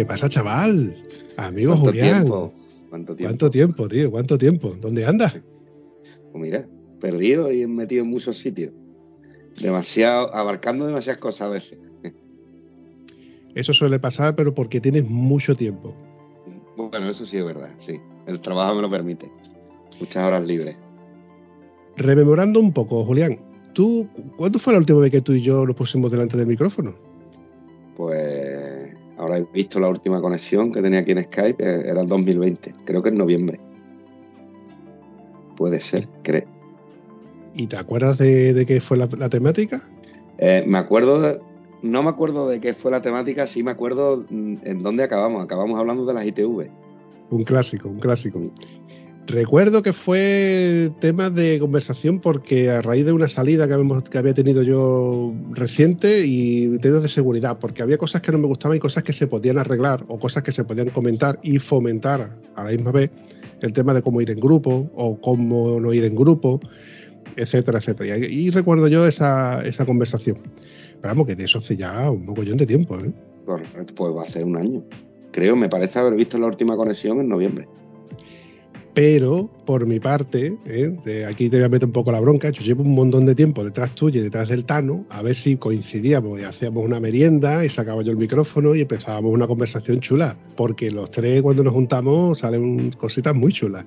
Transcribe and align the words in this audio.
¿Qué 0.00 0.06
pasa, 0.06 0.30
chaval? 0.30 0.96
Amigo 1.36 1.72
¿Cuánto 1.72 1.90
Julián. 1.90 2.14
tiempo? 2.22 2.52
¿Cuánto 2.88 3.14
tiempo? 3.14 3.28
¿Cuánto 3.28 3.50
tiempo, 3.50 3.88
tío? 3.88 4.10
¿Cuánto 4.10 4.38
tiempo? 4.38 4.74
¿Dónde 4.80 5.04
andas? 5.04 5.34
Pues 6.32 6.42
mira, 6.42 6.66
perdido 6.98 7.52
y 7.52 7.66
metido 7.66 8.04
en 8.04 8.08
muchos 8.08 8.38
sitios. 8.38 8.72
Demasiado, 9.60 10.34
abarcando 10.34 10.86
demasiadas 10.86 11.18
cosas 11.18 11.42
a 11.42 11.48
veces. 11.50 11.78
Eso 13.54 13.74
suele 13.74 13.98
pasar, 13.98 14.34
pero 14.36 14.54
porque 14.54 14.80
tienes 14.80 15.04
mucho 15.06 15.54
tiempo. 15.54 15.94
Bueno, 16.78 17.10
eso 17.10 17.26
sí 17.26 17.36
es 17.36 17.44
verdad, 17.44 17.68
sí. 17.76 18.00
El 18.26 18.40
trabajo 18.40 18.76
me 18.76 18.80
lo 18.80 18.88
permite. 18.88 19.30
Muchas 20.00 20.26
horas 20.26 20.46
libres. 20.46 20.78
Rememorando 21.98 22.58
un 22.58 22.72
poco, 22.72 23.04
Julián, 23.04 23.38
¿tú 23.74 24.08
cuándo 24.38 24.58
fue 24.58 24.72
la 24.72 24.78
última 24.78 25.00
vez 25.00 25.10
que 25.10 25.20
tú 25.20 25.34
y 25.34 25.42
yo 25.42 25.66
nos 25.66 25.76
pusimos 25.76 26.10
delante 26.10 26.38
del 26.38 26.46
micrófono? 26.46 26.94
Pues 27.98 28.39
he 29.38 29.44
visto 29.52 29.78
la 29.80 29.88
última 29.88 30.20
conexión 30.20 30.72
que 30.72 30.82
tenía 30.82 31.00
aquí 31.00 31.12
en 31.12 31.24
Skype, 31.24 31.62
eh, 31.62 31.84
era 31.88 32.00
el 32.02 32.06
2020, 32.06 32.74
creo 32.84 33.02
que 33.02 33.08
en 33.10 33.18
noviembre. 33.18 33.60
Puede 35.56 35.80
ser, 35.80 36.08
creo. 36.22 36.44
¿Y 37.54 37.66
te 37.66 37.76
acuerdas 37.76 38.18
de, 38.18 38.54
de 38.54 38.64
qué 38.66 38.80
fue 38.80 38.96
la, 38.96 39.08
la 39.18 39.28
temática? 39.28 39.82
Eh, 40.38 40.64
me 40.66 40.78
acuerdo, 40.78 41.20
de- 41.20 41.40
no 41.82 42.02
me 42.02 42.08
acuerdo 42.08 42.48
de 42.48 42.60
qué 42.60 42.72
fue 42.72 42.90
la 42.90 43.02
temática, 43.02 43.46
sí 43.46 43.62
me 43.62 43.70
acuerdo 43.70 44.24
mm, 44.30 44.54
en 44.64 44.82
dónde 44.82 45.02
acabamos. 45.02 45.42
Acabamos 45.44 45.78
hablando 45.78 46.04
de 46.06 46.14
las 46.14 46.26
ITV. 46.26 46.70
Un 47.30 47.42
clásico, 47.42 47.88
un 47.88 47.98
clásico. 47.98 48.40
Recuerdo 49.26 49.82
que 49.82 49.92
fue 49.92 50.90
tema 51.00 51.30
de 51.30 51.60
conversación 51.60 52.20
porque 52.20 52.70
a 52.70 52.82
raíz 52.82 53.04
de 53.04 53.12
una 53.12 53.28
salida 53.28 53.68
que, 53.68 53.74
habíamos- 53.74 54.02
había 54.14 54.34
tenido 54.34 54.62
yo 54.62 55.32
reciente 55.52 56.26
y 56.26 56.78
temas 56.78 57.02
de 57.02 57.08
seguridad, 57.08 57.58
porque 57.60 57.82
había 57.82 57.96
cosas 57.96 58.22
que 58.22 58.32
no 58.32 58.38
me 58.38 58.48
gustaban 58.48 58.76
y 58.76 58.80
cosas 58.80 59.04
que 59.04 59.12
se 59.12 59.26
podían 59.28 59.58
arreglar 59.58 60.04
o 60.08 60.18
cosas 60.18 60.42
que 60.42 60.50
se 60.50 60.64
podían 60.64 60.90
comentar 60.90 61.38
y 61.42 61.58
fomentar 61.58 62.36
a 62.56 62.64
la 62.64 62.70
misma 62.70 62.90
vez 62.90 63.10
el 63.60 63.72
tema 63.72 63.94
de 63.94 64.02
cómo 64.02 64.20
ir 64.20 64.30
en 64.30 64.40
grupo 64.40 64.90
o 64.96 65.20
cómo 65.20 65.78
no 65.78 65.92
ir 65.92 66.04
en 66.04 66.16
grupo, 66.16 66.60
etcétera, 67.36 67.78
etcétera. 67.78 68.18
Y, 68.18 68.24
y 68.24 68.50
recuerdo 68.50 68.88
yo 68.88 69.06
esa, 69.06 69.62
conversación. 69.86 70.38
Pero 71.00 71.14
vamos, 71.14 71.26
que 71.26 71.36
de 71.36 71.44
eso 71.44 71.58
hace 71.58 71.76
ya 71.76 72.10
un 72.10 72.24
mogollón 72.24 72.56
de 72.56 72.66
tiempo, 72.66 72.98
¿eh? 72.98 73.12
Correcto, 73.46 73.94
pues 73.94 74.12
va 74.12 74.22
a 74.22 74.44
un 74.44 74.56
año. 74.56 74.84
Creo, 75.32 75.56
me 75.56 75.68
parece 75.68 75.98
haber 75.98 76.14
visto 76.14 76.36
la 76.38 76.46
última 76.46 76.76
conexión 76.76 77.20
en 77.20 77.28
noviembre. 77.28 77.68
Pero 78.94 79.48
por 79.66 79.86
mi 79.86 80.00
parte, 80.00 80.58
¿eh? 80.66 81.24
aquí 81.28 81.48
te 81.48 81.58
voy 81.58 81.66
a 81.66 81.68
meter 81.68 81.86
un 81.86 81.92
poco 81.92 82.10
la 82.10 82.18
bronca, 82.18 82.50
yo 82.50 82.62
llevo 82.62 82.82
un 82.82 82.94
montón 82.94 83.24
de 83.24 83.36
tiempo 83.36 83.62
detrás 83.62 83.94
tuyo 83.94 84.20
y 84.20 84.24
detrás 84.24 84.48
del 84.48 84.64
Tano, 84.64 85.04
a 85.10 85.22
ver 85.22 85.36
si 85.36 85.56
coincidíamos 85.56 86.40
y 86.40 86.42
hacíamos 86.42 86.84
una 86.84 86.98
merienda 86.98 87.64
y 87.64 87.68
sacaba 87.68 88.02
yo 88.02 88.10
el 88.10 88.16
micrófono 88.16 88.74
y 88.74 88.80
empezábamos 88.80 89.32
una 89.32 89.46
conversación 89.46 90.00
chula, 90.00 90.36
porque 90.56 90.90
los 90.90 91.10
tres 91.10 91.40
cuando 91.42 91.62
nos 91.62 91.72
juntamos 91.72 92.40
salen 92.40 92.90
cositas 92.92 93.34
muy 93.34 93.52
chulas. 93.52 93.84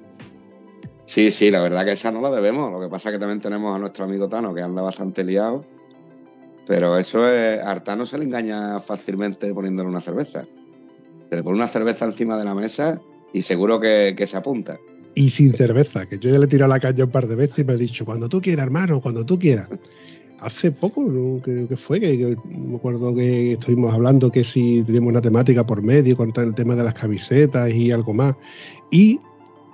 Sí, 1.06 1.32
sí, 1.32 1.52
la 1.52 1.62
verdad 1.62 1.84
que 1.84 1.92
esa 1.92 2.12
no 2.12 2.22
la 2.22 2.32
debemos. 2.32 2.72
Lo 2.72 2.80
que 2.80 2.88
pasa 2.88 3.10
es 3.10 3.16
que 3.16 3.20
también 3.20 3.42
tenemos 3.42 3.76
a 3.76 3.80
nuestro 3.80 4.06
amigo 4.06 4.30
Tano, 4.30 4.54
que 4.54 4.62
anda 4.62 4.82
bastante 4.82 5.26
liado. 5.26 5.66
Pero 6.66 6.98
eso 6.98 7.28
es. 7.28 7.60
A 7.60 7.72
Artano 7.72 8.06
se 8.06 8.18
le 8.18 8.24
engaña 8.24 8.80
fácilmente 8.80 9.54
poniéndole 9.54 9.90
una 9.90 10.00
cerveza. 10.00 10.46
Se 11.30 11.36
le 11.36 11.44
pone 11.44 11.58
una 11.58 11.68
cerveza 11.68 12.06
encima 12.06 12.38
de 12.38 12.46
la 12.46 12.56
mesa 12.56 13.02
y 13.34 13.42
seguro 13.42 13.82
que 13.82 14.26
se 14.26 14.38
apunta. 14.38 14.80
Y 15.16 15.30
sin 15.30 15.54
cerveza, 15.54 16.08
que 16.08 16.18
yo 16.18 16.30
ya 16.30 16.40
le 16.40 16.46
he 16.46 16.48
tirado 16.48 16.70
la 16.70 16.80
caña 16.80 17.06
un 17.06 17.12
par 17.12 17.28
de 17.28 17.36
veces 17.36 17.60
y 17.60 17.64
me 17.64 17.74
ha 17.74 17.78
dicho, 17.78 18.06
cuando 18.06 18.28
tú 18.28 18.42
quieras, 18.42 18.66
hermano, 18.66 19.02
cuando 19.02 19.26
tú 19.26 19.38
quieras. 19.38 19.70
Hace 20.40 20.72
poco, 20.72 21.04
¿no? 21.04 21.42
creo 21.42 21.70
que 21.70 21.78
fue, 21.78 22.02
que, 22.02 22.36
me 22.46 22.76
acuerdo 22.76 23.16
que 23.16 23.54
estuvimos 23.54 23.94
hablando 23.94 24.30
que 24.30 24.44
si 24.44 24.84
teníamos 24.84 25.12
una 25.12 25.22
temática 25.22 25.66
por 25.66 25.82
medio, 25.82 26.18
con 26.18 26.34
el 26.36 26.54
tema 26.54 26.76
de 26.76 26.84
las 26.84 26.94
camisetas 26.94 27.72
y 27.72 27.92
algo 27.92 28.14
más. 28.14 28.36
Y 28.92 29.20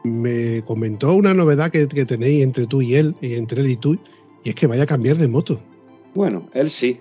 me 0.03 0.61
comentó 0.65 1.15
una 1.15 1.33
novedad 1.33 1.71
que, 1.71 1.87
que 1.87 2.05
tenéis 2.05 2.43
entre 2.43 2.67
tú 2.67 2.81
y 2.81 2.95
él, 2.95 3.15
y 3.19 3.33
entre 3.33 3.61
él 3.61 3.69
y 3.69 3.75
tú, 3.77 3.97
y 4.43 4.49
es 4.49 4.55
que 4.55 4.67
vaya 4.67 4.83
a 4.83 4.87
cambiar 4.87 5.17
de 5.17 5.27
moto. 5.27 5.59
Bueno, 6.13 6.49
él 6.53 6.69
sí. 6.69 6.99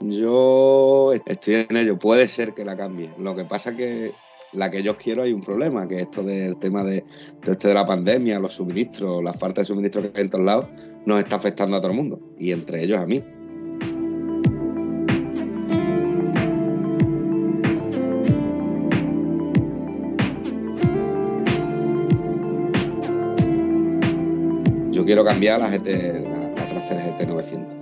Yo 0.00 1.12
estoy 1.26 1.66
en 1.68 1.76
ello. 1.76 1.98
Puede 1.98 2.28
ser 2.28 2.54
que 2.54 2.64
la 2.64 2.76
cambie. 2.76 3.10
Lo 3.18 3.34
que 3.34 3.44
pasa 3.44 3.76
que 3.76 4.12
la 4.52 4.70
que 4.70 4.82
yo 4.82 4.96
quiero 4.96 5.22
hay 5.22 5.32
un 5.32 5.40
problema, 5.40 5.86
que 5.86 6.00
esto 6.00 6.22
del 6.22 6.56
tema 6.56 6.84
de, 6.84 7.04
este 7.46 7.68
de 7.68 7.74
la 7.74 7.84
pandemia, 7.84 8.38
los 8.38 8.54
suministros, 8.54 9.22
la 9.22 9.32
falta 9.32 9.60
de 9.60 9.66
suministros 9.66 10.10
que 10.10 10.18
hay 10.18 10.24
en 10.24 10.30
todos 10.30 10.44
lados, 10.44 10.66
nos 11.06 11.18
está 11.18 11.36
afectando 11.36 11.76
a 11.76 11.80
todo 11.80 11.90
el 11.90 11.96
mundo. 11.96 12.20
Y 12.38 12.52
entre 12.52 12.82
ellos 12.82 12.98
a 12.98 13.06
mí. 13.06 13.22
Yo 24.90 25.04
quiero 25.04 25.24
cambiar 25.24 25.60
la 25.60 25.70
GT, 25.70 26.24
la, 26.24 26.50
la 26.50 26.68
Tracer 26.68 26.98
GT 26.98 27.26
900 27.28 27.78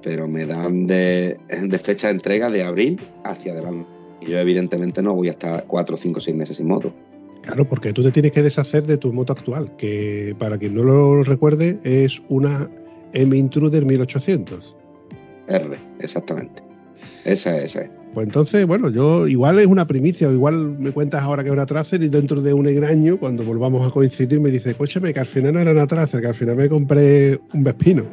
pero 0.00 0.28
me 0.28 0.46
dan 0.46 0.86
de, 0.86 1.36
de 1.48 1.78
fecha 1.78 2.06
de 2.06 2.14
entrega 2.14 2.48
de 2.50 2.62
abril 2.62 2.98
hacia 3.24 3.52
adelante. 3.52 3.97
Y 4.20 4.30
yo 4.30 4.38
evidentemente 4.38 5.02
no 5.02 5.14
voy 5.14 5.28
a 5.28 5.32
estar 5.32 5.64
4, 5.66 5.96
5, 5.96 6.20
6 6.20 6.36
meses 6.36 6.56
sin 6.56 6.66
moto. 6.66 6.94
Claro, 7.42 7.68
porque 7.68 7.92
tú 7.92 8.02
te 8.02 8.10
tienes 8.10 8.32
que 8.32 8.42
deshacer 8.42 8.84
de 8.84 8.98
tu 8.98 9.12
moto 9.12 9.32
actual, 9.32 9.74
que 9.76 10.34
para 10.38 10.58
quien 10.58 10.74
no 10.74 10.82
lo 10.82 11.22
recuerde 11.24 11.78
es 11.82 12.20
una 12.28 12.68
M 13.14 13.36
Intruder 13.36 13.86
1800. 13.86 14.76
R, 15.48 15.78
exactamente. 16.00 16.62
Esa 17.24 17.56
es, 17.56 17.64
esa 17.64 17.82
es. 17.82 17.90
Pues 18.14 18.26
entonces, 18.26 18.66
bueno, 18.66 18.90
yo 18.90 19.28
igual 19.28 19.58
es 19.58 19.66
una 19.66 19.86
primicia, 19.86 20.28
o 20.28 20.32
igual 20.32 20.76
me 20.78 20.92
cuentas 20.92 21.22
ahora 21.22 21.42
que 21.42 21.50
es 21.50 21.52
una 21.52 21.66
Tracer 21.66 22.02
y 22.02 22.08
dentro 22.08 22.40
de 22.40 22.52
un 22.52 22.66
año, 22.84 23.18
cuando 23.18 23.44
volvamos 23.44 23.86
a 23.86 23.90
coincidir, 23.90 24.40
me 24.40 24.50
dices, 24.50 24.68
escúchame, 24.68 25.12
que 25.12 25.20
al 25.20 25.26
final 25.26 25.52
no 25.52 25.60
era 25.60 25.72
una 25.72 25.86
Tracer, 25.86 26.20
que 26.20 26.26
al 26.26 26.34
final 26.34 26.56
me 26.56 26.68
compré 26.68 27.38
un 27.52 27.62
Vespino. 27.62 28.06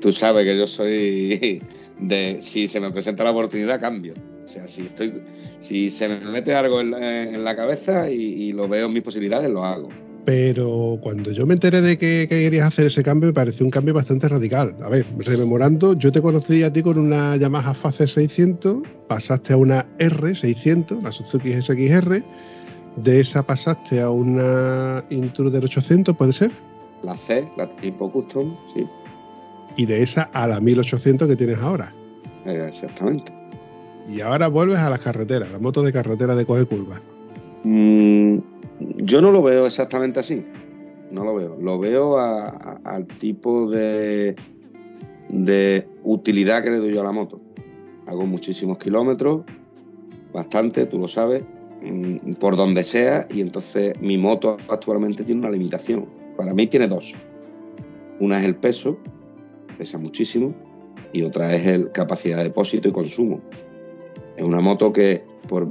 Tú 0.00 0.12
sabes 0.12 0.44
que 0.44 0.56
yo 0.56 0.66
soy 0.66 1.60
de 2.00 2.36
si 2.40 2.68
se 2.68 2.80
me 2.80 2.90
presenta 2.90 3.24
la 3.24 3.32
oportunidad, 3.32 3.80
cambio. 3.80 4.14
O 4.46 4.48
sea, 4.48 4.68
si 4.68 4.82
estoy, 4.82 5.22
si 5.58 5.90
se 5.90 6.08
me 6.08 6.20
mete 6.20 6.54
algo 6.54 6.80
en 6.80 6.92
la, 6.92 7.22
en 7.24 7.42
la 7.42 7.56
cabeza 7.56 8.08
y, 8.08 8.14
y, 8.14 8.52
lo 8.52 8.68
veo 8.68 8.86
en 8.86 8.92
mis 8.92 9.02
posibilidades, 9.02 9.50
lo 9.50 9.64
hago. 9.64 9.88
Pero 10.24 10.98
cuando 11.02 11.32
yo 11.32 11.46
me 11.46 11.54
enteré 11.54 11.80
de 11.82 11.98
que, 11.98 12.28
que, 12.28 12.42
querías 12.42 12.68
hacer 12.68 12.86
ese 12.86 13.02
cambio, 13.02 13.26
me 13.26 13.32
pareció 13.32 13.66
un 13.66 13.70
cambio 13.70 13.92
bastante 13.92 14.28
radical. 14.28 14.76
A 14.82 14.88
ver, 14.88 15.04
rememorando, 15.18 15.94
yo 15.94 16.12
te 16.12 16.22
conocí 16.22 16.62
a 16.62 16.72
ti 16.72 16.80
con 16.80 16.96
una 16.96 17.36
Yamaha 17.36 17.74
Face 17.74 18.06
600, 18.06 18.82
pasaste 19.08 19.52
a 19.52 19.56
una 19.56 19.84
R600, 19.98 21.02
la 21.02 21.10
Suzuki 21.10 21.52
SXR, 21.60 22.22
de 22.96 23.20
esa 23.20 23.42
pasaste 23.44 24.00
a 24.00 24.10
una 24.10 25.04
Intruder 25.10 25.64
800, 25.64 26.16
¿puede 26.16 26.32
ser? 26.32 26.52
La 27.02 27.16
C, 27.16 27.48
la 27.56 27.68
tipo 27.76 28.10
custom, 28.12 28.56
sí. 28.74 28.86
Y 29.76 29.86
de 29.86 30.02
esa 30.02 30.22
a 30.32 30.46
la 30.46 30.60
1800 30.60 31.26
que 31.26 31.36
tienes 31.36 31.58
ahora. 31.58 31.92
Exactamente. 32.44 33.32
Y 34.08 34.20
ahora 34.20 34.48
vuelves 34.48 34.78
a 34.78 34.90
las 34.90 35.00
carreteras, 35.00 35.50
la 35.50 35.58
moto 35.58 35.82
de 35.82 35.92
carretera 35.92 36.34
de 36.34 36.46
coge 36.46 36.64
curvas. 36.64 37.00
Mm, 37.64 38.38
yo 38.98 39.20
no 39.20 39.32
lo 39.32 39.42
veo 39.42 39.66
exactamente 39.66 40.20
así. 40.20 40.44
No 41.10 41.24
lo 41.24 41.34
veo. 41.34 41.56
Lo 41.60 41.78
veo 41.78 42.18
al 42.18 43.06
tipo 43.18 43.68
de, 43.70 44.36
de 45.28 45.88
utilidad 46.02 46.62
que 46.62 46.70
le 46.70 46.78
doy 46.78 46.94
yo 46.94 47.00
a 47.00 47.04
la 47.04 47.12
moto. 47.12 47.40
Hago 48.06 48.26
muchísimos 48.26 48.78
kilómetros, 48.78 49.44
bastante, 50.32 50.86
tú 50.86 50.98
lo 50.98 51.08
sabes, 51.08 51.42
mm, 51.82 52.34
por 52.34 52.56
donde 52.56 52.84
sea, 52.84 53.26
y 53.30 53.40
entonces 53.40 53.94
mi 54.00 54.16
moto 54.18 54.56
actualmente 54.68 55.24
tiene 55.24 55.40
una 55.40 55.50
limitación. 55.50 56.06
Para 56.36 56.54
mí 56.54 56.66
tiene 56.66 56.86
dos. 56.86 57.14
Una 58.20 58.38
es 58.38 58.44
el 58.44 58.56
peso, 58.56 58.98
pesa 59.78 59.98
muchísimo, 59.98 60.54
y 61.12 61.22
otra 61.22 61.54
es 61.54 61.66
el 61.66 61.92
capacidad 61.92 62.38
de 62.38 62.44
depósito 62.44 62.88
y 62.88 62.92
consumo. 62.92 63.40
Es 64.36 64.42
una 64.42 64.60
moto 64.60 64.92
que 64.92 65.24
por, 65.48 65.66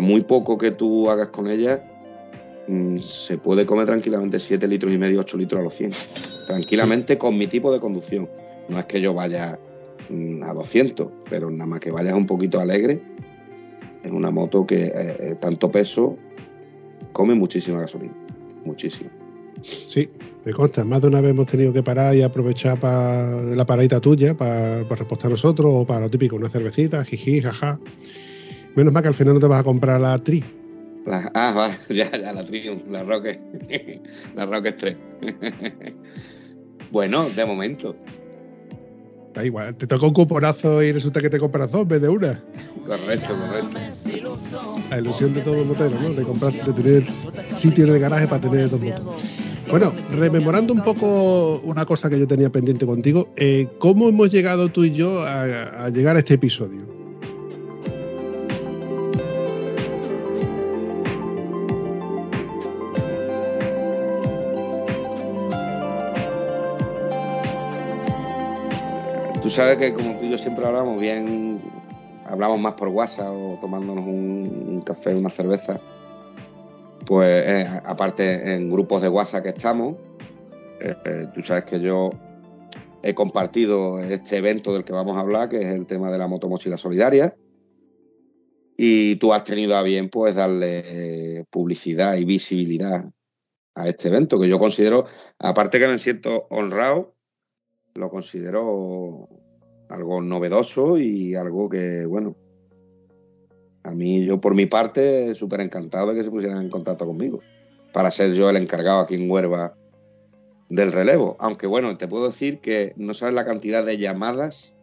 muy 0.00 0.22
poco 0.22 0.58
que 0.58 0.70
tú 0.70 1.10
hagas 1.10 1.28
con 1.28 1.48
ella, 1.48 1.84
mm, 2.68 2.98
se 2.98 3.38
puede 3.38 3.66
comer 3.66 3.86
tranquilamente 3.86 4.38
7 4.38 4.68
litros 4.68 4.92
y 4.92 4.98
medio, 4.98 5.20
8 5.20 5.36
litros 5.36 5.60
a 5.60 5.64
los 5.64 5.74
100. 5.74 5.92
Tranquilamente 6.46 7.18
con 7.18 7.36
mi 7.36 7.46
tipo 7.46 7.72
de 7.72 7.80
conducción. 7.80 8.28
No 8.68 8.78
es 8.78 8.84
que 8.86 9.00
yo 9.00 9.14
vaya 9.14 9.58
mm, 10.08 10.42
a 10.42 10.54
200, 10.54 11.08
pero 11.28 11.50
nada 11.50 11.66
más 11.66 11.80
que 11.80 11.90
vayas 11.90 12.14
un 12.14 12.26
poquito 12.26 12.60
alegre, 12.60 13.00
es 14.02 14.12
una 14.12 14.30
moto 14.30 14.66
que 14.66 14.86
eh, 14.86 14.92
eh, 14.94 15.34
tanto 15.40 15.70
peso 15.70 16.16
come 17.12 17.34
muchísima 17.34 17.80
gasolina. 17.80 18.14
Muchísimo. 18.64 19.10
Sí, 19.60 20.08
me 20.46 20.52
consta. 20.52 20.84
Más 20.84 21.02
de 21.02 21.08
una 21.08 21.20
vez 21.20 21.32
hemos 21.32 21.48
tenido 21.48 21.72
que 21.72 21.82
parar 21.82 22.14
y 22.14 22.22
aprovechar 22.22 22.78
para 22.78 23.42
la 23.42 23.66
paradita 23.66 24.00
tuya 24.00 24.36
para, 24.36 24.84
repostar 24.84 25.28
nosotros 25.28 25.72
o 25.74 25.84
para 25.84 26.02
lo 26.02 26.10
típico, 26.10 26.36
una 26.36 26.48
cervecita, 26.48 27.04
jiji, 27.04 27.42
jaja. 27.42 27.80
Menos 28.76 28.92
mal 28.92 29.02
que 29.02 29.08
al 29.08 29.14
final 29.14 29.34
no 29.34 29.40
te 29.40 29.46
vas 29.48 29.60
a 29.60 29.64
comprar 29.64 30.00
la 30.00 30.16
Tri. 30.18 30.44
ah, 31.34 31.52
va, 31.56 31.76
ya, 31.92 32.12
ya, 32.12 32.32
la 32.32 32.44
Tri, 32.44 32.62
la 32.88 33.02
Rocket. 33.02 33.40
la 34.36 34.44
Rocket 34.46 34.76
3. 34.76 34.96
bueno, 36.92 37.28
de 37.28 37.44
momento. 37.44 37.96
Da 39.34 39.44
igual, 39.44 39.74
te 39.74 39.88
toca 39.88 40.06
un 40.06 40.14
cuponazo 40.14 40.80
y 40.80 40.92
resulta 40.92 41.20
que 41.20 41.28
te 41.28 41.40
compras 41.40 41.72
dos 41.72 41.82
en 41.82 41.88
vez 41.88 42.02
de 42.02 42.08
una. 42.08 42.44
Correcto, 42.86 43.34
correcto. 43.34 43.78
La 44.90 44.98
ilusión 45.00 45.34
de 45.34 45.40
todo 45.40 45.64
motero, 45.64 46.00
¿no? 46.00 46.14
De 46.14 46.22
comprarse, 46.22 46.62
de 46.62 46.72
tener 46.72 47.06
sitio 47.56 47.84
en 47.84 47.94
el 47.94 48.00
garaje 48.00 48.28
para 48.28 48.40
tener 48.40 48.70
dos 48.70 48.80
motos. 48.80 49.16
Bueno, 49.70 49.92
rememorando 50.10 50.72
un 50.72 50.82
poco 50.82 51.58
una 51.64 51.84
cosa 51.84 52.08
que 52.08 52.18
yo 52.18 52.26
tenía 52.26 52.50
pendiente 52.50 52.86
contigo, 52.86 53.28
eh, 53.36 53.68
¿cómo 53.78 54.08
hemos 54.08 54.30
llegado 54.30 54.68
tú 54.68 54.84
y 54.84 54.92
yo 54.92 55.22
a 55.22 55.88
llegar 55.90 56.16
a 56.16 56.20
este 56.20 56.34
episodio? 56.34 56.96
Tú 69.46 69.50
sabes 69.50 69.76
que 69.76 69.94
como 69.94 70.18
tú 70.18 70.24
y 70.24 70.30
yo 70.30 70.36
siempre 70.36 70.66
hablamos 70.66 70.98
bien, 70.98 71.60
hablamos 72.24 72.58
más 72.58 72.72
por 72.72 72.88
WhatsApp 72.88 73.30
o 73.30 73.56
tomándonos 73.60 74.04
un, 74.04 74.82
café, 74.84 75.14
una 75.14 75.30
cerveza. 75.30 75.78
Pues 77.06 77.46
eh, 77.46 77.80
aparte 77.84 78.54
en 78.54 78.68
grupos 78.68 79.00
de 79.00 79.08
WhatsApp 79.08 79.44
que 79.44 79.50
estamos, 79.50 79.96
eh, 80.80 80.94
eh, 81.04 81.26
tú 81.32 81.40
sabes 81.40 81.64
que 81.64 81.80
yo 81.80 82.10
he 83.04 83.14
compartido 83.14 84.00
este 84.00 84.38
evento 84.38 84.74
del 84.74 84.82
que 84.82 84.92
vamos 84.92 85.16
a 85.16 85.20
hablar, 85.20 85.48
que 85.48 85.60
es 85.60 85.68
el 85.68 85.86
tema 85.86 86.10
de 86.10 86.18
la 86.18 86.26
motomochila 86.26 86.76
solidaria. 86.76 87.36
Y 88.76 89.16
tú 89.16 89.32
has 89.32 89.44
tenido 89.44 89.76
a 89.76 89.82
bien 89.82 90.10
pues 90.10 90.34
darle 90.34 91.44
publicidad 91.48 92.16
y 92.16 92.24
visibilidad 92.24 93.08
a 93.76 93.88
este 93.88 94.08
evento, 94.08 94.40
que 94.40 94.48
yo 94.48 94.58
considero, 94.58 95.06
aparte 95.38 95.78
que 95.78 95.86
me 95.86 95.98
siento 95.98 96.46
honrado, 96.50 97.14
lo 97.94 98.10
considero 98.10 99.28
algo 99.88 100.20
novedoso 100.20 100.98
y 100.98 101.36
algo 101.36 101.68
que, 101.68 102.04
bueno, 102.04 102.36
a 103.86 103.94
mí 103.94 104.24
yo 104.24 104.40
por 104.40 104.54
mi 104.54 104.66
parte 104.66 105.34
súper 105.34 105.60
encantado 105.60 106.08
de 106.08 106.16
que 106.16 106.24
se 106.24 106.30
pusieran 106.30 106.60
en 106.60 106.70
contacto 106.70 107.06
conmigo 107.06 107.40
para 107.92 108.10
ser 108.10 108.34
yo 108.34 108.50
el 108.50 108.56
encargado 108.56 109.00
aquí 109.00 109.14
en 109.14 109.30
Huerva 109.30 109.74
del 110.68 110.92
relevo. 110.92 111.36
Aunque 111.38 111.66
bueno, 111.66 111.96
te 111.96 112.08
puedo 112.08 112.26
decir 112.26 112.58
que 112.58 112.92
no 112.96 113.14
sabes 113.14 113.34
la 113.34 113.44
cantidad 113.44 113.84
de 113.84 113.96
llamadas, 113.96 114.74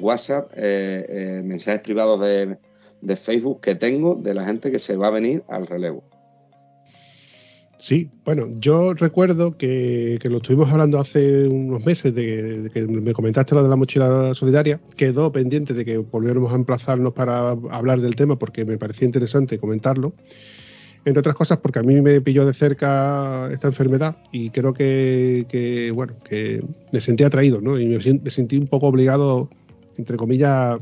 WhatsApp, 0.00 0.50
eh, 0.56 1.06
eh, 1.08 1.42
mensajes 1.44 1.80
privados 1.80 2.20
de, 2.20 2.58
de 3.02 3.16
Facebook 3.16 3.60
que 3.60 3.74
tengo 3.74 4.14
de 4.14 4.34
la 4.34 4.44
gente 4.44 4.70
que 4.70 4.78
se 4.78 4.96
va 4.96 5.08
a 5.08 5.10
venir 5.10 5.44
al 5.48 5.66
relevo. 5.66 6.02
Sí, 7.80 8.10
bueno, 8.26 8.46
yo 8.56 8.92
recuerdo 8.92 9.52
que, 9.52 10.18
lo 10.24 10.36
estuvimos 10.36 10.68
hablando 10.68 11.00
hace 11.00 11.48
unos 11.48 11.82
meses 11.86 12.14
de, 12.14 12.70
que 12.74 12.86
me 12.86 13.14
comentaste 13.14 13.54
lo 13.54 13.62
de 13.62 13.70
la 13.70 13.76
mochila 13.76 14.34
solidaria. 14.34 14.78
Quedó 14.98 15.32
pendiente 15.32 15.72
de 15.72 15.86
que 15.86 15.96
volviéramos 15.96 16.52
a 16.52 16.56
emplazarnos 16.56 17.14
para 17.14 17.52
hablar 17.70 18.02
del 18.02 18.16
tema 18.16 18.38
porque 18.38 18.66
me 18.66 18.76
parecía 18.76 19.06
interesante 19.06 19.58
comentarlo. 19.58 20.12
Entre 21.06 21.20
otras 21.20 21.34
cosas 21.34 21.56
porque 21.56 21.78
a 21.78 21.82
mí 21.82 22.02
me 22.02 22.20
pilló 22.20 22.44
de 22.44 22.52
cerca 22.52 23.48
esta 23.50 23.68
enfermedad 23.68 24.18
y 24.30 24.50
creo 24.50 24.74
que, 24.74 25.90
bueno, 25.94 26.12
que 26.22 26.62
me 26.92 27.00
sentí 27.00 27.24
atraído, 27.24 27.62
¿no? 27.62 27.80
Y 27.80 27.86
me, 27.86 28.30
sentí 28.30 28.58
un 28.58 28.66
poco 28.66 28.88
obligado, 28.88 29.48
entre 29.96 30.18
comillas, 30.18 30.78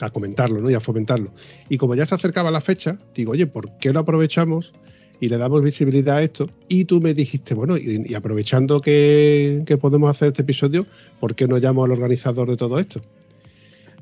a 0.00 0.10
comentarlo, 0.10 0.60
¿no? 0.60 0.68
Y 0.68 0.74
a 0.74 0.80
fomentarlo. 0.80 1.30
Y 1.68 1.78
como 1.78 1.94
ya 1.94 2.06
se 2.06 2.16
acercaba 2.16 2.50
la 2.50 2.60
fecha, 2.60 2.98
digo, 3.14 3.30
oye, 3.30 3.46
¿por 3.46 3.78
qué 3.78 3.92
no 3.92 4.00
aprovechamos 4.00 4.72
y 5.20 5.28
le 5.28 5.38
damos 5.38 5.62
visibilidad 5.62 6.16
a 6.16 6.22
esto. 6.22 6.48
Y 6.68 6.84
tú 6.84 7.00
me 7.00 7.14
dijiste, 7.14 7.54
bueno, 7.54 7.76
y, 7.76 8.14
aprovechando 8.14 8.80
que, 8.80 9.64
podemos 9.80 10.10
hacer 10.10 10.28
este 10.28 10.42
episodio, 10.42 10.86
¿por 11.20 11.34
qué 11.34 11.46
no 11.46 11.58
llamo 11.58 11.84
al 11.84 11.92
organizador 11.92 12.48
de 12.48 12.56
todo 12.56 12.78
esto? 12.78 13.00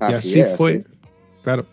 y 0.00 0.04
así 0.04 0.42
fue, 0.56 0.84
claro. 1.42 1.66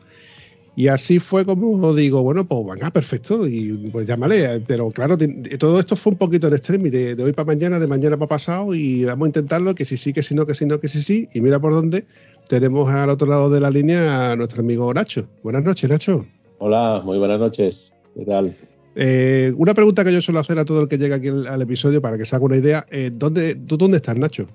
Y 0.76 0.90
así 0.90 1.18
fue 1.18 1.44
como 1.44 1.96
digo, 1.96 2.22
bueno, 2.22 2.48
pues 2.48 2.64
venga, 2.64 2.92
perfecto, 2.92 3.48
y 3.48 3.90
pues 3.92 4.06
llámale. 4.06 4.60
Pero 4.68 4.92
claro, 4.92 5.18
todo 5.58 5.80
esto 5.80 5.96
fue 5.96 6.12
un 6.12 6.20
poquito 6.20 6.48
en 6.48 6.54
extremo, 6.54 6.86
de, 6.86 7.16
de 7.16 7.24
hoy 7.24 7.34
para 7.34 7.48
mañana, 7.48 7.80
de 7.80 7.88
mañana 7.88 8.16
para 8.16 8.30
pasado, 8.30 8.76
y 8.76 9.04
vamos 9.04 9.26
a 9.26 9.30
intentarlo, 9.30 9.74
que 9.74 9.86
si 9.86 9.98
sí, 9.98 10.14
que 10.14 10.22
si 10.22 10.36
no, 10.36 10.46
que 10.46 10.54
si 10.54 10.68
no, 10.68 10.80
que 10.80 10.88
si 10.88 11.02
sí. 11.02 11.28
Y 11.34 11.42
mira 11.42 11.60
por 11.60 11.74
dónde 11.74 12.06
tenemos 12.48 12.90
al 12.92 13.10
otro 13.10 13.28
lado 13.28 13.50
de 13.50 13.60
la 13.60 13.70
línea 13.70 14.32
a 14.32 14.36
nuestro 14.36 14.62
amigo 14.62 14.94
Nacho. 14.94 15.28
Buenas 15.42 15.64
noches, 15.64 15.90
Nacho. 15.90 16.26
Hola, 16.60 17.02
muy 17.04 17.18
buenas 17.18 17.40
noches. 17.40 17.92
¿Qué 18.16 18.26
tal? 18.26 18.56
Eh, 19.00 19.54
una 19.58 19.76
pregunta 19.76 20.04
que 20.04 20.12
yo 20.12 20.22
suelo 20.24 20.40
hacer 20.40 20.58
a 20.58 20.66
todo 20.66 20.82
el 20.82 20.88
que 20.88 20.98
llega 20.98 21.18
aquí 21.18 21.28
al, 21.28 21.62
episodio 21.62 22.02
para 22.02 22.18
que 22.18 22.26
se 22.26 22.36
haga 22.36 22.46
una 22.46 22.58
idea. 22.58 22.86
Eh, 22.90 23.12
¿dónde, 23.14 23.54
¿Tú 23.54 23.78
dónde 23.78 23.98
estás, 23.98 24.18
Nacho? 24.18 24.48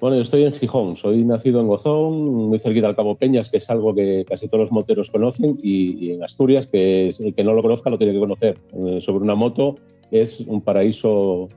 Bueno, 0.00 0.16
yo 0.16 0.22
estoy 0.22 0.42
en 0.42 0.52
Gijón, 0.52 0.96
soy 0.96 1.24
nacido 1.24 1.60
en 1.60 1.68
Gozón, 1.68 2.34
muy 2.48 2.58
cerquita 2.58 2.88
al 2.88 2.96
Cabo 2.96 3.14
Peñas, 3.14 3.50
que 3.50 3.58
es 3.58 3.70
algo 3.70 3.94
que 3.94 4.24
casi 4.28 4.48
todos 4.48 4.62
los 4.62 4.72
moteros 4.72 5.10
conocen, 5.10 5.56
y, 5.62 6.10
en 6.10 6.24
Asturias, 6.24 6.66
que 6.66 7.14
el 7.16 7.34
que 7.34 7.44
no 7.44 7.52
lo 7.52 7.62
conozca 7.62 7.88
lo 7.88 7.96
tiene 7.96 8.12
que 8.12 8.18
conocer. 8.18 8.58
Eh, 8.74 8.98
sobre 9.00 9.22
una 9.22 9.36
moto 9.36 9.76
es 10.10 10.40
un 10.40 10.60
paraíso 10.60 11.48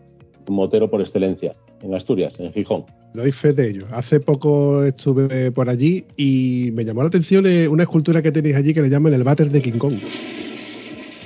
motero 0.48 0.92
por 0.92 1.02
excelencia, 1.02 1.54
en 1.82 1.96
Asturias, 1.96 2.40
en 2.40 2.54
Gijón. 2.54 2.86
Doy 3.16 3.32
fe 3.32 3.52
de 3.52 3.72
ello. 3.72 3.86
Hace 3.92 4.20
poco 4.20 4.84
estuve 4.84 5.52
por 5.52 5.70
allí 5.70 6.06
y 6.16 6.70
me 6.74 6.86
llamó 6.86 7.02
la 7.02 7.08
atención 7.08 7.46
una 7.70 7.84
escultura 7.84 8.22
que 8.22 8.32
tenéis 8.32 8.56
allí 8.56 8.76
que 8.76 8.84
le 8.84 8.90
llaman 8.90 9.14
el 9.16 9.24
váter 9.24 9.50
de 9.50 9.62
King 9.62 9.80
Kong. 9.80 9.96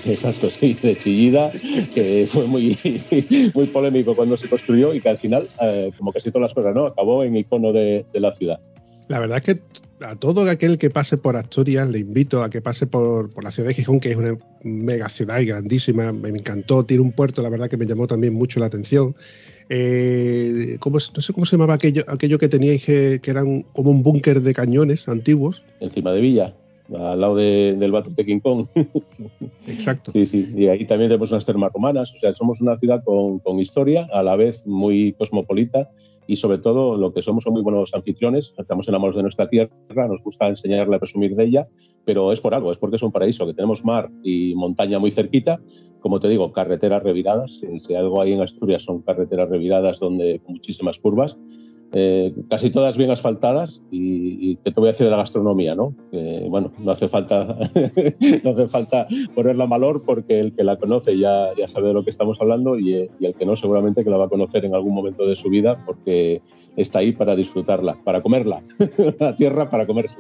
Exacto, 0.06 0.50
sí, 0.50 0.76
de 0.82 0.98
Chillida, 0.98 1.52
que 1.94 2.28
fue 2.30 2.48
muy, 2.48 2.78
muy 3.54 3.68
polémico 3.68 4.16
cuando 4.16 4.38
se 4.38 4.48
construyó 4.48 4.94
y 4.94 5.02
que 5.02 5.10
al 5.10 5.18
final, 5.18 5.48
eh, 5.62 5.92
como 5.98 6.12
casi 6.12 6.32
todas 6.32 6.48
las 6.48 6.54
cosas, 6.54 6.74
¿no? 6.74 6.86
Acabó 6.86 7.24
en 7.24 7.36
icono 7.36 7.72
de, 7.72 8.06
la 8.14 8.34
ciudad. 8.34 8.60
La 9.08 9.20
verdad 9.20 9.38
es 9.38 9.44
que 9.44 9.62
a 10.04 10.16
todo 10.16 10.50
aquel 10.50 10.78
que 10.78 10.90
pase 10.90 11.18
por 11.18 11.36
Asturias 11.36 11.88
le 11.90 12.00
invito 12.00 12.42
a 12.44 12.50
que 12.50 12.62
pase 12.62 12.88
por, 12.88 13.44
la 13.44 13.52
ciudad 13.52 13.70
de 13.70 13.76
Gijón, 13.76 14.00
que 14.00 14.12
es 14.12 14.16
una 14.16 14.38
mega 14.64 15.10
ciudad 15.10 15.40
y 15.40 15.46
grandísima. 15.46 16.12
Me 16.12 16.30
encantó, 16.30 16.84
tiene 16.84 17.04
un 17.04 17.12
puerto, 17.12 17.44
la 17.44 17.50
verdad 17.50 17.70
que 17.70 17.78
me 17.78 17.86
llamó 17.86 18.08
también 18.08 18.34
mucho 18.34 18.60
la 18.60 18.68
atención. 18.68 19.16
Eh, 19.70 20.78
no 20.84 21.00
sé 21.00 21.34
cómo 21.34 21.46
se 21.46 21.56
llamaba 21.56 21.76
aquello, 21.76 22.04
aquello 22.08 22.40
que 22.40 22.50
teníais 22.50 22.84
que, 22.84 23.20
que 23.22 23.32
eran 23.32 23.62
como 23.74 23.92
un 23.92 24.02
búnker 24.02 24.42
de 24.42 24.54
cañones 24.54 25.08
antiguos. 25.08 25.62
Encima 25.80 26.12
de 26.12 26.22
Villa 26.22 26.54
al 26.98 27.22
lado 27.22 27.36
del 27.36 27.92
Battle 27.92 28.14
de 28.16 28.26
King 28.26 28.40
Kong. 28.40 28.68
Exacto. 29.68 30.12
Sí, 30.12 30.26
sí, 30.26 30.54
y 30.56 30.68
ahí 30.68 30.86
también 30.86 31.10
tenemos 31.10 31.32
unas 31.32 31.46
termas 31.46 31.72
romanas, 31.74 32.14
o 32.16 32.20
sea, 32.20 32.34
somos 32.34 32.62
una 32.62 32.78
ciudad 32.78 33.04
con, 33.04 33.40
con, 33.40 33.60
historia, 33.60 34.08
a 34.12 34.24
la 34.24 34.36
vez 34.36 34.66
muy 34.66 35.14
cosmopolita 35.14 35.90
y 36.28 36.36
sobre 36.36 36.60
todo 36.60 36.98
lo 36.98 37.14
que 37.14 37.22
somos 37.22 37.44
son 37.44 37.54
muy 37.54 37.62
buenos 37.62 37.94
anfitriones, 37.94 38.54
estamos 38.58 38.88
enamorados 38.88 39.18
de 39.18 39.24
nuestra 39.24 39.50
tierra, 39.50 40.08
nos 40.08 40.22
gusta 40.24 40.48
enseñarle 40.48 40.96
a 40.96 41.00
presumir 41.00 41.36
de 41.36 41.46
ella, 41.46 41.68
pero 42.06 42.32
es 42.32 42.40
por 42.40 42.54
algo, 42.54 42.72
es 42.72 42.78
porque 42.78 42.96
es 42.96 43.04
un 43.04 43.12
paraíso, 43.12 43.46
que 43.46 43.54
tenemos 43.54 43.84
mar 43.84 44.10
y 44.24 44.54
montaña 44.56 45.00
muy 45.00 45.12
cerquita, 45.12 45.60
como 46.00 46.20
te 46.20 46.30
digo, 46.30 46.52
carreteras 46.52 47.04
reviradas, 47.04 47.62
si 47.80 47.96
algo 47.96 48.22
hay 48.22 48.34
en 48.34 48.42
Asturias 48.42 48.84
son 48.84 49.02
carreteras 49.02 49.50
reviradas 49.50 50.00
donde 50.00 50.40
con 50.40 50.54
muchísimas 50.54 51.00
curvas, 51.00 51.38
eh, 51.94 52.34
casi 52.50 52.70
todas 52.70 52.98
bien 52.98 53.12
asfaltadas 53.12 53.82
y, 53.92 54.56
que 54.58 54.72
te 54.72 54.80
voy 54.80 54.90
a 54.90 54.92
decir 54.92 55.06
de 55.06 55.12
la 55.12 55.18
gastronomía, 55.18 55.76
¿no? 55.76 55.96
bueno, 56.50 56.72
no 56.80 56.92
hace 56.92 57.08
falta 57.08 57.46
no 58.44 58.52
hace 58.52 58.68
falta 58.68 59.08
ponerla 59.34 59.66
valor 59.66 60.04
porque 60.06 60.40
el 60.40 60.54
que 60.54 60.64
la 60.64 60.78
conoce 60.78 61.18
ya, 61.18 61.50
ya 61.58 61.68
sabe 61.68 61.88
de 61.88 61.94
lo 61.94 62.04
que 62.04 62.10
estamos 62.10 62.38
hablando 62.42 62.78
y, 62.78 63.10
y, 63.20 63.26
el 63.26 63.36
que 63.36 63.46
no 63.46 63.56
seguramente 63.56 64.04
que 64.04 64.10
la 64.10 64.18
va 64.18 64.26
a 64.26 64.30
conocer 64.30 64.66
en 64.66 64.76
algún 64.76 64.94
momento 64.94 65.26
de 65.26 65.36
su 65.36 65.50
vida 65.50 65.84
porque 65.86 66.42
está 66.76 67.00
ahí 67.00 67.12
para 67.12 67.36
disfrutarla, 67.36 67.98
para 68.04 68.22
comerla, 68.22 68.64
la 69.20 69.36
tierra 69.36 69.70
para 69.70 69.86
comerse. 69.86 70.18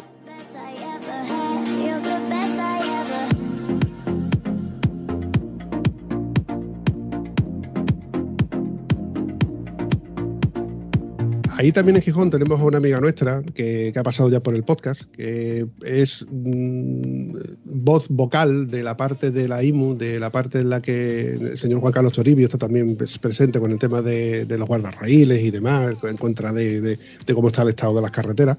Ahí 11.62 11.72
también 11.72 11.96
en 11.96 12.02
Gijón 12.02 12.32
tenemos 12.32 12.60
a 12.60 12.64
una 12.64 12.80
amiga 12.80 13.00
nuestra 13.00 13.44
que, 13.44 13.94
ha 13.96 14.02
pasado 14.02 14.30
ya 14.30 14.40
por 14.40 14.56
el 14.56 14.64
podcast, 14.64 15.04
que 15.12 15.68
es 15.86 16.26
mm, 16.28 17.36
voz 17.66 18.08
vocal 18.10 18.72
de 18.72 18.82
la 18.82 18.98
parte 18.98 19.30
de 19.30 19.48
la 19.48 19.64
IMU, 19.64 19.96
de 19.96 20.20
la 20.20 20.32
parte 20.32 20.58
en 20.58 20.72
la 20.72 20.82
que 20.82 21.34
el 21.34 21.60
señor 21.60 21.80
Juan 21.80 21.94
Carlos 21.94 22.14
Toribio 22.14 22.46
está 22.46 22.58
también 22.58 22.98
presente 22.98 23.60
con 23.60 23.70
el 23.70 23.78
tema 23.78 24.02
de, 24.02 24.48
los 24.50 24.68
guardarraíles 24.68 25.44
y 25.44 25.52
demás, 25.52 25.98
en 26.02 26.18
contra 26.18 26.52
de, 26.52 26.98
cómo 27.32 27.50
está 27.50 27.62
el 27.62 27.70
estado 27.70 27.94
de 27.94 28.02
las 28.02 28.12
carreteras. 28.12 28.58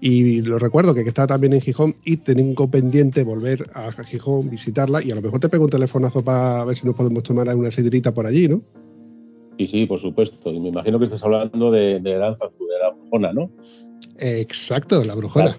Y 0.00 0.40
lo 0.42 0.60
recuerdo 0.60 0.94
que, 0.94 1.00
está 1.00 1.26
también 1.26 1.52
en 1.52 1.60
Gijón 1.60 1.96
y 2.04 2.18
tengo 2.18 2.70
pendiente 2.70 3.24
volver 3.24 3.68
a 3.74 3.90
Gijón, 3.90 4.50
visitarla 4.50 5.02
y 5.02 5.10
a 5.10 5.16
lo 5.16 5.22
mejor 5.22 5.40
te 5.40 5.48
pego 5.48 5.64
un 5.64 5.70
telefonazo 5.70 6.22
para 6.22 6.64
ver 6.64 6.76
si 6.76 6.86
nos 6.86 6.94
podemos 6.94 7.24
tomar 7.24 7.52
una 7.56 7.72
sidrita 7.72 8.14
por 8.14 8.24
allí, 8.24 8.46
¿no? 8.46 8.62
Sí, 9.58 9.66
sí, 9.66 9.86
por 9.86 10.00
supuesto. 10.00 10.50
Y 10.50 10.60
me 10.60 10.68
imagino 10.68 10.98
que 10.98 11.04
estás 11.06 11.24
hablando 11.24 11.70
de, 11.70 12.00
de 12.00 12.18
Danza, 12.18 12.46
de 12.46 12.78
la 12.78 12.90
brujona, 12.90 13.32
¿no? 13.32 13.50
Exacto, 14.18 15.02
la 15.04 15.14
brujona. 15.14 15.54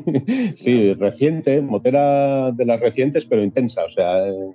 sí, 0.54 0.94
reciente, 0.94 1.60
motera 1.60 2.52
de 2.52 2.64
las 2.64 2.80
recientes, 2.80 3.24
pero 3.26 3.42
intensa. 3.42 3.84
O 3.84 3.90
sea, 3.90 4.28
eh, 4.28 4.52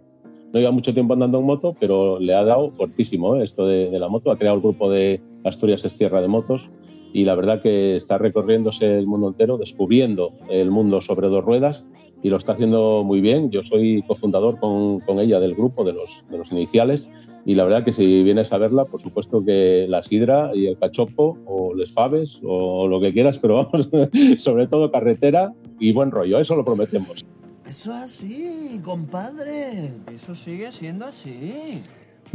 no 0.54 0.60
lleva 0.60 0.72
mucho 0.72 0.94
tiempo 0.94 1.14
andando 1.14 1.40
en 1.40 1.46
moto, 1.46 1.76
pero 1.80 2.20
le 2.20 2.34
ha 2.34 2.44
dado 2.44 2.72
fortísimo 2.72 3.36
¿eh? 3.36 3.44
esto 3.44 3.66
de, 3.66 3.90
la 4.00 4.08
moto. 4.08 4.32
Ha 4.32 4.38
creado 4.38 4.58
el 4.58 4.62
grupo 4.62 4.92
de 4.92 5.22
Asturias 5.44 5.84
es 5.86 5.96
Tierra 5.96 6.22
de 6.22 6.28
Motos 6.28 6.70
y 7.14 7.24
la 7.24 7.36
verdad 7.36 7.62
que 7.62 7.96
está 7.96 8.18
recorriéndose 8.18 8.98
el 8.98 9.08
mundo 9.08 9.30
entero, 9.30 9.58
descubriendo 9.58 10.34
el 10.50 10.70
mundo 10.70 11.02
sobre 11.02 11.28
dos 11.28 11.44
ruedas 11.44 11.86
y 12.24 12.30
lo 12.30 12.38
está 12.38 12.54
haciendo 12.54 13.04
muy 13.04 13.22
bien. 13.22 13.52
Yo 13.52 13.64
soy 13.64 14.04
cofundador 14.08 14.60
con, 14.60 15.00
con 15.02 15.20
ella 15.20 15.40
del 15.40 15.56
grupo, 15.56 15.84
de 15.84 15.94
los, 15.94 16.24
de 16.30 16.38
los 16.38 16.52
iniciales 16.52 17.10
y 17.46 17.54
la 17.54 17.64
verdad 17.64 17.86
que 17.86 17.94
si 17.94 18.24
vienes 18.24 18.52
a 18.52 18.58
verla, 18.58 18.86
por 18.86 19.02
supuesto 19.02 19.46
que 19.46 19.86
la 19.88 20.02
sidra 20.02 20.52
y 20.54 20.66
el 20.66 20.78
cachopo 20.78 21.38
o 21.46 21.76
les 21.76 21.92
faves 21.92 22.40
o 22.44 22.88
lo 22.88 23.00
que 23.00 23.14
quieras, 23.14 23.38
pero 23.38 23.56
vamos, 23.72 23.88
sobre 24.40 24.68
todo 24.68 24.92
carretera 24.92 25.54
y 25.80 25.94
buen 25.94 26.10
rollo, 26.10 26.40
eso 26.40 26.56
lo 26.56 26.66
prometemos. 26.66 27.24
Eso 27.66 27.92
es 27.92 28.04
así, 28.04 28.82
compadre. 28.84 29.94
Eso 30.14 30.34
sigue 30.34 30.72
siendo 30.72 31.06
así. 31.06 31.82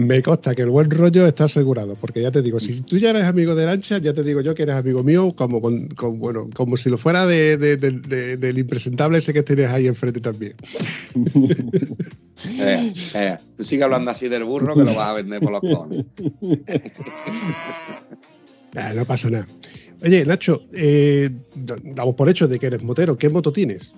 Me 0.00 0.22
consta 0.22 0.54
que 0.54 0.62
el 0.62 0.70
buen 0.70 0.90
rollo 0.90 1.26
está 1.26 1.44
asegurado, 1.44 1.94
porque 1.94 2.22
ya 2.22 2.30
te 2.30 2.40
digo, 2.40 2.58
si 2.58 2.80
tú 2.80 2.96
ya 2.96 3.10
eres 3.10 3.24
amigo 3.24 3.54
de 3.54 3.66
Lancha, 3.66 3.98
ya 3.98 4.14
te 4.14 4.22
digo 4.22 4.40
yo 4.40 4.54
que 4.54 4.62
eres 4.62 4.76
amigo 4.76 5.04
mío, 5.04 5.34
como 5.36 5.60
bueno, 5.60 6.48
como 6.54 6.78
si 6.78 6.88
lo 6.88 6.96
fuera 6.96 7.26
del 7.26 8.58
impresentable 8.58 9.18
ese 9.18 9.34
que 9.34 9.42
tienes 9.42 9.68
ahí 9.68 9.86
enfrente 9.86 10.20
también. 10.20 10.54
Eh, 12.58 12.94
eh, 13.12 13.36
tú 13.54 13.64
sigue 13.64 13.84
hablando 13.84 14.10
así 14.10 14.30
del 14.30 14.44
burro 14.44 14.74
que 14.74 14.82
lo 14.82 14.94
vas 14.94 15.10
a 15.10 15.12
vender 15.12 15.40
por 15.40 15.52
los 15.52 15.60
cojones. 15.60 16.06
No 18.94 19.04
pasa 19.04 19.28
nada. 19.28 19.46
Oye, 20.02 20.24
Nacho, 20.24 20.62
eh, 20.72 21.28
damos 21.54 22.14
por 22.14 22.30
hecho 22.30 22.48
de 22.48 22.58
que 22.58 22.68
eres 22.68 22.82
motero. 22.82 23.18
¿Qué 23.18 23.28
moto 23.28 23.52
tienes? 23.52 23.94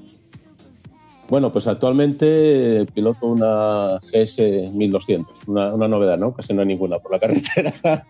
Bueno, 1.28 1.50
pues 1.50 1.66
actualmente 1.66 2.84
piloto 2.92 3.26
una 3.26 4.00
GS 4.12 4.72
1200, 4.72 5.48
una, 5.48 5.88
novedad, 5.88 6.18
¿no? 6.18 6.34
Casi 6.34 6.52
no 6.52 6.60
hay 6.60 6.68
ninguna 6.68 6.98
por 6.98 7.12
la 7.12 7.18
carretera. 7.18 7.72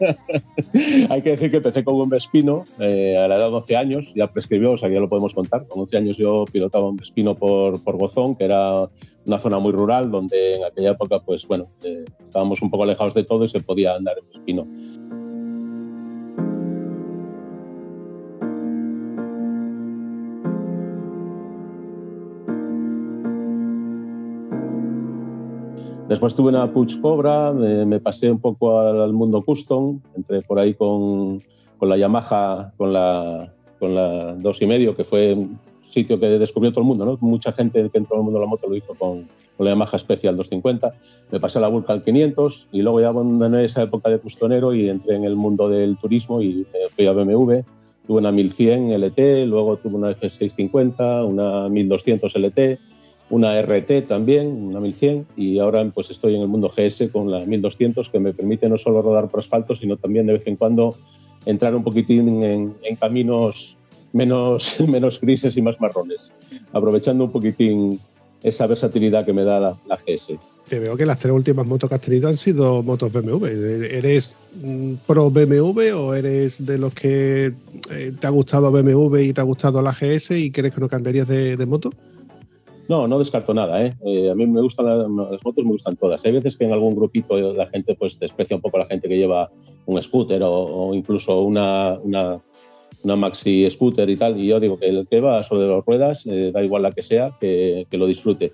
hay 1.11 1.23
que 1.23 1.31
decir 1.31 1.51
que 1.51 1.59
empecé 1.59 1.85
con 1.85 1.95
un 1.97 2.09
Vespino 2.09 2.65
eh, 2.81 3.17
a 3.17 3.29
la 3.29 3.37
edad 3.37 3.47
de 3.47 3.53
12 3.53 3.77
años, 3.77 4.13
ya 4.15 4.27
prescribió, 4.27 4.73
o 4.73 4.79
sea 4.79 4.89
ya 4.89 4.99
lo 4.99 5.09
podemos 5.09 5.35
contar. 5.35 5.67
Con 5.69 5.83
11 5.83 5.97
años 5.99 6.17
yo 6.17 6.45
pilotaba 6.51 6.89
un 6.89 6.97
Vespino 6.97 7.37
por, 7.37 7.83
por 7.85 7.97
Gozón, 7.97 8.35
que 8.35 8.45
era 8.45 8.89
una 9.25 9.39
zona 9.39 9.59
muy 9.59 9.73
rural 9.73 10.11
donde 10.11 10.57
en 10.57 10.65
aquella 10.65 10.91
época, 10.91 11.21
pues 11.21 11.47
bueno, 11.47 11.69
eh, 11.85 12.05
estábamos 12.25 12.61
un 12.63 12.71
poco 12.71 12.85
alejados 12.85 13.15
de 13.15 13.25
todo 13.25 13.45
y 13.45 13.49
se 13.49 13.61
podía 13.61 13.95
andar 13.95 14.17
en 14.19 14.29
Vespino. 14.29 14.67
Después 26.13 26.35
tuve 26.35 26.51
una 26.51 26.71
Puch 26.71 27.01
Cobra, 27.01 27.55
me, 27.55 27.99
pasé 27.99 28.31
un 28.31 28.39
poco 28.39 28.79
al, 28.79 29.15
mundo 29.15 29.41
custom, 29.41 29.99
entré 30.15 30.43
por 30.43 30.59
ahí 30.59 30.75
con, 30.75 31.41
con 31.79 31.89
la 31.89 31.97
Yamaha, 31.97 32.75
con 32.77 32.93
la, 32.93 33.51
con 33.81 33.95
la 33.95 34.35
dos 34.35 34.61
y 34.61 34.67
medio, 34.67 34.95
que 34.95 35.05
fue 35.05 35.33
un 35.33 35.59
sitio 35.89 36.21
que 36.21 36.27
descubrió 36.39 36.71
todo 36.71 36.83
el 36.83 36.87
mundo, 36.87 37.07
¿no? 37.07 37.17
Mucha 37.23 37.53
gente 37.53 37.89
que 37.89 37.97
entró 37.97 38.17
en 38.17 38.21
el 38.21 38.25
mundo 38.25 38.41
de 38.41 38.45
la 38.45 38.51
moto 38.51 38.69
lo 38.69 38.77
hizo 38.77 38.95
con, 38.95 39.27
con 39.57 39.65
la 39.65 39.71
Yamaha 39.71 39.99
Special 39.99 40.37
250. 40.37 40.93
Me 41.31 41.41
pasé 41.41 41.57
a 41.57 41.63
la 41.63 41.69
Vulcan 41.69 42.03
500 42.03 42.69
y 42.73 42.83
luego 42.83 43.01
ya 43.01 43.09
abandoné 43.09 43.65
esa 43.65 43.81
época 43.81 44.11
de 44.11 44.19
custonero 44.19 44.75
y 44.75 44.91
entré 44.91 45.17
en 45.17 45.25
el 45.25 45.35
mundo 45.35 45.71
del 45.71 45.97
turismo 45.97 46.43
y 46.43 46.67
fui 46.95 47.07
a 47.07 47.13
BMW. 47.13 47.61
Tuve 48.07 48.19
una 48.19 48.33
1100 48.33 48.93
LT, 49.01 49.47
luego 49.47 49.79
tuve 49.79 49.95
una 49.95 50.11
F650, 50.11 51.27
una 51.27 51.71
1200 51.71 52.37
LT, 52.37 52.79
una 53.33 53.59
RT 53.63 54.07
también, 54.07 54.47
una 54.47 54.79
1100, 54.79 55.27
y 55.39 55.59
ahora 55.59 55.91
pues 55.95 56.11
estoy 56.11 56.35
en 56.35 56.43
el 56.43 56.49
mundo 56.49 56.71
GS 56.71 57.11
con 57.11 57.31
la 57.31 57.47
1200 57.47 58.11
que 58.11 58.19
me 58.19 58.35
permite 58.35 58.69
no 58.69 58.77
solo 58.77 59.01
rodar 59.01 59.31
por 59.31 59.41
asfalto, 59.41 59.75
sino 59.75 59.97
también 59.97 60.27
de 60.27 60.35
vez 60.35 60.47
en 60.47 60.57
cuando 60.57 60.95
entrar 61.47 61.75
un 61.75 61.83
poquitín 61.83 62.43
en, 62.43 62.75
caminos 63.01 63.79
menos, 64.13 64.79
menos 64.87 65.19
grises 65.19 65.57
y 65.57 65.63
más 65.63 65.81
marrones, 65.81 66.31
aprovechando 66.75 67.25
un 67.25 67.33
poquitín 67.33 67.99
esa 68.43 68.67
versatilidad 68.67 69.25
que 69.25 69.33
me 69.33 69.45
da 69.45 69.61
la, 69.61 69.97
GS. 69.97 70.37
Te 70.69 70.79
veo 70.79 70.95
que 70.95 71.07
las 71.07 71.19
tres 71.19 71.33
últimas 71.33 71.67
motos 71.67 71.89
que 71.89 71.95
has 71.95 72.01
tenido 72.03 72.29
han 72.29 72.37
sido 72.37 72.83
motos 72.83 73.11
BMW. 73.11 73.47
¿Eres 73.47 74.35
pro 75.07 75.31
BMW 75.31 75.93
o 75.95 76.13
eres 76.13 76.67
de 76.67 76.77
los 76.77 76.93
que 76.93 77.53
eh, 77.91 78.13
te 78.21 78.27
ha 78.27 78.31
gustado 78.31 78.71
BMW 78.71 79.17
y 79.21 79.33
te 79.33 79.41
ha 79.41 79.45
gustado 79.45 79.81
la 79.81 79.93
GS 79.93 80.33
y 80.33 80.51
crees 80.51 80.75
que 80.75 80.81
no 80.83 80.89
cambiarías 80.89 81.29
de 81.29 81.67
moto? 81.67 81.93
No, 82.89 83.07
no 83.07 83.19
descarto 83.19 83.55
nada. 83.55 83.85
¿eh? 83.85 83.95
eh 84.05 84.31
a 84.31 84.35
mí 84.35 84.47
me 84.47 84.61
gustan 84.61 84.87
las, 84.87 85.09
motos, 85.09 85.65
me 85.65 85.71
gustan 85.71 85.97
todas. 85.97 86.25
Hay 86.25 86.33
veces 86.33 86.57
que 86.57 86.65
en 86.65 86.73
algún 86.73 86.95
grupito 86.95 87.37
la 87.53 87.67
gente 87.67 87.95
pues 87.95 88.19
desprecia 88.19 88.57
un 88.57 88.63
poco 88.63 88.77
a 88.77 88.81
la 88.81 88.87
gente 88.87 89.09
que 89.09 89.17
lleva 89.17 89.51
un 89.87 90.03
scooter 90.03 90.43
o, 90.45 90.93
incluso 90.95 91.41
una, 91.41 91.99
una, 92.03 92.41
maxi 93.17 93.69
scooter 93.71 94.09
y 94.11 94.17
tal. 94.17 94.39
Y 94.39 94.49
yo 94.49 94.61
digo 94.61 94.79
que 94.79 94.89
el 94.89 95.07
que 95.09 95.21
va 95.21 95.43
sobre 95.43 95.69
las 95.69 95.85
ruedas, 95.85 96.27
eh, 96.27 96.51
da 96.53 96.63
igual 96.63 96.83
la 96.83 96.93
que 96.93 97.03
sea, 97.03 97.37
que, 97.41 97.87
lo 97.93 98.07
disfrute. 98.07 98.53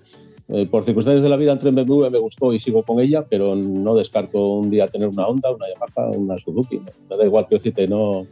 Eh, 0.51 0.67
por 0.67 0.85
circunstancias 0.85 1.23
de 1.23 1.29
la 1.29 1.37
vida 1.37 1.53
entre 1.53 1.69
en 1.69 1.75
BMW, 1.75 2.09
me 2.11 2.19
gustó 2.19 2.55
y 2.55 2.59
sigo 2.59 2.83
con 2.83 3.01
ella, 3.01 3.27
pero 3.29 3.55
no 3.55 3.95
descarto 3.95 4.55
un 4.55 4.71
día 4.71 4.87
tener 4.89 5.09
una 5.09 5.27
Honda, 5.27 5.51
una 5.51 5.67
Yamaha, 5.69 6.17
una 6.17 6.39
Suzuki. 6.39 6.81
Me 7.11 7.17
da 7.17 7.25
igual 7.25 7.47
que 7.47 7.57
decirte, 7.57 7.87
no, 7.87 8.27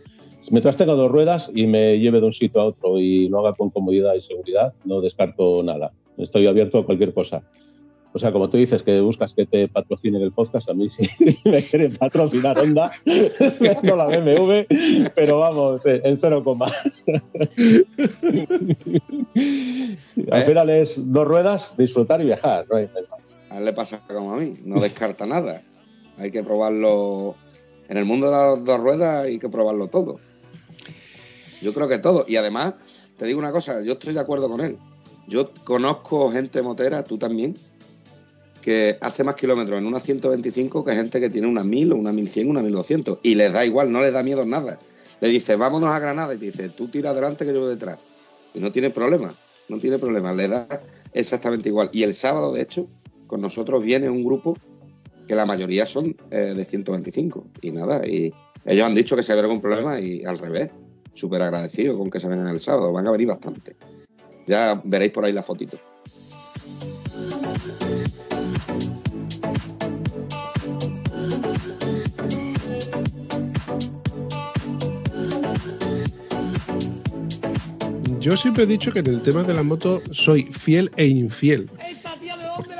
Mientras 0.50 0.76
tenga 0.76 0.94
dos 0.94 1.10
ruedas 1.10 1.50
y 1.54 1.66
me 1.66 1.98
lleve 1.98 2.20
de 2.20 2.26
un 2.26 2.32
sitio 2.32 2.60
a 2.60 2.64
otro 2.64 2.98
y 2.98 3.28
lo 3.28 3.40
haga 3.40 3.54
con 3.54 3.70
comodidad 3.70 4.14
y 4.14 4.20
seguridad, 4.20 4.74
no 4.84 5.00
descarto 5.00 5.62
nada. 5.62 5.92
Estoy 6.18 6.46
abierto 6.46 6.78
a 6.78 6.86
cualquier 6.86 7.12
cosa. 7.12 7.42
O 8.16 8.18
sea, 8.18 8.32
como 8.32 8.48
tú 8.48 8.56
dices 8.56 8.82
que 8.82 8.98
buscas 9.02 9.34
que 9.34 9.44
te 9.44 9.68
patrocinen 9.68 10.22
el 10.22 10.32
podcast, 10.32 10.70
a 10.70 10.74
mí 10.74 10.88
sí 10.88 11.06
me 11.44 11.62
quieren 11.62 11.94
patrocinar 11.96 12.58
Honda, 12.58 12.90
no 13.82 13.96
la 13.96 14.06
BMW, 14.06 14.64
pero 15.14 15.40
vamos, 15.40 15.82
en 15.84 16.18
cero 16.18 16.42
coma. 16.42 16.72
Al 20.30 20.42
final 20.44 20.70
es 20.70 21.12
dos 21.12 21.28
ruedas, 21.28 21.74
disfrutar 21.76 22.22
y 22.22 22.24
viajar. 22.24 22.64
a 22.70 23.58
él 23.58 23.64
le 23.64 23.74
pasa 23.74 24.00
como 24.06 24.32
a 24.32 24.38
mí, 24.38 24.60
no 24.64 24.80
descarta 24.80 25.26
nada. 25.26 25.62
Hay 26.16 26.30
que 26.30 26.42
probarlo. 26.42 27.34
En 27.90 27.98
el 27.98 28.06
mundo 28.06 28.26
de 28.26 28.32
las 28.32 28.64
dos 28.64 28.80
ruedas 28.80 29.26
hay 29.26 29.38
que 29.38 29.50
probarlo 29.50 29.88
todo. 29.88 30.20
Yo 31.60 31.72
creo 31.74 31.88
que 31.88 31.98
todo. 31.98 32.24
Y 32.28 32.36
además, 32.36 32.74
te 33.16 33.26
digo 33.26 33.38
una 33.38 33.52
cosa, 33.52 33.82
yo 33.82 33.94
estoy 33.94 34.14
de 34.14 34.20
acuerdo 34.20 34.48
con 34.48 34.60
él. 34.60 34.78
Yo 35.28 35.52
conozco 35.64 36.30
gente 36.30 36.62
motera, 36.62 37.02
tú 37.02 37.18
también, 37.18 37.56
que 38.62 38.96
hace 39.00 39.24
más 39.24 39.34
kilómetros 39.34 39.78
en 39.78 39.86
una 39.86 40.00
125 40.00 40.84
que 40.84 40.94
gente 40.94 41.20
que 41.20 41.30
tiene 41.30 41.46
una 41.46 41.64
1000 41.64 41.92
o 41.92 41.96
una 41.96 42.12
1100, 42.12 42.50
una 42.50 42.62
1200. 42.62 43.18
Y 43.22 43.34
les 43.34 43.52
da 43.52 43.64
igual, 43.64 43.90
no 43.90 44.00
les 44.00 44.12
da 44.12 44.22
miedo 44.22 44.44
nada. 44.44 44.78
Le 45.20 45.28
dice, 45.28 45.56
vámonos 45.56 45.90
a 45.90 45.98
Granada. 45.98 46.34
Y 46.34 46.38
dice, 46.38 46.68
tú 46.68 46.88
tira 46.88 47.10
adelante 47.10 47.44
que 47.44 47.52
yo 47.52 47.60
voy 47.60 47.70
detrás. 47.70 47.98
Y 48.54 48.60
no 48.60 48.70
tiene 48.70 48.90
problema, 48.90 49.34
no 49.68 49.78
tiene 49.78 49.98
problema. 49.98 50.32
Le 50.32 50.48
da 50.48 50.68
exactamente 51.12 51.68
igual. 51.68 51.90
Y 51.92 52.02
el 52.02 52.14
sábado, 52.14 52.52
de 52.52 52.62
hecho, 52.62 52.86
con 53.26 53.40
nosotros 53.40 53.82
viene 53.82 54.08
un 54.08 54.24
grupo 54.24 54.56
que 55.26 55.34
la 55.34 55.46
mayoría 55.46 55.86
son 55.86 56.16
eh, 56.30 56.54
de 56.56 56.64
125. 56.64 57.46
Y 57.62 57.70
nada, 57.72 58.06
y 58.06 58.32
ellos 58.64 58.86
han 58.86 58.94
dicho 58.94 59.16
que 59.16 59.22
se 59.22 59.32
había 59.32 59.44
algún 59.44 59.60
problema 59.60 60.00
y 60.00 60.24
al 60.24 60.38
revés 60.38 60.70
súper 61.16 61.42
agradecido 61.42 61.96
con 61.98 62.10
que 62.10 62.20
se 62.20 62.28
vengan 62.28 62.48
el 62.48 62.60
sábado. 62.60 62.92
Van 62.92 63.06
a 63.06 63.10
venir 63.10 63.26
bastante. 63.26 63.74
Ya 64.46 64.80
veréis 64.84 65.12
por 65.12 65.24
ahí 65.24 65.32
la 65.32 65.42
fotito. 65.42 65.78
Yo 78.20 78.36
siempre 78.36 78.64
he 78.64 78.66
dicho 78.66 78.92
que 78.92 78.98
en 78.98 79.06
el 79.06 79.22
tema 79.22 79.44
de 79.44 79.54
la 79.54 79.62
moto 79.62 80.02
soy 80.10 80.42
fiel 80.42 80.90
e 80.96 81.06
infiel. 81.06 81.70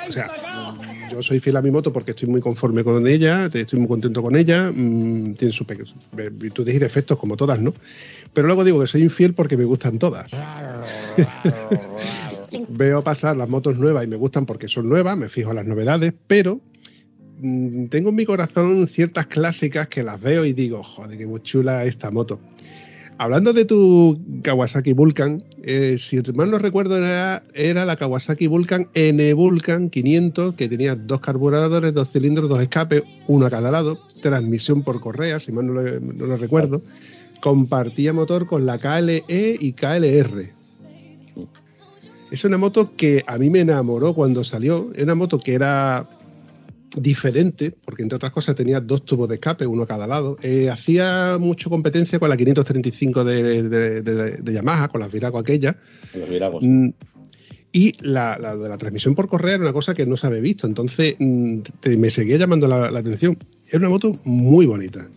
O 0.09 0.12
sea, 0.12 0.28
yo 1.17 1.23
soy 1.23 1.41
fiel 1.41 1.57
a 1.57 1.63
mi 1.63 1.71
moto 1.71 1.93
porque 1.93 2.11
estoy 2.11 2.29
muy 2.29 2.41
conforme 2.41 2.85
con 2.85 3.07
ella, 3.07 3.47
estoy 3.53 3.79
muy 3.79 3.89
contento 3.89 4.23
con 4.23 4.37
ella, 4.37 4.71
mm, 4.71 5.35
tiene 5.35 5.53
sus 5.53 5.67
virtudes 6.33 6.75
y 6.75 6.79
defectos 6.79 7.19
como 7.19 7.37
todas, 7.37 7.61
¿no? 7.61 7.73
Pero 8.33 8.47
luego 8.47 8.65
digo 8.65 8.81
que 8.81 8.87
soy 8.87 9.03
infiel 9.03 9.33
porque 9.35 9.57
me 9.57 9.65
gustan 9.65 9.99
todas. 9.99 10.31
Veo 12.69 13.03
pasar 13.03 13.37
las 13.37 13.49
motos 13.49 13.79
nuevas 13.79 14.05
y 14.05 14.07
me 14.07 14.17
gustan 14.17 14.47
porque 14.47 14.69
son 14.69 14.89
nuevas, 14.89 15.17
me 15.17 15.29
fijo 15.29 15.51
en 15.51 15.57
las 15.57 15.67
novedades, 15.67 16.13
pero 16.27 16.61
mm, 17.41 17.87
tengo 17.87 18.11
en 18.11 18.17
mi 18.17 18.27
corazón 18.27 18.87
ciertas 18.87 19.27
clásicas 19.27 19.89
que 19.89 20.03
las 20.03 20.21
veo 20.21 20.45
y 20.45 20.53
digo, 20.53 20.83
joder, 20.83 21.17
qué 21.17 21.27
muy 21.27 21.41
chula 21.41 21.85
esta 21.87 22.11
moto. 22.11 22.41
Hablando 23.19 23.55
de 23.55 23.65
tu 23.65 24.21
Kawasaki 24.43 24.93
Vulcan, 24.93 25.43
eh, 25.63 25.97
si 25.99 26.21
mal 26.35 26.51
no 26.51 26.59
recuerdo, 26.59 26.99
era, 26.99 27.85
la 27.85 27.97
Kawasaki 27.97 28.47
Vulcan 28.47 28.89
N 28.93 29.33
Vulcan 29.33 29.89
500, 29.89 30.55
que 30.55 30.69
tenía 30.69 30.95
dos 30.97 31.21
carburadores, 31.21 31.95
dos 31.95 32.11
cilindros, 32.13 32.51
dos 32.51 32.61
escapes, 32.61 33.05
uno 33.27 33.47
a 33.47 33.51
cada 33.51 33.71
lado, 33.71 33.99
transmisión 34.21 34.83
por 34.83 35.01
correa, 35.01 35.41
si 35.41 35.51
mal 35.51 35.67
no 35.67 35.73
lo, 36.27 36.37
recuerdo. 36.37 36.83
Compartía 37.41 38.13
motor 38.13 38.47
con 38.47 38.67
la 38.67 38.79
KLE 38.79 39.25
y 39.29 39.73
KLR. 39.73 40.53
Es 42.31 42.45
una 42.45 42.59
moto 42.59 42.97
que 42.97 43.25
a 43.27 43.39
mí 43.39 43.49
me 43.49 43.61
enamoró 43.61 44.13
cuando 44.13 44.45
salió. 44.45 44.91
Es 44.95 45.05
una 45.05 45.15
moto 45.15 45.39
que 45.39 45.55
era 45.55 46.07
diferente, 46.97 47.75
porque 47.85 48.02
entre 48.02 48.16
otras 48.16 48.33
cosas 48.33 48.55
tenía 48.55 48.81
dos 48.81 49.05
tubos 49.05 49.28
de 49.28 49.37
escape, 49.37 49.66
uno 49.66 49.83
a 49.83 49.87
cada 49.87 50.07
lado. 50.07 50.37
Eh, 50.43 50.71
hacía 50.71 51.37
mucho 51.38 51.71
competencia 51.71 52.19
con 52.19 52.28
la 52.28 52.37
535 52.37 53.25
de, 53.25 54.52
Yamaha, 54.52 54.88
con 54.88 55.00
las 55.00 55.12
Virago 55.12 55.38
aquellas. 55.38 55.76
Mm, 56.61 56.90
y 57.73 57.93
la, 58.00 58.38
de 58.38 58.69
la 58.69 58.78
transmisión 58.78 59.14
por 59.14 59.28
correa 59.28 59.55
era 59.55 59.64
una 59.64 59.73
cosa 59.73 59.95
que 59.95 60.07
no 60.07 60.16
se 60.16 60.26
había 60.26 60.40
visto, 60.40 60.66
entonces 60.66 61.16
mm, 61.19 61.59
me 61.99 62.11
seguía 62.11 62.37
llamando 62.37 62.66
la, 62.66 62.87
atención. 62.87 63.37
Era 63.69 63.78
una 63.81 63.88
moto 63.90 64.12
muy 64.25 64.66
bonita. 64.66 65.09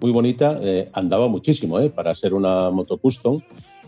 Muy 0.00 0.10
bonita, 0.10 0.58
eh, 0.62 0.86
andaba 0.92 1.28
muchísimo 1.28 1.78
eh, 1.80 1.90
para 1.90 2.14
ser 2.14 2.34
una 2.34 2.70
moto 2.70 2.98
custom 2.98 3.40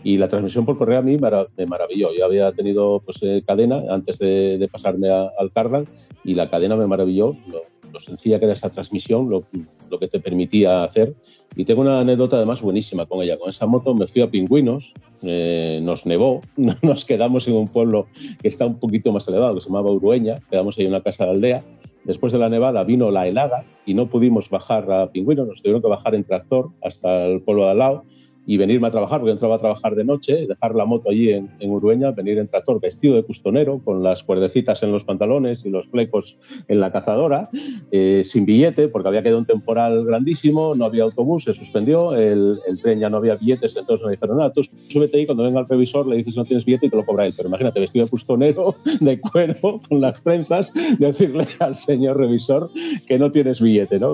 y 0.03 0.17
la 0.17 0.27
transmisión 0.27 0.65
por 0.65 0.77
correa 0.77 0.99
a 0.99 1.01
mí 1.01 1.17
me 1.17 1.65
maravilló. 1.65 2.13
Yo 2.13 2.25
había 2.25 2.51
tenido 2.51 3.01
pues, 3.03 3.17
eh, 3.21 3.41
cadena 3.45 3.83
antes 3.89 4.19
de, 4.19 4.67
pasarme 4.71 5.09
al 5.09 5.51
Cardan 5.51 5.85
y 6.23 6.35
la 6.35 6.49
cadena 6.49 6.75
me 6.75 6.85
maravilló, 6.85 7.31
lo, 7.51 7.99
sencilla 7.99 8.37
que 8.37 8.45
era 8.45 8.53
esa 8.53 8.69
transmisión, 8.69 9.27
lo, 9.27 9.99
que 9.99 10.07
te 10.07 10.19
permitía 10.19 10.83
hacer. 10.83 11.15
Y 11.55 11.65
tengo 11.65 11.81
una 11.81 12.01
anécdota 12.01 12.35
además 12.35 12.61
buenísima 12.61 13.07
con 13.07 13.23
ella. 13.23 13.39
Con 13.39 13.49
esa 13.49 13.65
moto 13.65 13.95
me 13.95 14.05
fui 14.07 14.21
a 14.21 14.29
Pingüinos, 14.29 14.93
eh, 15.23 15.79
nos 15.81 16.05
nevó, 16.05 16.41
nos 16.83 17.05
quedamos 17.05 17.47
en 17.47 17.55
un 17.55 17.67
pueblo 17.67 18.07
que 18.39 18.49
está 18.49 18.67
un 18.67 18.79
poquito 18.79 19.11
más 19.11 19.27
elevado, 19.27 19.55
que 19.55 19.61
se 19.61 19.69
llamaba 19.69 19.89
Urueña, 19.89 20.35
quedamos 20.51 20.77
ahí 20.77 20.85
en 20.85 20.91
una 20.91 21.01
casa 21.01 21.25
de 21.25 21.31
aldea. 21.31 21.63
Después 22.03 22.31
de 22.31 22.39
la 22.39 22.49
nevada 22.49 22.83
vino 22.83 23.11
la 23.11 23.27
helada 23.27 23.65
y 23.85 23.93
no 23.93 24.07
pudimos 24.07 24.49
bajar 24.49 24.89
a 24.91 25.11
Pingüinos, 25.11 25.47
nos 25.47 25.61
tuvieron 25.61 25.81
que 25.81 25.89
bajar 25.89 26.13
en 26.13 26.23
tractor 26.23 26.69
hasta 26.83 27.25
el 27.25 27.41
pueblo 27.41 27.65
de 27.65 27.71
al 27.71 27.77
lado 27.79 28.03
y 28.47 28.55
venirme 28.55 28.87
a 28.87 28.91
trabajar, 28.91 29.19
porque 29.19 29.33
entraba 29.33 29.55
a 29.55 29.59
trabajar 29.59 29.93
de 29.93 30.05
noche, 30.05 30.47
dejar 30.47 30.73
la 30.73 30.85
moto 30.85 31.09
allí 31.09 31.31
en, 31.31 31.49
en, 31.59 31.69
Urueña, 31.69 32.11
venir 32.11 32.37
en 32.37 32.47
tractor 32.47 32.79
vestido 32.79 33.15
de 33.15 33.23
custonero, 33.23 33.81
con 33.83 34.01
las 34.01 34.23
cuerdecitas 34.23 34.81
en 34.83 34.93
los 34.93 35.03
pantalones 35.03 35.65
y 35.65 35.69
los 35.69 35.85
flecos 35.87 36.37
en 36.69 36.79
la 36.79 36.89
cazadora, 36.93 37.49
eh, 37.91 38.21
sin 38.23 38.45
billete, 38.45 38.87
porque 38.87 39.09
había 39.09 39.21
quedado 39.21 39.39
un 39.39 39.45
temporal 39.45 40.05
grandísimo, 40.05 40.75
no 40.75 40.85
había 40.85 41.03
autobús, 41.03 41.43
se 41.43 41.53
suspendió, 41.53 42.15
el, 42.15 42.57
tren 42.81 42.99
ya 42.99 43.09
no 43.09 43.17
había 43.17 43.35
billetes, 43.35 43.75
entonces 43.75 44.05
me 44.05 44.13
dijeron, 44.13 44.37
nada, 44.37 44.53
tú 44.53 44.61
súbete 44.87 45.17
ahí, 45.17 45.25
cuando 45.25 45.43
venga 45.43 45.59
el 45.59 45.67
revisor 45.67 46.07
le 46.07 46.15
dices 46.15 46.37
no 46.37 46.45
tienes 46.45 46.63
billete 46.63 46.85
y 46.85 46.89
te 46.89 46.95
lo 46.95 47.05
cobra 47.05 47.25
él. 47.25 47.33
Pero 47.35 47.49
imagínate, 47.49 47.81
vestido 47.81 48.05
de 48.05 48.11
custonero, 48.11 48.75
de 49.01 49.19
cuero, 49.19 49.81
con 49.89 49.99
las 49.99 50.23
trenzas, 50.23 50.71
decirle 50.99 51.47
al 51.59 51.75
señor 51.75 52.15
revisor 52.15 52.71
que 53.07 53.19
no 53.19 53.29
tienes 53.29 53.59
billete, 53.59 53.99
¿no? 53.99 54.13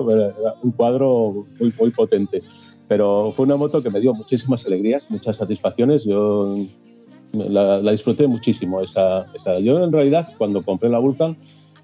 Un 0.62 0.72
cuadro 0.72 1.46
muy, 1.60 1.72
muy 1.78 1.90
potente. 1.90 2.42
Pero 2.88 3.32
fue 3.34 3.46
una 3.46 3.56
moto 3.56 3.82
que 3.82 3.90
me 3.90 4.00
dio 4.00 4.14
muchísimas 4.14 4.66
alegrías, 4.66 5.10
muchas 5.10 5.36
satisfacciones. 5.36 6.04
Yo 6.04 6.56
la, 7.32 7.80
disfruté 7.90 8.26
muchísimo. 8.26 8.80
Esa, 8.80 9.26
Yo 9.60 9.82
en 9.82 9.92
realidad 9.92 10.28
cuando 10.38 10.62
compré 10.62 10.90
la 10.90 10.98
Vulcan, 10.98 11.36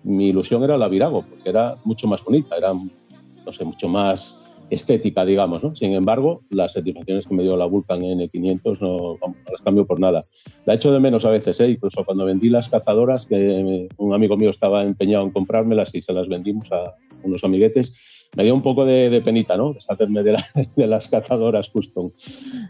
mi 0.02 0.28
ilusión 0.28 0.62
era 0.62 0.78
la 0.78 0.88
Virago, 0.88 1.24
porque 1.28 1.48
era 1.48 1.76
mucho 1.84 2.06
más 2.06 2.24
bonita, 2.24 2.56
era, 2.56 2.72
no 2.72 3.52
sé, 3.52 3.64
mucho 3.64 3.88
más 3.88 4.38
estética, 4.70 5.24
digamos. 5.24 5.62
¿no? 5.62 5.74
Sin 5.74 5.92
embargo, 5.92 6.42
las 6.50 6.72
satisfacciones 6.72 7.26
que 7.26 7.34
me 7.34 7.42
dio 7.42 7.56
la 7.56 7.66
Vulcan 7.66 8.00
N500 8.00 8.80
no, 8.80 9.18
las 9.50 9.60
cambio 9.62 9.86
por 9.86 10.00
nada. 10.00 10.22
La 10.64 10.74
echo 10.74 10.92
de 10.92 11.00
menos 11.00 11.24
a 11.24 11.30
veces, 11.30 11.60
¿eh? 11.60 11.70
incluso 11.70 12.04
cuando 12.04 12.24
vendí 12.24 12.48
las 12.48 12.68
cazadoras, 12.68 13.26
que 13.26 13.88
un 13.96 14.14
amigo 14.14 14.36
mío 14.36 14.50
estaba 14.50 14.84
empeñado 14.84 15.24
en 15.24 15.30
comprármelas 15.30 15.94
y 15.94 16.02
se 16.02 16.12
las 16.12 16.28
vendimos 16.28 16.70
a 16.72 16.94
unos 17.22 17.42
amiguetes, 17.44 17.92
me 18.36 18.44
dio 18.44 18.54
un 18.54 18.62
poco 18.62 18.84
de, 18.84 19.20
penita, 19.24 19.56
¿no? 19.56 19.72
Deshacerme 19.72 20.22
de, 20.22 20.36
de, 20.76 20.86
las 20.86 21.08
cazadoras 21.08 21.68
custom. 21.68 22.10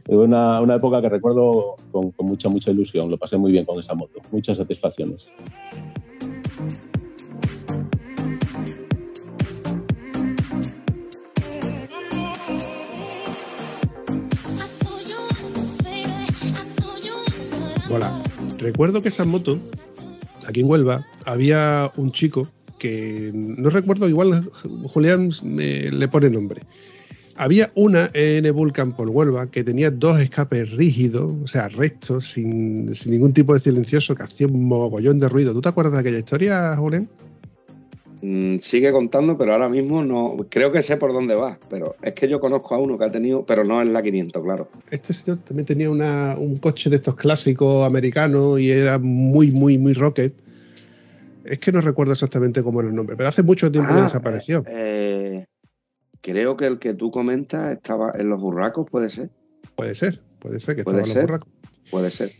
Una, 0.08 0.60
una 0.60 0.76
época 0.76 1.02
que 1.02 1.08
recuerdo 1.08 1.76
con, 1.90 2.12
con 2.12 2.26
mucha, 2.26 2.48
mucha 2.48 2.70
ilusión. 2.70 3.10
Lo 3.10 3.18
pasé 3.18 3.36
muy 3.36 3.52
bien 3.52 3.64
con 3.64 3.78
esa 3.78 3.94
moto. 3.94 4.20
Muchas 4.32 4.56
satisfacciones. 4.56 5.30
Hola, 17.92 18.22
recuerdo 18.58 19.00
que 19.00 19.08
esa 19.08 19.24
moto, 19.24 19.58
aquí 20.46 20.60
en 20.60 20.70
Huelva, 20.70 21.04
había 21.26 21.90
un 21.96 22.12
chico 22.12 22.46
que 22.80 23.30
no 23.32 23.70
recuerdo, 23.70 24.08
igual 24.08 24.50
Julián 24.88 25.30
le 25.44 26.08
pone 26.08 26.30
nombre. 26.30 26.62
Había 27.36 27.70
una 27.74 28.10
N 28.12 28.50
Vulcan 28.50 28.92
por 28.92 29.08
Huelva 29.08 29.50
que 29.50 29.62
tenía 29.62 29.90
dos 29.90 30.20
escapes 30.20 30.72
rígidos, 30.72 31.32
o 31.44 31.46
sea, 31.46 31.68
rectos, 31.68 32.32
sin, 32.32 32.86
ningún 33.06 33.32
tipo 33.32 33.54
de 33.54 33.60
silencioso, 33.60 34.14
que 34.14 34.24
hacía 34.24 34.46
un 34.46 34.66
mogollón 34.66 35.20
de 35.20 35.28
ruido. 35.28 35.52
¿Tú 35.52 35.60
te 35.60 35.68
acuerdas 35.68 35.94
de 35.94 36.00
aquella 36.00 36.18
historia, 36.18 36.76
Julián? 36.76 37.08
Mm, 38.22 38.58
sigue 38.58 38.92
contando, 38.92 39.38
pero 39.38 39.52
ahora 39.52 39.68
mismo 39.68 40.02
no. 40.04 40.36
Creo 40.50 40.72
que 40.72 40.82
sé 40.82 40.96
por 40.96 41.12
dónde 41.12 41.34
va, 41.34 41.58
pero 41.70 41.96
es 42.02 42.12
que 42.14 42.28
yo 42.28 42.40
conozco 42.40 42.74
a 42.74 42.78
uno 42.78 42.98
que 42.98 43.04
ha 43.04 43.12
tenido, 43.12 43.46
pero 43.46 43.64
no 43.64 43.80
en 43.80 43.92
la 43.92 44.02
500, 44.02 44.42
claro. 44.42 44.68
Este 44.90 45.14
señor 45.14 45.38
también 45.38 45.66
tenía 45.66 45.90
un 45.90 46.56
coche 46.58 46.90
de 46.90 46.96
estos 46.96 47.16
clásicos 47.16 47.86
americanos 47.86 48.60
y 48.60 48.70
era 48.70 48.98
muy, 48.98 49.50
muy, 49.50 49.78
muy 49.78 49.94
rocket 49.94 50.34
es 51.44 51.58
que 51.58 51.72
no 51.72 51.80
recuerdo 51.80 52.12
exactamente 52.12 52.62
cómo 52.62 52.80
era 52.80 52.88
el 52.88 52.94
nombre, 52.94 53.16
pero 53.16 53.28
hace 53.28 53.42
mucho 53.42 53.70
tiempo 53.70 53.92
que 53.92 54.00
ah, 54.00 54.04
desapareció. 54.04 54.64
Eh, 54.66 55.46
creo 56.20 56.56
que 56.56 56.66
el 56.66 56.78
que 56.78 56.94
tú 56.94 57.10
comentas 57.10 57.72
estaba 57.72 58.12
en 58.16 58.28
los 58.28 58.40
burracos, 58.40 58.88
¿puede 58.90 59.10
ser? 59.10 59.30
Puede 59.76 59.94
ser, 59.94 60.20
puede 60.38 60.60
ser 60.60 60.74
que 60.74 60.82
estaba 60.82 61.00
en 61.00 61.08
los 61.08 61.20
burracos. 61.20 61.48
Puede 61.90 62.10
ser. 62.10 62.32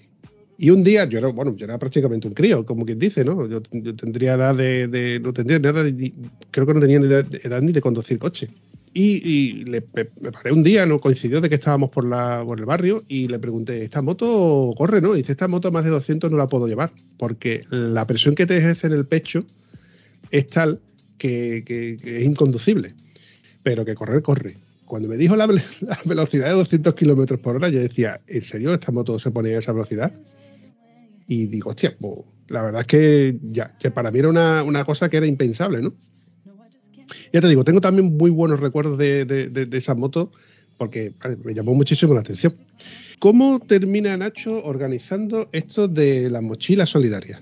Y 0.59 0.69
un 0.69 0.85
día, 0.85 1.07
yo 1.07 1.19
era, 1.19 1.29
bueno, 1.29 1.57
yo 1.57 1.65
era 1.65 1.79
prácticamente 1.79 2.29
un 2.29 2.35
crío, 2.35 2.67
como 2.67 2.85
quien 2.85 2.99
dice, 2.99 3.25
¿no? 3.25 3.47
Yo, 3.47 3.63
tendría 3.63 4.35
edad 4.35 4.55
de, 4.55 5.19
no 5.23 5.33
tendría 5.33 5.57
edad 5.57 5.85
de, 5.85 6.13
creo 6.51 6.67
que 6.67 6.75
no 6.75 6.81
tenía 6.81 6.99
edad 6.99 7.63
ni 7.63 7.73
de 7.73 7.81
conducir 7.81 8.19
coche. 8.19 8.51
Y, 8.92 9.64
le, 9.64 9.85
me 10.20 10.33
paré 10.33 10.53
un 10.53 10.64
día, 10.64 10.85
no 10.85 10.98
coincidió 10.98 11.40
de 11.40 11.48
que 11.48 11.55
estábamos 11.55 11.90
por, 11.90 12.09
la, 12.09 12.42
por 12.44 12.59
el 12.59 12.66
barrio 12.66 13.05
y 13.07 13.29
le 13.29 13.38
pregunté, 13.38 13.85
¿esta 13.85 14.03
moto 14.03 14.74
corre, 14.76 15.00
no? 15.00 15.14
Dice, 15.14 15.33
esta 15.33 15.46
moto 15.46 15.70
más 15.70 15.85
de 15.85 15.90
200 15.90 16.31
no 16.31 16.37
la 16.37 16.48
puedo 16.48 16.66
llevar 16.66 16.90
porque 17.16 17.64
la 17.70 18.07
presión 18.07 18.35
que 18.35 18.46
te 18.46 18.59
ejerce 18.59 18.88
en 18.88 18.94
el 18.94 19.07
pecho 19.07 19.40
es 20.33 20.48
tal 20.48 20.81
que, 21.18 21.98
es 22.03 22.22
inconducible, 22.22 22.94
pero 23.62 23.85
que 23.85 23.94
correr, 23.94 24.22
corre. 24.22 24.57
Cuando 24.87 25.09
me 25.09 25.16
dijo 25.16 25.37
la, 25.37 25.46
velocidad 26.05 26.46
de 26.48 26.55
200 26.55 26.94
kilómetros 26.94 27.38
por 27.38 27.55
hora, 27.55 27.68
yo 27.68 27.79
decía, 27.79 28.20
¿en 28.26 28.42
serio 28.42 28.74
esta 28.74 28.90
moto 28.90 29.20
se 29.20 29.31
ponía 29.31 29.55
a 29.55 29.59
esa 29.61 29.72
velocidad? 29.72 30.12
Y 31.29 31.46
digo, 31.46 31.70
hostia, 31.70 31.96
pues, 31.96 32.14
la 32.48 32.62
verdad 32.62 32.81
es 32.81 32.87
que 32.88 33.38
ya, 33.40 33.76
que 33.79 33.92
para 33.92 34.11
mí 34.11 34.18
era 34.18 34.29
una, 34.29 34.64
una 34.64 34.85
cosa 34.85 35.09
que 35.09 35.18
era 35.18 35.26
impensable, 35.26 35.81
¿no? 35.81 35.94
Ya 37.33 37.40
te 37.40 37.49
digo, 37.49 37.64
tengo 37.64 37.81
también 37.81 38.16
muy 38.16 38.31
buenos 38.31 38.61
recuerdos 38.61 38.99
de, 38.99 39.69
esa 39.73 39.95
moto 39.95 40.33
porque 40.77 41.12
me 41.45 41.55
llamó 41.55 41.75
muchísimo 41.75 42.14
la 42.14 42.21
atención. 42.21 42.55
¿Cómo 43.19 43.61
termina 43.61 44.16
Nacho 44.16 44.64
organizando 44.64 45.49
esto 45.53 45.88
de 45.88 46.31
las 46.31 46.43
mochilas 46.43 46.88
solidarias? 46.88 47.40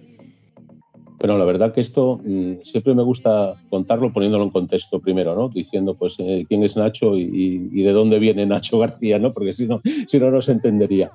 Bueno, 1.19 1.37
la 1.37 1.45
verdad 1.45 1.75
que 1.75 1.81
esto 1.81 2.21
mm, 2.25 2.63
siempre 2.63 2.95
me 2.95 3.03
gusta 3.03 3.55
contarlo 3.71 4.13
poniéndolo 4.13 4.45
en 4.45 4.51
contexto 4.51 5.01
primero, 5.01 5.35
¿no? 5.35 5.49
Diciendo, 5.49 5.95
pues, 5.95 6.15
eh, 6.19 6.45
quién 6.49 6.63
es 6.63 6.77
Nacho 6.77 7.17
y, 7.17 7.83
de 7.83 7.93
dónde 7.93 8.21
viene 8.21 8.47
Nacho 8.47 8.79
García, 8.79 9.19
¿no? 9.19 9.33
Porque 9.33 9.53
si 9.53 9.67
no, 9.67 9.81
si 10.07 10.21
no, 10.21 10.31
no 10.31 10.41
se 10.43 10.53
entendería. 10.53 11.11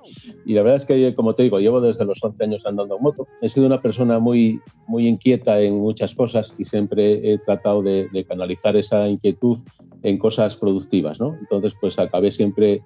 Y 0.46 0.56
la 0.56 0.64
verdad 0.64 0.78
es 0.78 0.86
que, 0.86 1.16
como 1.16 1.36
te 1.36 1.44
digo, 1.44 1.60
llevo 1.60 1.80
desde 1.80 2.04
los 2.04 2.22
11 2.22 2.44
años 2.44 2.66
andando 2.66 2.98
en 2.98 3.04
moto. 3.04 3.28
He 3.42 3.48
sido 3.48 3.66
una 3.66 3.82
persona 3.82 4.20
muy, 4.20 4.60
muy 4.88 5.08
inquieta 5.08 5.62
en 5.62 5.80
muchas 5.80 6.14
cosas 6.14 6.54
y 6.58 6.66
siempre 6.66 7.34
he 7.34 7.38
tratado 7.38 7.82
de, 7.82 8.10
de 8.10 8.26
canalizar 8.26 8.76
esa 8.76 9.08
inquietud 9.08 9.60
en 10.02 10.18
cosas 10.18 10.58
productivas, 10.58 11.20
¿no? 11.22 11.38
Entonces, 11.40 11.74
pues 11.80 11.98
acabé 11.98 12.30
siempre 12.30 12.82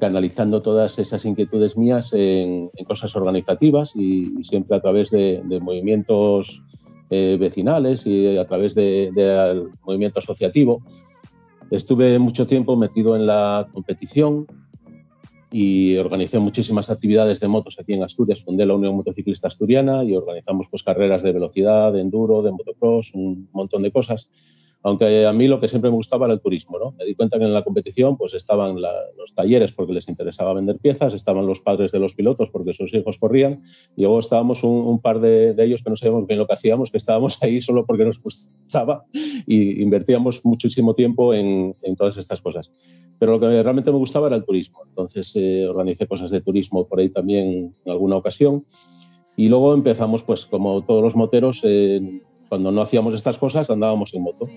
canalizando 0.00 0.62
todas 0.62 0.98
esas 0.98 1.24
inquietudes 1.24 1.76
mías 1.76 2.12
en, 2.12 2.70
cosas 2.86 3.14
organizativas 3.14 3.94
y, 3.94 4.42
siempre 4.42 4.76
a 4.76 4.80
través 4.80 5.10
de, 5.10 5.42
movimientos 5.60 6.62
eh, 7.10 7.36
vecinales 7.38 8.06
y 8.06 8.36
a 8.36 8.46
través 8.46 8.74
del 8.74 9.68
movimiento 9.84 10.18
asociativo. 10.18 10.82
Estuve 11.70 12.18
mucho 12.18 12.46
tiempo 12.46 12.76
metido 12.76 13.14
en 13.14 13.26
la 13.26 13.68
competición 13.72 14.46
y 15.52 15.96
organicé 15.96 16.38
muchísimas 16.38 16.90
actividades 16.90 17.38
de 17.40 17.48
motos 17.48 17.78
aquí 17.78 17.92
en 17.92 18.02
Asturias. 18.02 18.42
Fundé 18.42 18.66
la 18.66 18.74
Unión 18.74 18.96
Motociclista 18.96 19.48
Asturiana 19.48 20.02
y 20.04 20.16
organizamos 20.16 20.66
pues, 20.70 20.82
carreras 20.82 21.22
de 21.22 21.32
velocidad, 21.32 21.92
de 21.92 22.00
enduro, 22.00 22.42
de 22.42 22.52
motocross, 22.52 23.12
un 23.14 23.48
montón 23.52 23.82
de 23.82 23.92
cosas 23.92 24.28
aunque 24.82 25.26
a 25.26 25.32
mí 25.32 25.46
lo 25.46 25.60
que 25.60 25.68
siempre 25.68 25.90
me 25.90 25.96
gustaba 25.96 26.26
era 26.26 26.34
el 26.34 26.40
turismo, 26.40 26.78
¿no? 26.78 26.92
Me 26.92 27.04
di 27.04 27.14
cuenta 27.14 27.38
que 27.38 27.44
en 27.44 27.52
la 27.52 27.64
competición 27.64 28.16
pues 28.16 28.32
estaban 28.34 28.76
los 29.16 29.34
talleres 29.34 29.72
porque 29.72 29.92
les 29.92 30.08
interesaba 30.08 30.54
vender 30.54 30.78
piezas, 30.78 31.12
estaban 31.12 31.46
los 31.46 31.60
padres 31.60 31.92
de 31.92 31.98
los 31.98 32.14
pilotos 32.14 32.50
porque 32.50 32.72
sus 32.72 32.92
hijos 32.94 33.18
corrían 33.18 33.62
y 33.96 34.02
luego 34.02 34.20
estábamos 34.20 34.64
un, 34.64 35.00
par 35.00 35.20
de, 35.20 35.54
ellos 35.58 35.82
que 35.82 35.90
no 35.90 35.96
sabíamos 35.96 36.26
bien 36.26 36.38
lo 36.38 36.46
que 36.46 36.54
hacíamos, 36.54 36.90
que 36.90 36.98
estábamos 36.98 37.42
ahí 37.42 37.60
solo 37.60 37.84
porque 37.84 38.04
nos 38.04 38.20
gustaba 38.22 39.04
y 39.46 39.82
invertíamos 39.82 40.44
muchísimo 40.44 40.94
tiempo 40.94 41.34
en, 41.34 41.74
todas 41.96 42.16
estas 42.16 42.40
cosas. 42.40 42.70
Pero 43.18 43.32
lo 43.32 43.40
que 43.40 43.62
realmente 43.62 43.90
me 43.90 43.98
gustaba 43.98 44.28
era 44.28 44.36
el 44.36 44.44
turismo, 44.44 44.80
entonces 44.86 45.32
eh, 45.34 45.66
organicé 45.68 46.06
cosas 46.06 46.30
de 46.30 46.40
turismo 46.40 46.88
por 46.88 47.00
ahí 47.00 47.10
también 47.10 47.74
en 47.84 47.92
alguna 47.92 48.16
ocasión 48.16 48.64
y 49.36 49.48
luego 49.48 49.74
empezamos 49.74 50.22
pues 50.22 50.46
como 50.46 50.82
todos 50.84 51.02
los 51.02 51.16
moteros 51.16 51.62
cuando 52.50 52.72
no 52.72 52.82
hacíamos 52.82 53.14
estas 53.14 53.38
cosas 53.38 53.70
andábamos 53.70 54.12
en 54.12 54.22
moto. 54.22 54.48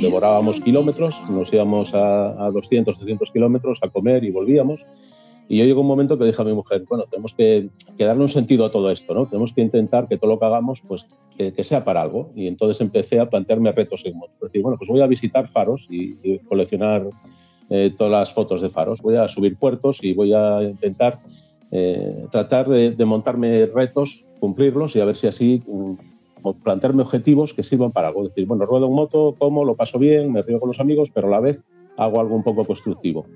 Devorábamos 0.00 0.60
kilómetros, 0.60 1.20
nos 1.28 1.52
íbamos 1.52 1.92
a, 1.92 2.46
a 2.46 2.50
200, 2.50 2.96
300 2.96 3.30
kilómetros 3.32 3.78
a 3.82 3.88
comer 3.90 4.24
y 4.24 4.30
volvíamos. 4.30 4.86
Y 5.48 5.58
yo 5.58 5.64
llegó 5.64 5.80
un 5.80 5.86
momento 5.86 6.18
que 6.18 6.26
dije 6.26 6.42
a 6.42 6.44
mi 6.44 6.52
mujer, 6.52 6.84
bueno, 6.88 7.04
tenemos 7.10 7.32
que, 7.32 7.70
darle 7.98 8.22
un 8.22 8.28
sentido 8.28 8.66
a 8.66 8.70
todo 8.70 8.90
esto, 8.90 9.14
¿no? 9.14 9.26
Tenemos 9.26 9.54
que 9.54 9.62
intentar 9.62 10.06
que 10.06 10.18
todo 10.18 10.32
lo 10.32 10.38
que 10.38 10.44
hagamos, 10.44 10.82
pues, 10.86 11.06
que, 11.38 11.64
sea 11.64 11.84
para 11.84 12.02
algo. 12.02 12.30
Y 12.36 12.46
entonces 12.46 12.80
empecé 12.82 13.18
a 13.18 13.30
plantearme 13.30 13.72
retos 13.72 14.04
en 14.04 14.18
moto. 14.18 14.32
decir, 14.42 14.60
bueno, 14.60 14.76
pues 14.76 14.90
voy 14.90 15.00
a 15.00 15.06
visitar 15.06 15.48
faros 15.48 15.86
y, 15.90 16.38
coleccionar 16.40 17.08
eh, 17.70 17.92
todas 17.96 18.12
las 18.12 18.32
fotos 18.32 18.60
de 18.60 18.68
faros. 18.68 19.00
Voy 19.00 19.16
a 19.16 19.26
subir 19.28 19.56
puertos 19.56 19.98
y 20.02 20.12
voy 20.12 20.34
a 20.34 20.62
intentar 20.62 21.20
eh, 21.70 22.26
tratar 22.30 22.68
de, 22.68 23.04
montarme 23.06 23.66
retos, 23.66 24.26
cumplirlos 24.40 24.96
y 24.96 25.00
a 25.00 25.06
ver 25.06 25.16
si 25.16 25.28
así 25.28 25.62
mm, 25.66 26.52
plantearme 26.62 27.02
objetivos 27.02 27.54
que 27.54 27.62
sirvan 27.62 27.92
para 27.92 28.08
algo. 28.08 28.24
Decir, 28.24 28.46
bueno, 28.46 28.66
ruedo 28.66 28.86
en 28.86 28.92
moto, 28.92 29.34
como, 29.38 29.64
lo 29.64 29.76
paso 29.76 29.98
bien, 29.98 30.30
me 30.30 30.42
río 30.42 30.60
con 30.60 30.68
los 30.68 30.80
amigos, 30.80 31.08
pero 31.12 31.28
a 31.28 31.30
la 31.30 31.40
vez 31.40 31.62
hago 31.96 32.20
algo 32.20 32.36
un 32.36 32.42
poco 32.42 32.64
constructivo. 32.64 33.26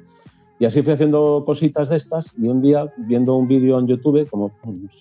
Y 0.62 0.64
así 0.64 0.81
fui 0.81 0.92
haciendo 0.92 1.42
cositas 1.44 1.88
de 1.88 1.96
estas 1.96 2.33
y 2.38 2.46
un 2.46 2.62
día, 2.62 2.87
viendo 2.96 3.35
un 3.35 3.48
vídeo 3.48 3.81
en 3.81 3.88
YouTube, 3.88 4.31
como 4.31 4.53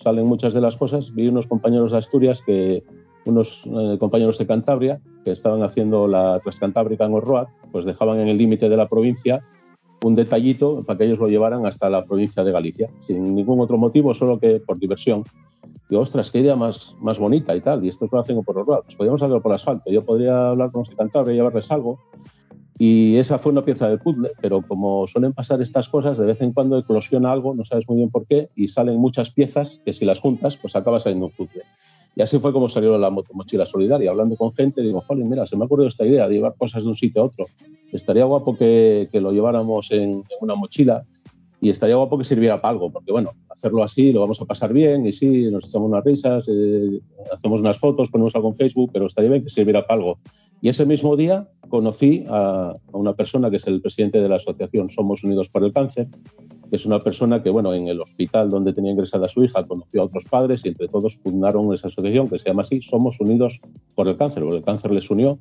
salen 0.02 0.26
muchas 0.26 0.54
de 0.54 0.60
las 0.60 0.76
cosas, 0.76 1.14
vi 1.14 1.28
unos 1.28 1.46
compañeros 1.46 1.92
de 1.92 1.98
Asturias, 1.98 2.42
que, 2.44 2.82
unos 3.26 3.62
eh, 3.66 3.96
compañeros 4.00 4.38
de 4.38 4.46
Cantabria, 4.48 5.00
que 5.24 5.30
estaban 5.30 5.62
haciendo 5.62 6.08
la 6.08 6.40
Transcantábrica 6.40 7.04
en 7.04 7.14
Orroat, 7.14 7.48
pues 7.70 7.84
dejaban 7.84 8.18
en 8.18 8.26
el 8.26 8.38
límite 8.38 8.68
de 8.68 8.76
la 8.76 8.88
provincia 8.88 9.44
un 10.02 10.16
detallito 10.16 10.82
para 10.82 10.98
que 10.98 11.04
ellos 11.04 11.20
lo 11.20 11.28
llevaran 11.28 11.64
hasta 11.64 11.88
la 11.88 12.04
provincia 12.04 12.42
de 12.42 12.50
Galicia, 12.50 12.90
sin 12.98 13.32
ningún 13.32 13.60
otro 13.60 13.78
motivo, 13.78 14.14
solo 14.14 14.40
que 14.40 14.58
por 14.58 14.80
diversión. 14.80 15.22
Y 15.88 15.94
ostras, 15.94 16.32
qué 16.32 16.40
idea 16.40 16.56
más, 16.56 16.96
más 17.00 17.20
bonita 17.20 17.54
y 17.54 17.60
tal, 17.60 17.84
y 17.84 17.88
esto 17.88 18.08
lo 18.10 18.18
hacen 18.18 18.42
por 18.42 18.58
Orroat, 18.58 18.82
pues 18.82 18.96
podríamos 18.96 19.22
hacerlo 19.22 19.40
por 19.40 19.52
asfalto. 19.52 19.92
Yo 19.92 20.02
podría 20.04 20.48
hablar 20.48 20.72
con 20.72 20.80
los 20.80 20.88
de 20.88 20.96
Cantabria 20.96 21.34
y 21.34 21.36
llevarles 21.36 21.70
algo, 21.70 22.00
y 22.84 23.16
esa 23.16 23.38
fue 23.38 23.52
una 23.52 23.64
pieza 23.64 23.88
del 23.88 24.00
puzzle, 24.00 24.32
pero 24.40 24.60
como 24.60 25.06
suelen 25.06 25.32
pasar 25.32 25.62
estas 25.62 25.88
cosas, 25.88 26.18
de 26.18 26.26
vez 26.26 26.40
en 26.40 26.52
cuando 26.52 26.76
eclosiona 26.76 27.30
algo, 27.30 27.54
no 27.54 27.64
sabes 27.64 27.88
muy 27.88 27.98
bien 27.98 28.10
por 28.10 28.26
qué, 28.26 28.48
y 28.56 28.66
salen 28.66 28.96
muchas 28.96 29.30
piezas 29.30 29.80
que 29.84 29.92
si 29.92 30.04
las 30.04 30.18
juntas, 30.18 30.56
pues 30.56 30.74
acaba 30.74 30.98
saliendo 30.98 31.26
un 31.26 31.30
puzzle. 31.30 31.62
Y 32.16 32.22
así 32.22 32.40
fue 32.40 32.52
como 32.52 32.68
salió 32.68 32.98
la 32.98 33.08
mochila 33.08 33.66
solidaria. 33.66 34.10
Hablando 34.10 34.34
con 34.34 34.52
gente, 34.52 34.82
digo, 34.82 35.00
joder, 35.00 35.24
mira, 35.24 35.46
se 35.46 35.54
me 35.54 35.62
ha 35.62 35.66
ocurrido 35.66 35.86
esta 35.86 36.04
idea 36.04 36.26
de 36.26 36.34
llevar 36.34 36.56
cosas 36.58 36.82
de 36.82 36.88
un 36.88 36.96
sitio 36.96 37.22
a 37.22 37.26
otro. 37.26 37.46
Estaría 37.92 38.24
guapo 38.24 38.56
que, 38.56 39.08
que 39.12 39.20
lo 39.20 39.30
lleváramos 39.30 39.92
en, 39.92 40.24
una 40.40 40.56
mochila 40.56 41.04
y 41.60 41.70
estaría 41.70 41.94
guapo 41.94 42.18
que 42.18 42.24
sirviera 42.24 42.60
para 42.60 42.72
algo, 42.72 42.90
porque 42.90 43.12
bueno, 43.12 43.30
hacerlo 43.48 43.84
así 43.84 44.12
lo 44.12 44.22
vamos 44.22 44.40
a 44.40 44.44
pasar 44.44 44.72
bien 44.72 45.06
y 45.06 45.12
sí, 45.12 45.48
nos 45.52 45.66
echamos 45.66 45.88
unas 45.88 46.02
risas, 46.02 46.48
eh, 46.48 46.98
hacemos 47.32 47.60
unas 47.60 47.78
fotos, 47.78 48.10
ponemos 48.10 48.34
algo 48.34 48.48
en 48.48 48.56
Facebook, 48.56 48.90
pero 48.92 49.06
estaría 49.06 49.30
bien 49.30 49.44
que 49.44 49.50
sirviera 49.50 49.86
para 49.86 50.00
algo. 50.00 50.18
Y 50.62 50.68
ese 50.68 50.86
mismo 50.86 51.16
día 51.16 51.48
conocí 51.68 52.24
a, 52.28 52.76
una 52.92 53.14
persona 53.14 53.50
que 53.50 53.56
es 53.56 53.66
el 53.66 53.80
presidente 53.80 54.20
de 54.20 54.28
la 54.28 54.36
asociación 54.36 54.90
Somos 54.90 55.24
Unidos 55.24 55.48
por 55.48 55.64
el 55.64 55.72
Cáncer, 55.72 56.06
que 56.70 56.76
es 56.76 56.86
una 56.86 57.00
persona 57.00 57.42
que, 57.42 57.50
bueno, 57.50 57.74
en 57.74 57.88
el 57.88 58.00
hospital 58.00 58.48
donde 58.48 58.72
tenía 58.72 58.92
ingresada 58.92 59.26
a 59.26 59.28
su 59.28 59.42
hija 59.42 59.66
conoció 59.66 60.02
a 60.02 60.04
otros 60.04 60.24
padres 60.26 60.64
y 60.64 60.68
entre 60.68 60.86
todos 60.86 61.16
fundaron 61.16 61.74
esa 61.74 61.88
asociación 61.88 62.28
que 62.28 62.38
se 62.38 62.48
llama 62.48 62.62
así, 62.62 62.80
Somos 62.80 63.18
Unidos 63.18 63.60
por 63.96 64.06
el 64.06 64.16
Cáncer, 64.16 64.44
porque 64.44 64.58
el 64.58 64.64
cáncer 64.64 64.92
les 64.92 65.10
unió. 65.10 65.36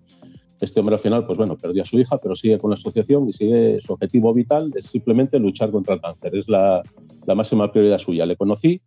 Este 0.60 0.79
hombre 0.79 0.95
al 0.95 1.01
final, 1.01 1.23
pues 1.27 1.38
bueno, 1.38 1.55
perdió 1.55 1.84
a 1.84 1.86
su 1.86 1.99
hija, 1.99 2.17
pero 2.17 2.36
sigue 2.36 2.57
con 2.57 2.71
la 2.71 2.75
asociación 2.75 3.29
y 3.29 3.34
sigue 3.34 3.79
su 3.79 3.93
objetivo 3.93 4.34
vital 4.34 4.71
es 4.75 4.86
simplemente 4.86 5.38
luchar 5.38 5.69
contra 5.69 5.93
el 5.93 6.01
cáncer. 6.01 6.36
Es 6.36 6.49
la, 6.49 6.81
la 7.27 7.36
máxima 7.36 7.71
prioridad 7.71 7.99
suya. 7.99 8.25
Le 8.25 8.36
conocí 8.36 8.81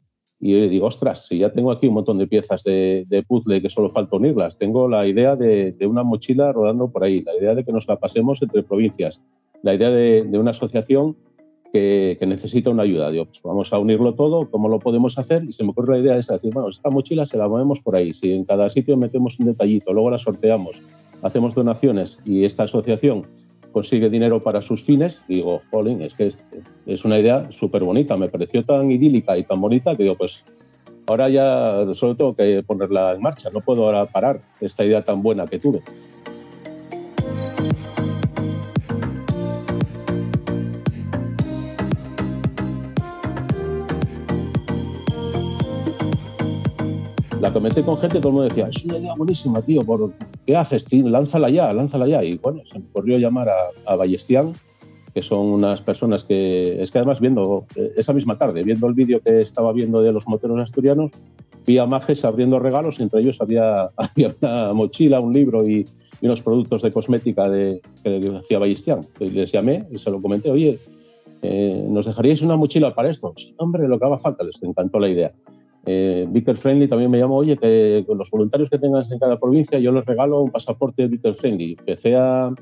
y 0.47 0.69
digo, 0.69 0.89
ostras, 0.89 1.25
si 1.27 1.39
ya 1.39 1.51
tengo 1.51 1.71
aquí 1.73 1.87
un 1.89 1.95
montón 1.95 2.19
de 2.19 2.27
piezas 2.27 2.63
de, 2.65 3.07
de 3.09 3.23
puzzle 3.23 3.63
que 3.63 3.71
solo 3.71 3.89
falta 3.89 4.17
unirlas, 4.17 4.59
tengo 4.59 4.87
la 4.87 5.07
idea 5.07 5.37
de, 5.37 5.75
una 5.87 6.03
mochila 6.03 6.53
rodando 6.53 6.89
por 6.89 7.03
ahí, 7.03 7.23
la 7.23 7.35
idea 7.35 7.55
de 7.55 7.65
que 7.65 7.73
nos 7.73 7.89
la 7.89 7.97
pasemos 7.97 8.43
entre 8.43 8.63
provincias, 8.63 9.23
la 9.63 9.73
idea 9.73 9.89
de, 9.89 10.29
una 10.39 10.51
asociación 10.51 11.17
que, 11.73 12.19
necesita 12.27 12.69
una 12.69 12.83
ayuda. 12.83 13.11
Digo, 13.11 13.25
pues 13.25 13.41
vamos 13.43 13.73
a 13.73 13.79
unirlo 13.79 14.17
todo, 14.17 14.51
¿cómo 14.51 14.69
lo 14.69 14.81
podemos 14.81 15.19
hacer? 15.19 15.45
Y 15.45 15.53
se 15.53 15.65
me 15.65 15.71
ocurre 15.71 15.95
la 15.95 16.03
idea 16.03 16.13
de 16.13 16.35
decir, 16.35 16.53
bueno, 16.53 16.69
esta 16.69 16.91
mochila 16.91 17.25
se 17.25 17.39
la 17.39 17.49
movemos 17.49 17.81
por 17.81 17.97
ahí, 17.97 18.13
si 18.13 18.35
en 18.35 18.45
cada 18.45 18.69
sitio 18.69 18.99
metemos 18.99 19.41
un 19.41 19.47
detallito, 19.47 19.95
luego 19.95 20.11
la 20.11 20.19
sorteamos, 20.19 20.77
hacemos 21.23 21.55
donaciones 21.55 22.21
y 22.27 22.45
esta 22.45 22.65
asociación 22.65 23.25
consigue 23.75 24.09
dinero 24.09 24.43
para 24.43 24.63
sus 24.63 24.83
fines, 24.83 25.21
digo, 25.29 25.61
jolín, 25.71 26.01
es 26.01 26.15
que 26.15 26.29
es, 26.87 27.05
una 27.05 27.19
idea 27.19 27.49
súper 27.51 27.83
bonita, 27.83 28.17
me 28.17 28.29
pareció 28.29 28.65
tan 28.65 28.91
idílica 28.91 29.37
y 29.37 29.43
tan 29.43 29.61
bonita 29.61 29.97
que 29.97 30.05
digo, 30.05 30.17
pues 30.17 30.45
ahora 31.07 31.29
ya 31.29 31.85
solo 31.93 32.17
tengo 32.17 32.35
que 32.35 32.63
ponerla 32.63 33.13
en 33.13 33.21
marcha, 33.21 33.51
no 33.53 33.61
puedo 33.61 33.85
ahora 33.85 34.07
parar 34.07 34.41
esta 34.61 34.85
idea 34.85 35.05
tan 35.05 35.23
buena 35.23 35.45
que 35.47 35.59
tuve. 35.59 35.83
La 47.45 47.53
comenté 47.53 47.83
con 47.83 47.99
gente, 47.99 48.21
todo 48.21 48.29
el 48.29 48.35
mundo 48.37 48.49
decía, 48.49 48.69
es 48.69 48.83
una 48.87 48.97
idea 48.97 49.15
buenísima, 49.15 49.61
tío, 49.61 49.83
¿por 49.83 50.13
¿qué 50.47 50.57
haces? 50.57 50.83
Tío? 50.87 51.07
Lánzala 51.07 51.51
ya, 51.51 51.75
lánzala 51.75 52.09
ya. 52.09 52.25
Y 52.25 52.39
bueno, 52.39 52.63
se 52.65 52.79
me 52.79 52.87
ocurrió 52.87 53.19
llamar 53.19 53.51
a, 53.51 53.55
a 53.85 53.97
Ballestián, 53.97 54.55
que 55.13 55.21
son 55.21 55.49
unas 55.49 55.83
personas 55.83 56.25
que, 56.25 56.83
es 56.83 56.91
que 56.91 56.99
además 57.01 57.21
viendo, 57.21 57.67
eh, 57.77 57.93
esa 57.99 58.15
misma 58.15 58.39
tarde, 58.39 58.63
viendo 58.63 58.87
el 58.87 58.95
vídeo 58.95 59.21
que 59.21 59.43
estaba 59.43 59.75
viendo 59.75 60.01
de 60.01 60.11
los 60.11 60.27
moteros 60.27 60.59
asturianos, 60.63 61.11
vi 61.67 61.77
a 61.77 61.85
Majes 61.85 62.25
abriendo 62.25 62.59
regalos, 62.59 62.99
entre 62.99 63.21
ellos 63.21 63.37
había, 63.43 63.91
había 63.99 64.35
una 64.41 64.73
mochila, 64.73 65.21
un 65.21 65.35
libro 65.35 65.69
y, 65.69 65.85
unos 66.23 66.41
productos 66.41 66.81
de 66.81 66.91
cosmética 66.91 67.51
de, 67.51 67.83
que 68.03 68.33
hacía 68.39 68.59
Ballestián. 68.59 69.01
Y 69.21 69.29
les 69.29 69.53
llamé 69.53 69.85
y 69.91 69.99
se 69.99 70.11
lo 70.11 70.23
comenté, 70.23 70.51
oye, 70.51 70.79
eh, 71.43 71.87
¿nos 71.91 72.07
dejaríais 72.07 72.41
una 72.41 72.57
mochila 72.57 72.95
para 72.95 73.11
esto? 73.11 73.35
Sí, 73.37 73.55
hombre, 73.59 73.87
lo 73.87 73.99
que 73.99 74.07
haga 74.07 74.17
falta, 74.17 74.43
les 74.43 74.63
encantó 74.63 74.99
la 74.99 75.11
idea. 75.11 75.35
Eh, 75.87 76.27
Friendly 76.57 76.89
también 76.89 77.11
me 77.11 77.19
llamó, 77.19 77.37
oye, 77.37 77.57
que 77.57 78.05
los 78.09 78.31
voluntarios 78.31 78.71
que 78.71 78.79
tengas 78.79 79.11
en 79.11 79.19
cada 79.19 79.39
provincia 79.39 79.79
yo 79.79 79.93
les 79.93 80.05
regalo 80.05 80.41
un 80.41 80.51
pasaporte 80.51 81.07
Vicker 81.07 81.35
Friendly. 81.35 81.77
Empecé 81.79 82.17
a, 82.17 82.55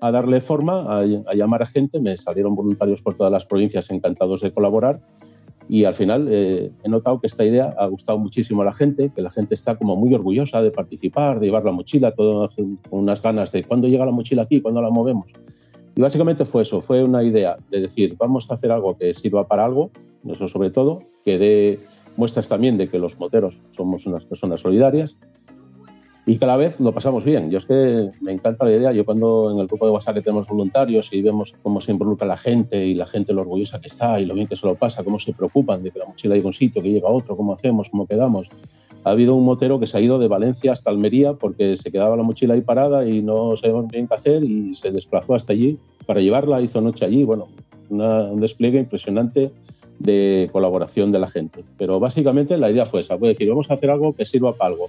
darle 0.00 0.40
forma, 0.40 1.00
a, 1.00 1.34
llamar 1.34 1.62
a 1.62 1.66
gente, 1.66 2.00
me 2.00 2.16
salieron 2.16 2.54
voluntarios 2.54 3.02
por 3.02 3.14
todas 3.14 3.32
las 3.32 3.44
provincias 3.44 3.90
encantados 3.90 4.40
de 4.40 4.52
colaborar 4.52 5.00
y 5.68 5.84
al 5.84 5.94
final 5.94 6.28
eh, 6.30 6.70
he 6.84 6.88
notado 6.88 7.20
que 7.20 7.26
esta 7.26 7.44
idea 7.44 7.74
ha 7.76 7.86
gustado 7.86 8.18
muchísimo 8.18 8.62
a 8.62 8.64
la 8.64 8.72
gente, 8.72 9.10
que 9.14 9.20
la 9.20 9.30
gente 9.30 9.54
está 9.54 9.76
como 9.76 9.96
muy 9.96 10.14
orgullosa 10.14 10.62
de 10.62 10.70
participar, 10.70 11.40
de 11.40 11.46
llevar 11.46 11.64
la 11.64 11.72
mochila, 11.72 12.12
todo 12.12 12.48
con 12.88 13.00
unas 13.00 13.20
ganas 13.20 13.50
de 13.52 13.64
cuándo 13.64 13.88
llega 13.88 14.06
la 14.06 14.12
mochila 14.12 14.42
aquí, 14.42 14.60
cuándo 14.60 14.80
la 14.80 14.90
movemos. 14.90 15.32
Y 15.96 16.00
básicamente 16.00 16.44
fue 16.44 16.62
eso, 16.62 16.80
fue 16.80 17.02
una 17.02 17.24
idea 17.24 17.56
de 17.70 17.80
decir, 17.80 18.14
vamos 18.18 18.48
a 18.50 18.54
hacer 18.54 18.70
algo 18.70 18.96
que 18.96 19.12
sirva 19.14 19.48
para 19.48 19.64
algo, 19.64 19.90
eso 20.28 20.46
sobre 20.46 20.70
todo, 20.70 21.00
que 21.24 21.38
dé 21.38 21.80
muestras 22.16 22.48
también 22.48 22.78
de 22.78 22.88
que 22.88 22.98
los 22.98 23.18
moteros 23.18 23.60
somos 23.76 24.06
unas 24.06 24.24
personas 24.24 24.60
solidarias 24.60 25.16
y 26.28 26.38
cada 26.38 26.56
vez 26.56 26.80
lo 26.80 26.92
pasamos 26.92 27.24
bien. 27.24 27.52
Yo 27.52 27.58
es 27.58 27.66
que 27.66 28.10
me 28.20 28.32
encanta 28.32 28.64
la 28.64 28.72
idea. 28.72 28.92
Yo 28.92 29.04
cuando 29.04 29.52
en 29.52 29.60
el 29.60 29.68
grupo 29.68 29.86
de 29.86 29.92
WhatsApp 29.92 30.16
que 30.16 30.22
tenemos 30.22 30.48
voluntarios 30.48 31.12
y 31.12 31.22
vemos 31.22 31.54
cómo 31.62 31.80
se 31.80 31.92
involucra 31.92 32.26
la 32.26 32.36
gente 32.36 32.84
y 32.84 32.94
la 32.94 33.06
gente 33.06 33.32
lo 33.32 33.42
orgullosa 33.42 33.80
que 33.80 33.86
está 33.86 34.18
y 34.18 34.26
lo 34.26 34.34
bien 34.34 34.48
que 34.48 34.56
se 34.56 34.66
lo 34.66 34.74
pasa, 34.74 35.04
cómo 35.04 35.20
se 35.20 35.32
preocupan 35.32 35.84
de 35.84 35.92
que 35.92 36.00
la 36.00 36.06
mochila 36.06 36.34
llegue 36.34 36.46
a 36.46 36.48
un 36.48 36.52
sitio, 36.52 36.82
que 36.82 36.90
llega 36.90 37.08
a 37.08 37.12
otro, 37.12 37.36
cómo 37.36 37.52
hacemos, 37.52 37.88
cómo 37.90 38.08
quedamos. 38.08 38.48
ha 39.04 39.10
habido 39.10 39.36
un 39.36 39.44
motero 39.44 39.78
que 39.78 39.86
se 39.86 39.98
ha 39.98 40.00
ido 40.00 40.18
de 40.18 40.26
Valencia 40.26 40.72
hasta 40.72 40.90
Almería 40.90 41.34
porque 41.34 41.76
se 41.76 41.92
quedaba 41.92 42.16
la 42.16 42.24
mochila 42.24 42.54
ahí 42.54 42.60
parada 42.60 43.06
y 43.06 43.22
no 43.22 43.56
sabía 43.56 43.80
bien 43.82 44.08
qué 44.08 44.14
hacer 44.14 44.42
y 44.42 44.74
se 44.74 44.90
desplazó 44.90 45.36
hasta 45.36 45.52
allí 45.52 45.78
para 46.06 46.20
llevarla, 46.20 46.60
hizo 46.60 46.80
noche 46.80 47.04
allí, 47.04 47.22
bueno, 47.22 47.46
un 47.88 48.40
despliegue 48.40 48.80
impresionante 48.80 49.52
de 49.98 50.48
colaboración 50.52 51.12
de 51.12 51.18
la 51.18 51.28
gente. 51.28 51.64
Pero 51.78 51.98
básicamente 52.00 52.56
la 52.56 52.70
idea 52.70 52.86
fue 52.86 53.00
esa, 53.00 53.18
fue 53.18 53.28
decir, 53.28 53.48
vamos 53.48 53.70
a 53.70 53.74
hacer 53.74 53.90
algo 53.90 54.14
que 54.14 54.26
sirva 54.26 54.52
para 54.52 54.72
algo, 54.72 54.86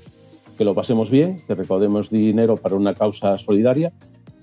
que 0.57 0.65
lo 0.65 0.73
pasemos 0.73 1.09
bien, 1.09 1.37
que 1.47 1.55
recaudemos 1.55 2.09
dinero 2.09 2.57
para 2.57 2.75
una 2.75 2.93
causa 2.93 3.37
solidaria. 3.37 3.93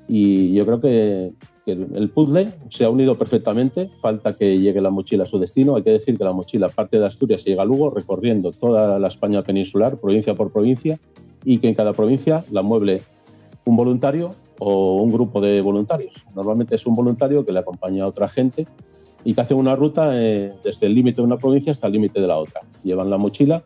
Y 0.09 0.53
yo 0.55 0.65
creo 0.65 0.81
que, 0.81 1.33
el 1.67 2.11
puzzle 2.11 2.53
se 2.69 2.85
ha 2.85 2.91
unido 2.91 3.15
perfectamente, 3.15 3.89
falta 4.03 4.35
que 4.35 4.59
llegue 4.59 4.83
la 4.83 4.91
mochila 4.91 5.23
a 5.23 5.27
su 5.27 5.39
destino, 5.39 5.77
hay 5.77 5.83
que 5.83 5.93
decir 5.93 6.19
que 6.19 6.25
la 6.25 6.33
mochila 6.33 6.69
parte 6.69 6.99
de 6.99 7.07
Asturias 7.07 7.41
y 7.47 7.51
llega 7.51 7.63
a 7.63 7.65
Lugo 7.65 7.89
recorriendo 7.89 8.51
toda 8.51 8.99
la 8.99 9.09
España 9.09 9.41
peninsular, 9.43 9.97
provincia 9.97 10.35
por 10.35 10.53
provincia, 10.53 11.01
y 11.43 11.57
que 11.57 11.69
en 11.69 11.75
cada 11.75 11.95
provincia 11.95 12.45
la 12.51 12.61
mueble 12.61 13.01
un 13.65 13.77
voluntario 13.77 14.29
o 14.59 14.97
un 14.97 15.11
grupo 15.11 15.41
de 15.41 15.63
voluntarios. 15.63 16.23
Normalmente 16.35 16.75
es 16.75 16.87
un 16.87 16.95
voluntario 16.95 17.47
que 17.47 17.53
le 17.53 17.61
acompaña 17.61 18.05
a 18.05 18.09
otra 18.09 18.29
gente 18.29 18.67
y 19.25 19.35
que 19.35 19.41
hace 19.41 19.55
una 19.55 19.75
ruta 19.75 20.11
eh, 20.13 20.53
desde 20.63 20.87
el 20.87 20.95
límite 20.95 21.21
de 21.21 21.27
una 21.27 21.39
provincia 21.39 21.73
hasta 21.73 21.87
el 21.87 21.95
límite 21.95 22.21
de 22.21 22.27
la 22.27 22.37
otra. 22.37 22.61
Llevan 22.83 23.11
la 23.11 23.19
mochila 23.19 23.63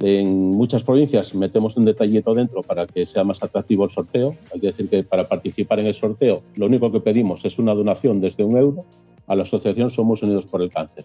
en 0.00 0.50
muchas 0.50 0.82
provincias 0.82 1.34
metemos 1.34 1.76
un 1.76 1.84
detallito 1.84 2.34
dentro 2.34 2.62
para 2.62 2.86
que 2.86 3.06
sea 3.06 3.24
más 3.24 3.42
atractivo 3.42 3.84
el 3.84 3.90
sorteo. 3.90 4.34
Hay 4.52 4.60
que 4.60 4.68
decir 4.68 4.88
que 4.88 5.02
para 5.02 5.24
participar 5.24 5.80
en 5.80 5.86
el 5.86 5.94
sorteo 5.94 6.42
lo 6.56 6.66
único 6.66 6.90
que 6.90 7.00
pedimos 7.00 7.44
es 7.44 7.58
una 7.58 7.74
donación 7.74 8.20
desde 8.20 8.44
un 8.44 8.56
euro 8.56 8.84
a 9.26 9.36
la 9.36 9.42
Asociación 9.42 9.90
Somos 9.90 10.22
Unidos 10.22 10.46
por 10.46 10.62
el 10.62 10.70
Cáncer. 10.70 11.04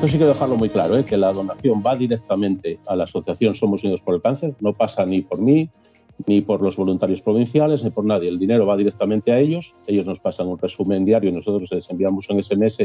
Esto 0.00 0.12
sí 0.12 0.16
que 0.16 0.24
dejarlo 0.24 0.56
muy 0.56 0.70
claro, 0.70 0.96
¿eh? 0.96 1.04
que 1.04 1.18
la 1.18 1.30
donación 1.30 1.82
va 1.86 1.94
directamente 1.94 2.78
a 2.86 2.96
la 2.96 3.04
Asociación 3.04 3.54
Somos 3.54 3.84
Unidos 3.84 4.00
por 4.00 4.14
el 4.14 4.22
Cáncer, 4.22 4.54
no 4.58 4.72
pasa 4.72 5.04
ni 5.04 5.20
por 5.20 5.42
mí, 5.42 5.68
ni 6.26 6.40
por 6.40 6.62
los 6.62 6.78
voluntarios 6.78 7.20
provinciales, 7.20 7.84
ni 7.84 7.90
por 7.90 8.06
nadie. 8.06 8.30
El 8.30 8.38
dinero 8.38 8.64
va 8.64 8.78
directamente 8.78 9.30
a 9.30 9.38
ellos, 9.38 9.74
ellos 9.86 10.06
nos 10.06 10.18
pasan 10.18 10.48
un 10.48 10.56
resumen 10.56 11.04
diario 11.04 11.28
y 11.28 11.34
nosotros 11.34 11.68
les 11.70 11.90
enviamos 11.90 12.30
un 12.30 12.42
SMS 12.42 12.78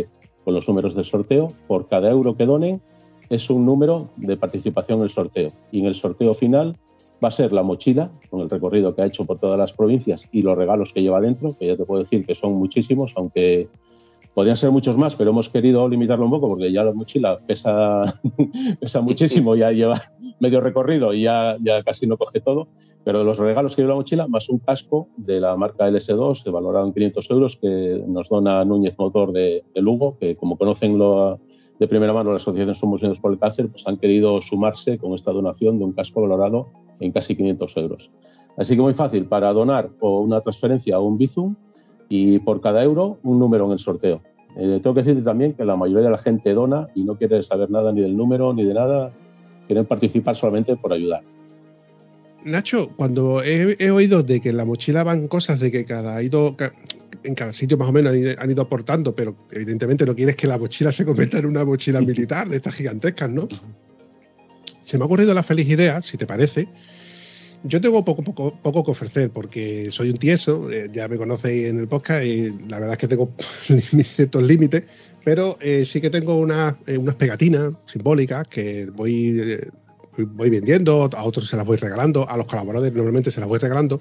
con 0.43 0.55
los 0.55 0.67
números 0.67 0.93
del 0.93 1.05
sorteo. 1.05 1.47
Por 1.67 1.87
cada 1.87 2.11
euro 2.11 2.35
que 2.35 2.45
donen 2.45 2.81
es 3.29 3.49
un 3.49 3.65
número 3.65 4.09
de 4.17 4.35
participación 4.35 4.99
en 4.99 5.05
el 5.05 5.09
sorteo. 5.09 5.51
Y 5.71 5.79
en 5.79 5.85
el 5.85 5.95
sorteo 5.95 6.33
final 6.33 6.75
va 7.23 7.29
a 7.29 7.31
ser 7.31 7.53
la 7.53 7.63
mochila, 7.63 8.11
con 8.29 8.41
el 8.41 8.49
recorrido 8.49 8.93
que 8.93 9.03
ha 9.03 9.05
hecho 9.05 9.23
por 9.23 9.39
todas 9.39 9.57
las 9.57 9.71
provincias 9.71 10.27
y 10.33 10.41
los 10.41 10.57
regalos 10.57 10.91
que 10.91 11.01
lleva 11.01 11.21
dentro, 11.21 11.55
que 11.57 11.67
ya 11.67 11.77
te 11.77 11.85
puedo 11.85 12.03
decir 12.03 12.25
que 12.25 12.35
son 12.35 12.55
muchísimos, 12.55 13.13
aunque 13.15 13.69
podrían 14.35 14.57
ser 14.57 14.69
muchos 14.69 14.97
más, 14.97 15.15
pero 15.15 15.31
hemos 15.31 15.49
querido 15.49 15.87
limitarlo 15.87 16.25
un 16.25 16.31
poco 16.31 16.49
porque 16.49 16.71
ya 16.71 16.83
la 16.83 16.93
mochila 16.93 17.39
pesa, 17.47 18.19
pesa 18.79 19.01
muchísimo, 19.01 19.55
ya 19.55 19.71
lleva 19.71 20.11
medio 20.41 20.59
recorrido 20.59 21.13
y 21.13 21.23
ya, 21.23 21.57
ya 21.61 21.81
casi 21.81 22.05
no 22.05 22.17
coge 22.17 22.41
todo. 22.41 22.67
Pero 23.05 23.23
los 23.23 23.37
regalos 23.37 23.75
que 23.75 23.81
lleva 23.81 23.93
la 23.93 23.99
mochila, 23.99 24.27
más 24.27 24.49
un 24.49 24.59
casco 24.59 25.07
de 25.15 25.39
la 25.39 25.55
marca 25.55 25.89
LS2, 25.89 26.51
valorado 26.51 26.85
en 26.85 26.93
500 26.93 27.31
euros, 27.31 27.57
que 27.57 28.03
nos 28.05 28.27
dona 28.27 28.65
Núñez 28.65 28.95
Motor 28.97 29.31
de, 29.31 29.63
Lugo, 29.75 30.17
que 30.19 30.35
como 30.35 30.57
conocen 30.57 30.97
lo, 30.97 31.39
de 31.79 31.87
primera 31.87 32.11
mano 32.11 32.31
la 32.31 32.37
Asociación 32.37 32.75
Somos 32.75 33.01
Unidos 33.01 33.19
por 33.19 33.31
el 33.31 33.39
Cáncer, 33.39 33.69
pues 33.69 33.87
han 33.87 33.97
querido 33.97 34.41
sumarse 34.41 34.97
con 34.97 35.13
esta 35.13 35.31
donación 35.31 35.77
de 35.77 35.85
un 35.85 35.93
casco 35.93 36.21
valorado 36.21 36.71
en 36.99 37.13
casi 37.13 37.37
500 37.37 37.77
euros. 37.77 38.11
Así 38.57 38.75
que 38.75 38.81
muy 38.81 38.93
fácil, 38.93 39.27
para 39.27 39.53
donar 39.53 39.91
o 40.01 40.19
una 40.19 40.41
transferencia 40.41 40.99
o 40.99 41.03
un 41.03 41.17
Bizum 41.17 41.55
y 42.09 42.39
por 42.39 42.61
cada 42.61 42.83
euro 42.83 43.17
un 43.23 43.39
número 43.39 43.65
en 43.65 43.73
el 43.73 43.79
sorteo. 43.79 44.21
Eh, 44.57 44.79
tengo 44.81 44.93
que 44.93 45.01
decirte 45.01 45.21
también 45.21 45.53
que 45.53 45.65
la 45.65 45.75
mayoría 45.75 46.05
de 46.05 46.11
la 46.11 46.17
gente 46.17 46.53
dona 46.53 46.87
y 46.95 47.03
no 47.03 47.17
quiere 47.17 47.43
saber 47.43 47.69
nada 47.69 47.91
ni 47.91 48.01
del 48.01 48.15
número 48.15 48.53
ni 48.53 48.63
de 48.63 48.73
nada, 48.73 49.11
quieren 49.67 49.85
participar 49.85 50.35
solamente 50.35 50.75
por 50.77 50.93
ayudar. 50.93 51.23
Nacho, 52.45 52.89
cuando 52.95 53.41
he, 53.43 53.89
oído 53.89 54.21
de 54.21 54.39
que 54.39 54.49
en 54.49 54.57
la 54.57 54.65
mochila 54.65 55.03
van 55.03 55.27
cosas 55.27 55.59
de 55.59 55.71
que 55.71 55.83
cada 55.83 56.21
ido 56.21 56.55
en 57.23 57.33
cada 57.33 57.51
sitio 57.51 57.75
más 57.75 57.89
o 57.89 57.91
menos 57.91 58.13
han 58.37 58.51
ido, 58.51 58.61
aportando, 58.61 59.15
pero 59.15 59.35
evidentemente 59.51 60.05
no 60.05 60.15
quieres 60.15 60.35
que 60.35 60.45
la 60.45 60.59
mochila 60.59 60.91
se 60.91 61.05
convierta 61.05 61.39
en 61.39 61.47
una 61.47 61.65
mochila 61.65 62.01
militar 62.01 62.47
de 62.47 62.57
estas 62.57 62.75
gigantescas, 62.75 63.31
¿no? 63.31 63.47
Se 64.83 64.99
me 64.99 65.03
ha 65.03 65.07
ocurrido 65.07 65.33
la 65.33 65.41
feliz 65.41 65.67
idea, 65.67 66.03
si 66.03 66.17
te 66.17 66.27
parece. 66.27 66.67
Yo 67.67 67.81
tengo 67.81 68.05
poco, 68.05 68.23
poco, 68.23 68.55
poco 68.61 68.83
que 68.83 68.91
ofrecer 68.91 69.31
porque 69.31 69.89
soy 69.91 70.11
un 70.11 70.17
tieso, 70.17 70.69
eh, 70.71 70.87
ya 70.93 71.07
me 71.07 71.17
conocéis 71.17 71.67
en 71.67 71.79
el 71.79 71.87
podcast 71.87 72.23
y 72.23 72.51
la 72.67 72.79
verdad 72.79 72.91
es 72.91 72.97
que 72.99 73.07
tengo 73.07 73.31
ciertos 74.15 74.43
límites, 74.43 74.83
pero 75.23 75.57
eh, 75.59 75.83
sí 75.87 75.99
que 75.99 76.11
tengo 76.11 76.33
eh, 76.35 76.97
unas 76.97 77.15
pegatinas 77.15 77.73
simbólicas 77.87 78.47
que 78.47 78.85
voy 78.85 79.59
voy 80.17 80.49
vendiendo, 80.49 81.09
a 81.11 81.23
otros 81.23 81.49
se 81.49 81.57
las 81.57 81.65
voy 81.65 81.77
regalando, 81.77 82.29
a 82.29 82.37
los 82.37 82.45
colaboradores 82.45 82.93
normalmente 82.93 83.31
se 83.31 83.39
las 83.39 83.49
voy 83.49 83.59
regalando. 83.59 83.99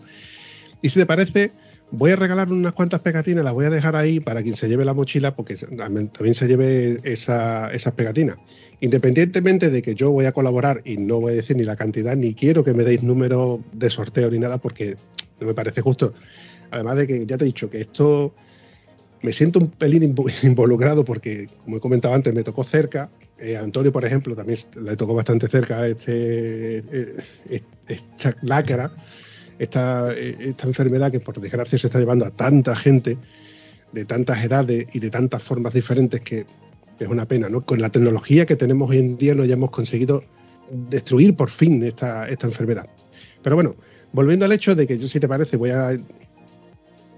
Y 0.82 0.90
si 0.90 1.00
te 1.00 1.06
parece, 1.06 1.50
voy 1.96 2.12
a 2.12 2.16
regalar 2.16 2.50
unas 2.50 2.72
cuantas 2.72 3.00
pegatinas, 3.00 3.44
las 3.44 3.54
voy 3.54 3.66
a 3.66 3.70
dejar 3.70 3.96
ahí 3.96 4.20
para 4.20 4.42
quien 4.42 4.56
se 4.56 4.68
lleve 4.68 4.84
la 4.84 4.94
mochila, 4.94 5.34
porque 5.34 5.56
también 5.56 6.34
se 6.34 6.46
lleve 6.46 7.00
esas 7.04 7.92
pegatinas. 7.96 8.36
Independientemente 8.80 9.70
de 9.70 9.82
que 9.82 9.94
yo 9.94 10.10
voy 10.10 10.26
a 10.26 10.32
colaborar 10.32 10.82
y 10.84 10.96
no 10.96 11.20
voy 11.20 11.32
a 11.32 11.36
decir 11.36 11.56
ni 11.56 11.64
la 11.64 11.76
cantidad, 11.76 12.16
ni 12.16 12.34
quiero 12.34 12.64
que 12.64 12.74
me 12.74 12.84
deis 12.84 13.02
número 13.02 13.62
de 13.72 13.88
sorteo 13.88 14.30
ni 14.30 14.38
nada, 14.38 14.58
porque 14.58 14.96
no 15.40 15.46
me 15.46 15.54
parece 15.54 15.80
justo. 15.80 16.14
Además 16.70 16.96
de 16.96 17.06
que 17.06 17.26
ya 17.26 17.38
te 17.38 17.44
he 17.44 17.46
dicho 17.46 17.70
que 17.70 17.80
esto 17.80 18.34
me 19.22 19.32
siento 19.32 19.58
un 19.58 19.70
pelín 19.70 20.14
involucrado 20.42 21.04
porque, 21.04 21.48
como 21.64 21.78
he 21.78 21.80
comentado 21.80 22.14
antes, 22.14 22.34
me 22.34 22.42
tocó 22.42 22.64
cerca 22.64 23.10
eh, 23.38 23.56
Antonio, 23.56 23.92
por 23.92 24.04
ejemplo, 24.04 24.36
también 24.36 24.58
le 24.80 24.96
tocó 24.96 25.14
bastante 25.14 25.48
cerca 25.48 25.86
este, 25.86 26.78
eh, 26.78 27.62
esta 27.88 28.36
lacra, 28.42 28.92
esta, 29.58 30.12
eh, 30.12 30.36
esta 30.40 30.66
enfermedad 30.66 31.10
que 31.10 31.20
por 31.20 31.40
desgracia 31.40 31.78
se 31.78 31.86
está 31.86 31.98
llevando 31.98 32.24
a 32.24 32.30
tanta 32.30 32.74
gente 32.74 33.18
de 33.92 34.04
tantas 34.04 34.44
edades 34.44 34.86
y 34.92 34.98
de 34.98 35.10
tantas 35.10 35.42
formas 35.42 35.72
diferentes 35.72 36.20
que 36.20 36.46
es 36.98 37.08
una 37.08 37.26
pena, 37.26 37.48
¿no? 37.48 37.62
Con 37.62 37.80
la 37.80 37.90
tecnología 37.90 38.46
que 38.46 38.56
tenemos 38.56 38.90
hoy 38.90 38.98
en 38.98 39.16
día 39.16 39.34
no 39.34 39.42
hayamos 39.42 39.70
conseguido 39.70 40.24
destruir 40.70 41.36
por 41.36 41.50
fin 41.50 41.82
esta, 41.82 42.28
esta 42.28 42.46
enfermedad. 42.46 42.86
Pero 43.42 43.56
bueno, 43.56 43.76
volviendo 44.12 44.44
al 44.44 44.52
hecho 44.52 44.74
de 44.74 44.86
que 44.86 44.98
yo, 44.98 45.08
si 45.08 45.20
te 45.20 45.28
parece, 45.28 45.56
voy 45.56 45.70
a 45.70 45.96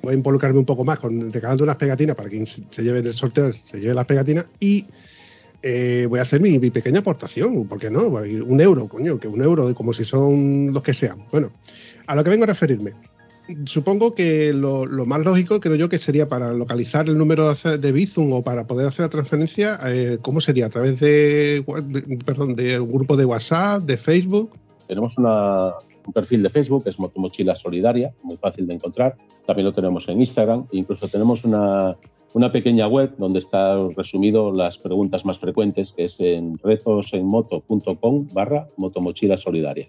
voy 0.06 0.12
a 0.12 0.16
involucrarme 0.16 0.60
un 0.60 0.64
poco 0.64 0.84
más 0.84 1.00
con 1.00 1.32
regalando 1.32 1.64
unas 1.64 1.76
pegatinas 1.76 2.14
para 2.14 2.28
quien 2.28 2.46
se, 2.46 2.62
lleve 2.82 3.00
el 3.00 3.12
sorteo, 3.12 3.52
se 3.52 3.80
lleve 3.80 3.92
las 3.92 4.06
pegatinas 4.06 4.46
y 4.60 4.86
eh, 5.62 6.06
voy 6.08 6.20
a 6.20 6.22
hacer 6.22 6.40
mi, 6.40 6.58
pequeña 6.70 7.00
aportación, 7.00 7.66
¿por 7.66 7.80
qué 7.80 7.90
no? 7.90 8.04
Un 8.04 8.60
euro, 8.60 8.86
coño, 8.86 9.18
que 9.18 9.26
un 9.26 9.42
euro, 9.42 9.74
como 9.74 9.92
si 9.92 10.04
son 10.04 10.72
los 10.72 10.82
que 10.82 10.94
sean. 10.94 11.24
Bueno, 11.32 11.50
a 12.06 12.14
lo 12.14 12.24
que 12.24 12.30
vengo 12.30 12.44
a 12.44 12.48
referirme. 12.48 12.92
Supongo 13.64 14.14
que 14.14 14.52
lo, 14.52 14.86
más 15.06 15.24
lógico, 15.24 15.60
creo 15.60 15.76
yo, 15.76 15.88
que 15.88 15.98
sería 15.98 16.28
para 16.28 16.52
localizar 16.52 17.08
el 17.08 17.16
número 17.16 17.54
de 17.54 17.92
Bizum 17.92 18.32
o 18.32 18.42
para 18.42 18.66
poder 18.66 18.88
hacer 18.88 19.04
la 19.04 19.08
transferencia, 19.08 19.78
eh, 19.86 20.18
¿cómo 20.20 20.40
sería? 20.40 20.66
¿A 20.66 20.68
través 20.68 20.98
de, 20.98 21.64
perdón, 22.24 22.56
de 22.56 22.80
grupo 22.80 23.16
de 23.16 23.24
WhatsApp, 23.24 23.82
de 23.82 23.96
Facebook? 23.96 24.50
Tenemos 24.88 25.16
un 25.16 26.12
perfil 26.12 26.42
de 26.42 26.50
Facebook, 26.50 26.84
que 26.84 26.90
es 26.90 26.98
Mochila 26.98 27.54
Solidaria, 27.54 28.12
muy 28.22 28.36
fácil 28.36 28.66
de 28.66 28.74
encontrar. 28.74 29.16
También 29.46 29.66
lo 29.66 29.72
tenemos 29.72 30.08
en 30.08 30.20
Instagram. 30.20 30.66
E 30.72 30.78
incluso 30.78 31.08
tenemos 31.08 31.44
una, 31.44 31.96
una 32.34 32.50
pequeña 32.50 32.88
web 32.88 33.14
donde 33.16 33.38
está 33.38 33.78
resumido 33.96 34.52
las 34.52 34.78
preguntas 34.78 35.24
más 35.24 35.38
frecuentes, 35.38 35.92
que 35.92 36.06
es 36.06 36.18
en 36.18 36.58
retosenmoto.com 36.58 38.28
barra 38.32 38.68
motomochila 38.76 39.36
solidaria. 39.36 39.86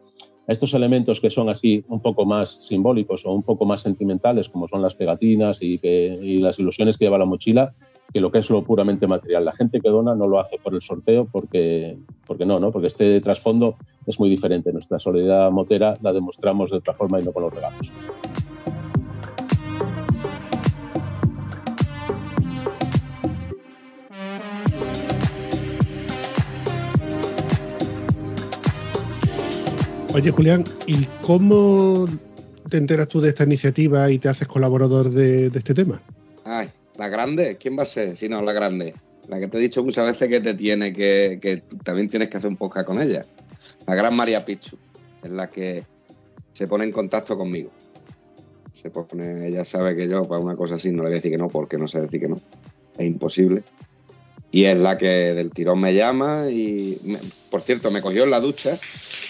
a 0.49 0.53
estos 0.53 0.75
elementos 0.75 1.21
que 1.21 1.31
son 1.31 1.49
así 1.49 1.85
un 1.89 2.01
poco 2.01 2.25
más 2.25 2.59
simbólicos 2.61 3.27
o 3.27 3.33
un 3.33 3.43
poco 3.43 3.65
más 3.65 3.81
sentimentales, 3.81 4.49
como 4.49 4.69
son 4.69 4.83
las 4.83 4.95
pegatinas 4.95 5.59
y, 5.61 5.79
que, 5.79 6.19
y 6.23 6.39
las 6.39 6.59
ilusiones 6.59 6.99
que 6.99 7.05
lleva 7.07 7.19
la 7.19 7.25
mochila, 7.25 7.75
que 8.13 8.21
lo 8.21 8.31
que 8.31 8.39
es 8.39 8.51
lo 8.51 8.63
puramente 8.63 9.07
material. 9.07 9.45
La 9.45 9.55
gente 9.55 9.81
que 9.81 9.89
dona 9.89 10.15
no 10.15 10.29
lo 10.29 10.39
hace 10.39 10.59
por 10.59 10.75
el 10.75 10.83
sorteo 10.83 11.27
porque, 11.27 11.99
porque 12.27 12.47
no, 12.47 12.61
¿no? 12.61 12.71
porque 12.71 12.87
este 12.89 13.21
trasfondo 13.21 13.77
es 14.07 14.21
muy 14.21 14.31
diferente. 14.31 14.73
Nuestra 14.73 14.99
solidaridad 14.99 15.51
motera 15.51 15.97
la 16.01 16.13
demostramos 16.13 16.71
de 16.71 16.79
otra 16.79 16.95
forma 16.95 17.21
y 17.21 17.25
no 17.25 17.33
con 17.33 17.43
los 17.43 17.53
regalos. 17.53 17.93
Oye, 30.17 30.31
Julián, 30.31 30.65
¿y 30.87 31.05
cómo 31.21 32.07
te 32.71 32.79
enteras 32.79 33.07
tú 33.07 33.21
de 33.21 33.29
esta 33.29 33.45
iniciativa 33.45 34.11
y 34.11 34.19
te 34.19 34.31
haces 34.31 34.49
colaborador 34.49 35.11
de, 35.11 35.49
este 35.49 35.75
tema? 35.75 36.01
Ay, 36.43 36.71
la 36.97 37.11
grande, 37.11 37.59
¿quién 37.61 37.79
va 37.79 37.83
a 37.83 37.85
ser? 37.85 38.17
Si 38.17 38.27
no, 38.27 38.41
la 38.41 38.55
grande. 38.55 38.95
La 39.29 39.39
que 39.39 39.47
te 39.47 39.59
he 39.59 39.61
dicho 39.61 39.85
muchas 39.85 40.07
veces 40.07 40.31
que 40.31 40.41
te 40.41 40.55
tiene, 40.55 40.95
que, 40.95 41.39
que 41.39 41.59
también 41.85 42.09
tienes 42.09 42.31
que 42.31 42.39
hacer 42.39 42.49
un 42.49 42.57
podcast 42.57 42.87
con 42.87 43.03
ella. 43.03 43.27
La 43.87 43.95
gran 43.95 44.17
María 44.17 44.43
Pichu, 44.43 44.79
es 45.23 45.31
la 45.31 45.51
que 45.51 45.85
se 46.55 46.67
pone 46.67 46.85
en 46.85 46.93
contacto 46.93 47.37
conmigo. 47.37 47.71
Se 48.73 48.89
pone, 48.89 49.49
ella 49.49 49.67
sabe 49.67 49.95
que 49.95 50.09
yo 50.09 50.27
para 50.27 50.41
una 50.41 50.57
cosa 50.57 50.77
así 50.77 50.93
no 50.93 51.03
le 51.03 51.09
voy 51.09 51.13
a 51.13 51.17
decir 51.17 51.31
que 51.31 51.37
no, 51.37 51.49
porque 51.49 51.77
no 51.77 51.89
sé 51.89 52.01
decir 52.01 52.21
que 52.21 52.29
no. 52.29 52.41
Es 52.97 53.07
imposible. 53.07 53.65
Y 54.53 54.65
es 54.65 54.79
la 54.81 54.97
que 54.97 55.35
del 55.35 55.51
tirón 55.51 55.81
me 55.81 55.95
llama 55.95 56.47
y, 56.51 56.99
por 57.51 57.63
cierto, 57.63 57.91
me 57.91 58.01
cogió 58.01 58.25
en 58.25 58.31
la 58.31 58.41
ducha 58.41 58.79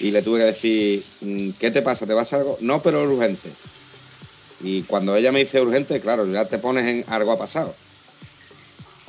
y 0.01 0.11
le 0.11 0.23
tuve 0.23 0.41
que 0.41 0.45
decir, 0.45 1.03
mm, 1.23 1.51
¿qué 1.59 1.71
te 1.71 1.83
pasa? 1.83 2.07
¿Te 2.07 2.15
vas 2.15 2.33
a 2.33 2.37
algo? 2.37 2.57
No, 2.61 2.81
pero 2.81 3.03
urgente. 3.03 3.51
Y 4.63 4.83
cuando 4.83 5.17
ella 5.17 5.33
me 5.33 5.41
dice 5.41 5.61
urgente, 5.61 6.01
claro, 6.01 6.27
ya 6.27 6.45
te 6.45 6.59
pones 6.59 6.87
en 6.87 7.13
algo 7.13 7.33
ha 7.33 7.39
pasado. 7.39 7.75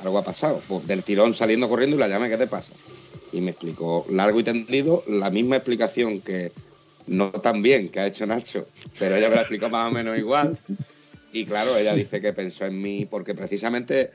Algo 0.02 0.18
ha 0.18 0.24
pasado. 0.24 0.60
Pues 0.66 0.86
del 0.86 1.02
tirón 1.02 1.34
saliendo 1.34 1.68
corriendo 1.68 1.96
y 1.96 1.98
la 1.98 2.08
llamé, 2.08 2.28
¿qué 2.28 2.36
te 2.36 2.46
pasa? 2.46 2.72
Y 3.32 3.40
me 3.40 3.50
explicó 3.50 4.06
largo 4.10 4.40
y 4.40 4.44
tendido 4.44 5.04
la 5.06 5.30
misma 5.30 5.56
explicación 5.56 6.20
que 6.20 6.52
no 7.06 7.30
tan 7.30 7.62
bien 7.62 7.88
que 7.88 8.00
ha 8.00 8.06
hecho 8.06 8.26
Nacho, 8.26 8.66
pero 8.98 9.16
ella 9.16 9.28
me 9.28 9.36
la 9.36 9.42
explicó 9.42 9.68
más 9.68 9.90
o 9.90 9.94
menos 9.94 10.18
igual. 10.18 10.58
Y 11.32 11.44
claro, 11.44 11.76
ella 11.76 11.94
dice 11.94 12.20
que 12.20 12.32
pensó 12.32 12.64
en 12.64 12.80
mí 12.80 13.06
porque 13.08 13.34
precisamente 13.34 14.10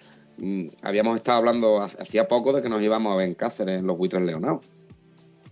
habíamos 0.82 1.16
estado 1.16 1.40
hablando 1.40 1.82
hacía 1.82 2.28
poco 2.28 2.54
de 2.54 2.62
que 2.62 2.70
nos 2.70 2.82
íbamos 2.82 3.14
a 3.14 3.18
ver 3.18 3.28
en 3.28 3.36
Cáceres, 3.36 3.80
en 3.80 3.88
los 3.88 3.98
buitres 3.98 4.24
leonados. 4.24 4.66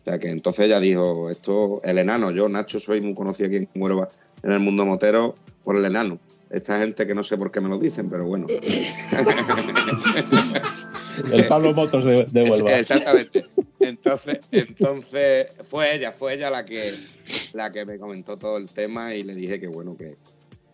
O 0.02 0.04
sea 0.04 0.18
que 0.18 0.30
entonces 0.30 0.66
ella 0.66 0.80
dijo, 0.80 1.30
esto, 1.30 1.82
el 1.84 2.00
enano, 2.00 2.32
yo, 2.32 2.50
Nacho, 2.50 2.80
soy 2.80 3.02
muy 3.02 3.14
conocido 3.14 3.48
aquí 3.48 3.58
en 3.58 3.70
Huelva, 3.76 4.10
en 4.42 4.52
el 4.52 4.60
mundo 4.60 4.84
motero, 4.86 5.36
por 5.64 5.76
el 5.76 5.86
enano. 5.86 6.20
Esta 6.50 6.80
gente 6.80 7.06
que 7.06 7.14
no 7.14 7.24
sé 7.24 7.38
por 7.38 7.52
qué 7.52 7.62
me 7.62 7.70
lo 7.70 7.78
dicen, 7.78 8.10
pero 8.10 8.26
bueno. 8.26 8.48
el 11.32 11.48
Pablo 11.48 11.74
Motos 11.74 12.04
de, 12.04 12.26
de 12.26 12.50
Huelva. 12.50 12.80
Exactamente. 12.80 13.46
Entonces, 13.80 14.40
entonces 14.52 15.48
fue 15.64 15.96
ella, 15.96 16.12
fue 16.12 16.34
ella 16.34 16.50
la 16.50 16.66
que, 16.66 16.94
la 17.54 17.72
que 17.72 17.86
me 17.86 18.00
comentó 18.00 18.38
todo 18.38 18.58
el 18.58 18.70
tema 18.70 19.16
y 19.16 19.24
le 19.24 19.36
dije 19.36 19.60
que 19.60 19.68
bueno, 19.68 19.96
que 19.96 20.18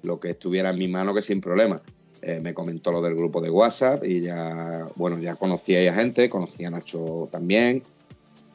lo 0.03 0.19
que 0.19 0.29
estuviera 0.29 0.69
en 0.69 0.79
mi 0.79 0.87
mano, 0.87 1.13
que 1.13 1.21
sin 1.21 1.41
problema. 1.41 1.81
Eh, 2.27 2.41
me 2.41 2.53
comentó 2.53 2.91
lo 2.91 3.01
del 3.01 3.15
grupo 3.15 3.39
de 3.39 3.49
WhatsApp 3.49 4.03
y 4.03 4.21
ya, 4.21 4.87
bueno, 4.95 5.17
ya 5.19 5.35
conocía 5.35 5.89
a 5.89 5.93
gente, 5.93 6.27
conocía 6.29 6.67
a 6.67 6.71
Nacho 6.71 7.29
también, 7.31 7.83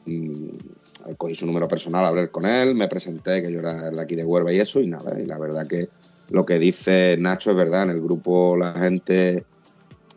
Mm, 0.05 1.13
cogí 1.17 1.35
su 1.35 1.45
número 1.45 1.67
personal 1.67 2.03
a 2.03 2.09
hablar 2.09 2.29
con 2.29 2.45
él, 2.45 2.75
me 2.75 2.87
presenté 2.87 3.41
que 3.41 3.51
yo 3.51 3.59
era 3.59 3.89
de 3.89 4.01
aquí 4.01 4.15
de 4.15 4.25
Huelva 4.25 4.51
y 4.51 4.59
eso, 4.59 4.81
y 4.81 4.87
nada, 4.87 5.19
y 5.19 5.25
la 5.25 5.37
verdad 5.37 5.67
que 5.67 5.89
lo 6.29 6.45
que 6.45 6.59
dice 6.59 7.15
Nacho 7.19 7.51
es 7.51 7.57
verdad, 7.57 7.83
en 7.83 7.89
el 7.91 8.01
grupo 8.01 8.57
la 8.57 8.73
gente, 8.73 9.45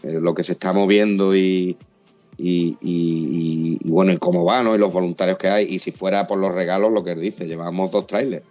eh, 0.03 0.21
lo 0.21 0.35
que 0.35 0.43
se 0.43 0.53
está 0.53 0.73
moviendo 0.73 1.37
y, 1.37 1.77
y, 2.39 3.79
bueno, 3.89 4.13
y 4.13 4.19
cómo 4.19 4.45
va, 4.45 4.63
¿no? 4.63 4.75
Y 4.75 4.79
los 4.79 4.93
voluntarios 4.93 5.39
que 5.39 5.49
hay, 5.49 5.67
y 5.67 5.79
si 5.79 5.93
fuera 5.93 6.27
por 6.27 6.39
los 6.39 6.53
regalos, 6.53 6.93
lo 6.93 7.05
que 7.05 7.13
él 7.13 7.21
dice, 7.21 7.47
llevamos 7.47 7.91
dos 7.91 8.07
trailers. 8.07 8.45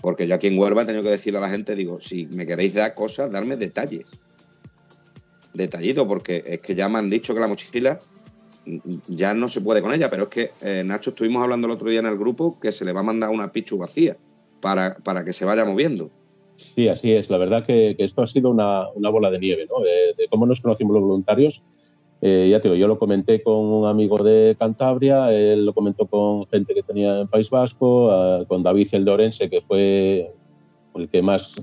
Porque 0.00 0.26
yo 0.26 0.34
aquí 0.34 0.46
en 0.46 0.58
Huelva 0.58 0.82
he 0.82 0.86
tenido 0.86 1.04
que 1.04 1.10
decirle 1.10 1.38
a 1.38 1.42
la 1.42 1.50
gente, 1.50 1.74
digo, 1.74 2.00
si 2.00 2.26
me 2.26 2.46
queréis 2.46 2.74
dar 2.74 2.94
cosas, 2.94 3.30
darme 3.30 3.56
detalles. 3.56 4.06
Detallito, 5.52 6.06
porque 6.06 6.44
es 6.46 6.60
que 6.60 6.74
ya 6.74 6.88
me 6.88 6.98
han 6.98 7.10
dicho 7.10 7.34
que 7.34 7.40
la 7.40 7.48
mochila 7.48 7.98
ya 9.08 9.34
no 9.34 9.48
se 9.48 9.60
puede 9.60 9.82
con 9.82 9.92
ella, 9.92 10.10
pero 10.10 10.24
es 10.24 10.28
que 10.28 10.50
eh, 10.62 10.82
Nacho 10.84 11.10
estuvimos 11.10 11.42
hablando 11.42 11.66
el 11.66 11.72
otro 11.72 11.88
día 11.88 12.00
en 12.00 12.06
el 12.06 12.18
grupo 12.18 12.58
que 12.60 12.72
se 12.72 12.84
le 12.84 12.92
va 12.92 13.00
a 13.00 13.04
mandar 13.04 13.30
una 13.30 13.50
pichu 13.52 13.78
vacía 13.78 14.16
para, 14.60 14.96
para 14.96 15.24
que 15.24 15.32
se 15.32 15.44
vaya 15.44 15.64
moviendo. 15.64 16.10
Sí, 16.56 16.88
así 16.88 17.12
es. 17.12 17.30
La 17.30 17.38
verdad 17.38 17.64
que, 17.64 17.96
esto 17.98 18.22
ha 18.22 18.26
sido 18.26 18.50
una, 18.50 18.86
bola 19.10 19.30
de 19.30 19.38
nieve, 19.38 19.66
¿no? 19.68 19.82
De, 19.82 20.28
cómo 20.28 20.46
nos 20.46 20.60
conocimos 20.60 20.92
los 20.94 21.02
voluntarios. 21.02 21.62
Eh, 22.20 22.48
ya 22.50 22.60
te 22.60 22.68
digo, 22.68 22.78
yo 22.78 22.86
lo 22.86 22.98
comenté 22.98 23.42
con 23.42 23.56
un 23.56 23.86
amigo 23.86 24.18
de 24.18 24.54
Cantabria, 24.58 25.32
él 25.32 25.64
lo 25.64 25.72
comentó 25.72 26.06
con 26.06 26.46
gente 26.48 26.74
que 26.74 26.82
tenía 26.82 27.20
en 27.20 27.28
País 27.28 27.48
Vasco, 27.48 28.44
con 28.46 28.62
David 28.62 28.88
el 28.92 29.06
de 29.06 29.48
que 29.50 29.62
fue 29.62 30.30
el 30.96 31.08
que 31.08 31.22
más 31.22 31.54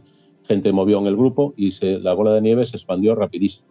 gente 0.45 0.71
movió 0.71 0.97
en 0.97 1.05
el 1.05 1.15
grupo, 1.15 1.53
y 1.55 1.71
se, 1.71 1.99
la 1.99 2.13
bola 2.13 2.33
de 2.33 2.41
nieve 2.41 2.65
se 2.65 2.75
expandió 2.75 3.13
rapidísimo. 3.13 3.67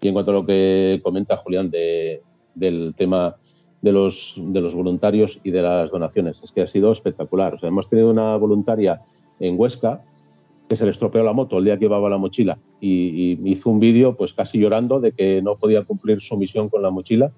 Y 0.00 0.08
en 0.08 0.14
cuanto 0.14 0.30
a 0.30 0.34
lo 0.34 0.46
que 0.46 1.00
comenta 1.02 1.36
Julián 1.36 1.70
de, 1.70 2.22
del 2.54 2.94
tema 2.96 3.36
de 3.82 3.92
los, 3.92 4.34
voluntarios 4.74 5.40
y 5.42 5.50
de 5.50 5.62
las 5.62 5.90
donaciones. 5.90 6.42
Es 6.42 6.52
que 6.52 6.62
ha 6.62 6.66
sido 6.66 6.92
espectacular. 6.92 7.58
Hemos 7.62 7.88
tenido 7.88 8.10
una 8.10 8.36
voluntaria 8.36 9.00
en 9.38 9.58
Huesca 9.58 10.02
que 10.68 10.76
se 10.76 10.84
le 10.84 10.90
estropeó 10.90 11.24
la 11.24 11.32
moto 11.32 11.58
el 11.58 11.64
día 11.64 11.76
que 11.76 11.86
llevaba 11.86 12.08
la 12.08 12.18
mochila 12.18 12.58
y, 12.80 13.38
hizo 13.50 13.70
un 13.70 13.80
vídeo 13.80 14.16
pues 14.16 14.32
casi 14.32 14.58
llorando 14.58 15.00
de 15.00 15.10
que 15.12 15.42
no 15.42 15.56
podía 15.56 15.82
cumplir 15.82 16.20
su 16.20 16.36
misión 16.36 16.68
con 16.68 16.82
la 16.82 16.90
mochila 16.90 17.32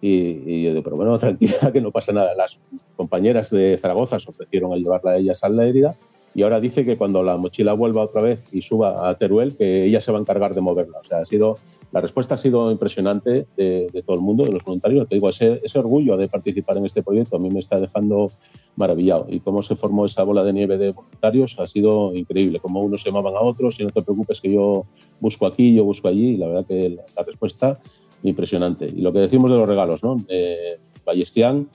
y, 0.00 0.64
yo 0.64 0.70
digo, 0.70 0.82
pero 0.82 0.96
bueno, 0.96 1.16
tranquila, 1.20 1.72
que 1.72 1.80
no 1.80 1.92
pasa 1.92 2.12
nada. 2.12 2.34
Las 2.34 2.58
compañeras 2.96 3.50
de 3.50 3.78
Zaragoza 3.78 4.18
se 4.18 4.28
ofrecieron 4.28 4.72
a 4.72 4.76
llevarla 4.76 5.12
a 5.12 5.16
ellas 5.18 5.44
a 5.44 5.48
la 5.50 5.66
herida 5.66 5.96
y 6.34 6.42
ahora 6.42 6.60
dice 6.60 6.84
que 6.84 6.96
cuando 6.96 7.22
la 7.22 7.36
mochila 7.36 7.72
vuelva 7.72 8.02
otra 8.02 8.22
vez 8.22 8.44
y 8.52 8.62
suba 8.62 9.08
a 9.08 9.16
Teruel, 9.16 9.56
que 9.56 9.84
ella 9.84 10.00
se 10.00 10.10
va 10.10 10.18
a 10.18 10.20
encargar 10.20 10.54
de 10.54 10.60
moverla. 10.60 10.98
O 10.98 11.04
sea, 11.04 11.18
ha 11.18 11.24
sido 11.24 11.56
la 11.94 12.00
respuesta 12.00 12.34
ha 12.34 12.38
sido 12.38 12.72
impresionante 12.72 13.46
de, 13.56 14.02
todo 14.04 14.16
el 14.16 14.22
mundo, 14.22 14.44
de 14.44 14.50
los 14.50 14.64
voluntarios. 14.64 15.08
Te 15.08 15.14
digo, 15.14 15.28
ese, 15.28 15.60
orgullo 15.76 16.16
de 16.16 16.26
participar 16.26 16.76
en 16.76 16.86
este 16.86 17.04
proyecto 17.04 17.36
a 17.36 17.38
mí 17.38 17.48
me 17.50 17.60
está 17.60 17.78
dejando 17.78 18.32
maravillado. 18.74 19.26
Y 19.28 19.38
cómo 19.38 19.62
se 19.62 19.76
formó 19.76 20.04
esa 20.04 20.24
bola 20.24 20.42
de 20.42 20.52
nieve 20.52 20.76
de 20.76 20.90
voluntarios 20.90 21.54
ha 21.60 21.68
sido 21.68 22.12
increíble. 22.16 22.58
Como 22.58 22.82
unos 22.82 23.02
se 23.02 23.10
llamaban 23.10 23.36
a 23.36 23.40
otros, 23.40 23.78
y 23.78 23.84
no 23.84 23.90
te 23.90 24.02
preocupes 24.02 24.40
que 24.40 24.52
yo 24.52 24.86
busco 25.20 25.46
aquí, 25.46 25.72
yo 25.72 25.84
busco 25.84 26.08
allí. 26.08 26.30
Y 26.30 26.36
la 26.36 26.48
verdad 26.48 26.66
que 26.66 26.88
la, 26.88 27.22
respuesta 27.22 27.78
impresionante. 28.24 28.86
Y 28.86 29.00
lo 29.00 29.12
que 29.12 29.20
decimos 29.20 29.52
de 29.52 29.56
los 29.56 29.68
regalos, 29.68 30.02
¿no? 30.02 30.16
Eh, 30.26 30.80
Ballestián, 31.04 31.68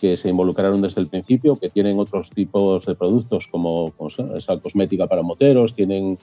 que 0.00 0.16
se 0.16 0.28
involucraron 0.28 0.80
desde 0.80 1.00
el 1.00 1.08
principio, 1.08 1.56
que 1.56 1.68
tienen 1.68 1.98
otros 1.98 2.30
tipos 2.30 2.86
de 2.86 2.94
productos 2.94 3.46
como 3.48 3.92
esa 4.36 4.58
cosmética 4.58 5.06
para 5.06 5.22
moteros, 5.22 5.74
tienen 5.74 6.18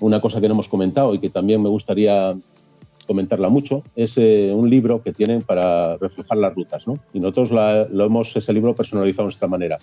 una 0.00 0.20
cosa 0.20 0.40
que 0.40 0.48
no 0.48 0.54
hemos 0.54 0.68
comentado 0.68 1.14
y 1.14 1.18
que 1.18 1.30
también 1.30 1.62
me 1.62 1.68
gustaría 1.68 2.36
comentarla 3.06 3.48
mucho, 3.48 3.82
es 3.94 4.16
eh, 4.16 4.52
un 4.54 4.68
libro 4.68 5.02
que 5.02 5.12
tienen 5.12 5.42
para 5.42 5.96
reflejar 5.98 6.38
las 6.38 6.54
rutas, 6.54 6.86
¿no? 6.86 6.98
Y 7.12 7.20
nosotros 7.20 7.50
lo 7.50 8.04
hemos, 8.04 8.34
ese 8.36 8.52
libro 8.52 8.74
personalizado 8.74 9.24
de 9.24 9.26
nuestra 9.26 9.48
manera. 9.48 9.78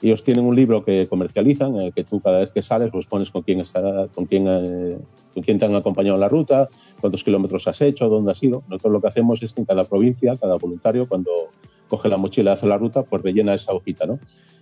Ellos 0.00 0.24
tienen 0.24 0.44
un 0.44 0.56
libro 0.56 0.84
que 0.84 1.06
comercializan, 1.06 1.92
que 1.92 2.02
tú 2.02 2.20
cada 2.20 2.40
vez 2.40 2.50
que 2.50 2.60
sales 2.60 2.90
pues 2.90 3.06
pones 3.06 3.30
con 3.30 3.42
quién, 3.42 3.60
está, 3.60 4.08
con 4.12 4.26
quién, 4.26 4.46
eh, 4.48 4.98
con 5.32 5.42
quién 5.44 5.58
te 5.60 5.64
han 5.64 5.76
acompañado 5.76 6.16
en 6.16 6.20
la 6.20 6.28
ruta, 6.28 6.68
cuántos 7.00 7.22
kilómetros 7.22 7.68
has 7.68 7.80
hecho, 7.82 8.08
dónde 8.08 8.32
has 8.32 8.42
ido. 8.42 8.64
Nosotros 8.68 8.94
lo 8.94 9.00
que 9.00 9.08
hacemos 9.08 9.40
es 9.42 9.52
que 9.52 9.60
en 9.60 9.66
cada 9.66 9.84
provincia, 9.84 10.34
cada 10.40 10.56
voluntario, 10.56 11.06
cuando 11.06 11.30
coge 11.92 12.08
la 12.08 12.16
mochila 12.16 12.52
hace 12.52 12.66
la 12.66 12.78
ruta, 12.78 13.02
pues 13.02 13.22
rellena 13.22 13.52
esa 13.52 13.74
hojita, 13.74 14.06
¿no? 14.06 14.18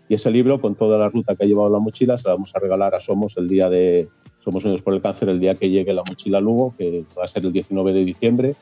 Y 0.08 0.14
ese 0.14 0.32
libro, 0.32 0.60
con 0.60 0.74
toda 0.74 0.98
la 0.98 1.08
ruta 1.08 1.36
que 1.36 1.44
ha 1.44 1.46
llevado 1.46 1.70
la 1.70 1.78
mochila, 1.78 2.18
se 2.18 2.26
la 2.26 2.34
vamos 2.34 2.50
a 2.56 2.58
regalar 2.58 2.92
a 2.92 2.98
Somos 2.98 3.36
el 3.36 3.46
día 3.46 3.70
de 3.70 4.08
Somos 4.42 4.64
Unidos 4.64 4.82
por 4.82 4.94
el 4.94 5.00
Cáncer, 5.00 5.28
el 5.28 5.38
día 5.38 5.54
que 5.54 5.70
llegue 5.70 5.92
la 5.92 6.02
mochila 6.02 6.40
Lugo, 6.40 6.74
que 6.76 7.04
va 7.16 7.22
a 7.22 7.28
ser 7.28 7.46
el 7.46 7.52
19 7.52 7.92
de 7.92 8.04
diciembre, 8.04 8.56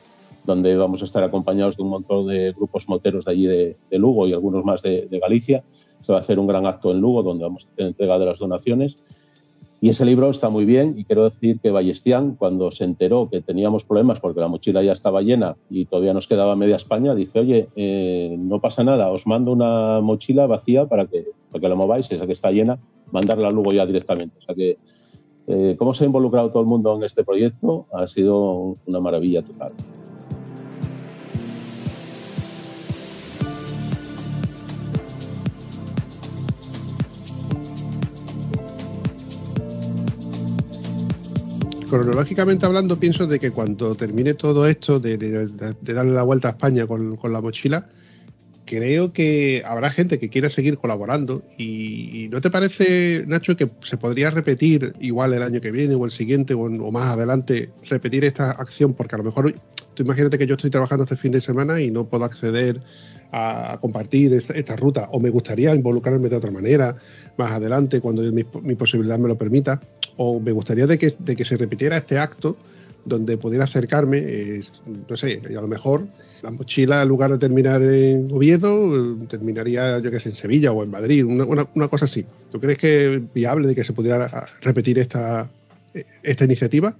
donde 0.45 0.77
vamos 0.77 1.01
a 1.01 1.05
estar 1.05 1.23
acompañados 1.23 1.77
de 1.77 1.81
un 1.81 1.89
montón 1.89 2.27
de 2.27 2.51
grupos 2.51 2.87
moteros 2.87 3.25
de 3.25 3.31
allí 3.31 3.47
de, 3.47 3.75
Lugo 3.97 4.27
y 4.27 4.33
algunos 4.33 4.63
más 4.63 4.83
de, 4.83 5.07
de 5.09 5.17
Galicia. 5.17 5.63
Se 6.03 6.11
va 6.11 6.19
a 6.19 6.21
hacer 6.21 6.37
un 6.37 6.45
gran 6.45 6.67
acto 6.67 6.91
en 6.91 7.01
Lugo, 7.01 7.23
donde 7.23 7.45
vamos 7.45 7.65
a 7.65 7.69
hacer 7.71 7.87
entrega 7.87 8.19
de 8.19 8.25
las 8.27 8.37
donaciones 8.37 8.99
y 9.81 9.89
ese 9.89 10.05
libro 10.05 10.29
está 10.29 10.49
muy 10.49 10.65
bien 10.65 10.95
y 10.97 11.05
quiero 11.05 11.23
decir 11.23 11.59
que 11.59 11.71
Ballestián, 11.71 12.35
cuando 12.35 12.69
se 12.71 12.83
enteró 12.83 13.29
que 13.29 13.41
teníamos 13.41 13.85
problemas 13.85 14.19
porque 14.19 14.41
la 14.41 14.49
mochila 14.49 14.83
ya 14.83 14.91
estaba 14.91 15.21
llena 15.21 15.55
y 15.69 15.85
todavía 15.85 16.13
nos 16.13 16.27
quedaba 16.27 16.55
media 16.55 16.75
España, 16.75 17.15
dice, 17.15 17.39
oye, 17.39 17.69
eh, 17.75 18.35
no 18.37 18.59
pasa 18.59 18.83
nada, 18.83 19.09
os 19.09 19.25
mando 19.25 19.51
una 19.53 20.01
mochila 20.01 20.47
vacía 20.47 20.85
para 20.87 21.05
que, 21.05 21.27
para 21.49 21.61
que 21.61 21.69
la 21.69 21.75
mováis, 21.75 22.11
esa 22.11 22.27
que 22.27 22.33
está 22.33 22.51
llena, 22.51 22.77
mandarla 23.11 23.51
luego 23.51 23.71
ya 23.71 23.85
directamente. 23.85 24.37
O 24.37 24.41
sea 24.41 24.53
que, 24.53 24.77
eh, 25.47 25.75
cómo 25.79 25.93
se 25.93 26.03
ha 26.03 26.07
involucrado 26.07 26.51
todo 26.51 26.61
el 26.61 26.67
mundo 26.67 26.95
en 26.95 27.03
este 27.03 27.23
proyecto 27.23 27.87
ha 27.93 28.05
sido 28.07 28.75
una 28.85 28.99
maravilla 28.99 29.41
total. 29.41 29.71
Cronológicamente 41.89 42.65
hablando, 42.65 42.99
pienso 42.99 43.27
de 43.27 43.39
que 43.39 43.51
cuando 43.51 43.95
termine 43.95 44.33
todo 44.33 44.67
esto 44.67 44.99
de, 44.99 45.17
darle 45.81 46.13
la 46.13 46.23
vuelta 46.23 46.49
a 46.49 46.51
España 46.51 46.85
con, 46.87 47.17
la 47.23 47.41
mochila, 47.41 47.89
creo 48.65 49.11
que 49.11 49.63
habrá 49.65 49.89
gente 49.89 50.19
que 50.19 50.29
quiera 50.29 50.49
seguir 50.49 50.77
colaborando. 50.77 51.43
Y, 51.57 52.27
¿no 52.31 52.39
te 52.41 52.49
parece, 52.49 53.25
Nacho, 53.27 53.57
que 53.57 53.69
se 53.81 53.97
podría 53.97 54.29
repetir 54.29 54.93
igual 54.99 55.33
el 55.33 55.41
año 55.41 55.59
que 55.59 55.71
viene 55.71 55.95
o 55.95 56.05
el 56.05 56.11
siguiente 56.11 56.53
o, 56.53 56.91
más 56.91 57.13
adelante, 57.13 57.69
repetir 57.89 58.23
esta 58.23 58.51
acción? 58.51 58.93
Porque 58.93 59.15
a 59.15 59.17
lo 59.17 59.23
mejor, 59.23 59.53
tú 59.95 60.03
imagínate 60.03 60.37
que 60.37 60.47
yo 60.47 60.55
estoy 60.55 60.69
trabajando 60.69 61.03
este 61.03 61.17
fin 61.17 61.31
de 61.31 61.41
semana 61.41 61.81
y 61.81 61.89
no 61.91 62.05
puedo 62.05 62.23
acceder 62.23 62.81
a, 63.31 63.77
compartir 63.81 64.33
esta, 64.33 64.75
ruta, 64.75 65.09
o 65.11 65.19
me 65.19 65.29
gustaría 65.29 65.73
involucrarme 65.73 66.29
de 66.29 66.35
otra 66.35 66.51
manera 66.51 66.95
más 67.37 67.51
adelante 67.51 67.99
cuando 67.99 68.21
mi, 68.31 68.45
mi 68.61 68.75
posibilidad 68.75 69.17
me 69.17 69.27
lo 69.27 69.37
permita 69.37 69.79
o 70.21 70.37
me 70.37 70.51
gustaría 70.51 70.85
de 70.85 70.99
que, 70.99 71.13
de 71.17 71.33
que 71.33 71.45
se 71.45 71.55
repitiera 71.55 71.95
este 71.95 72.19
acto 72.19 72.57
donde 73.05 73.37
pudiera 73.37 73.63
acercarme, 73.63 74.17
eh, 74.17 74.61
no 75.09 75.15
sé, 75.15 75.41
a 75.47 75.61
lo 75.61 75.67
mejor 75.67 76.07
la 76.41 76.51
mochila, 76.51 77.01
en 77.01 77.07
lugar 77.07 77.31
de 77.31 77.37
terminar 77.37 77.81
en 77.81 78.29
Oviedo, 78.29 79.15
terminaría, 79.27 79.99
yo 79.99 80.11
que 80.11 80.19
sé, 80.19 80.29
en 80.29 80.35
Sevilla 80.35 80.73
o 80.73 80.83
en 80.83 80.91
Madrid, 80.91 81.23
una, 81.23 81.87
cosa 81.87 82.03
así. 82.03 82.25
¿Tú 82.51 82.59
crees 82.59 82.77
que 82.77 83.13
es 83.15 83.33
viable 83.33 83.69
de 83.69 83.75
que 83.75 83.85
se 83.85 83.93
pudiera 83.93 84.27
repetir 84.61 84.99
esta, 84.99 85.49
esta 86.21 86.43
iniciativa? 86.43 86.97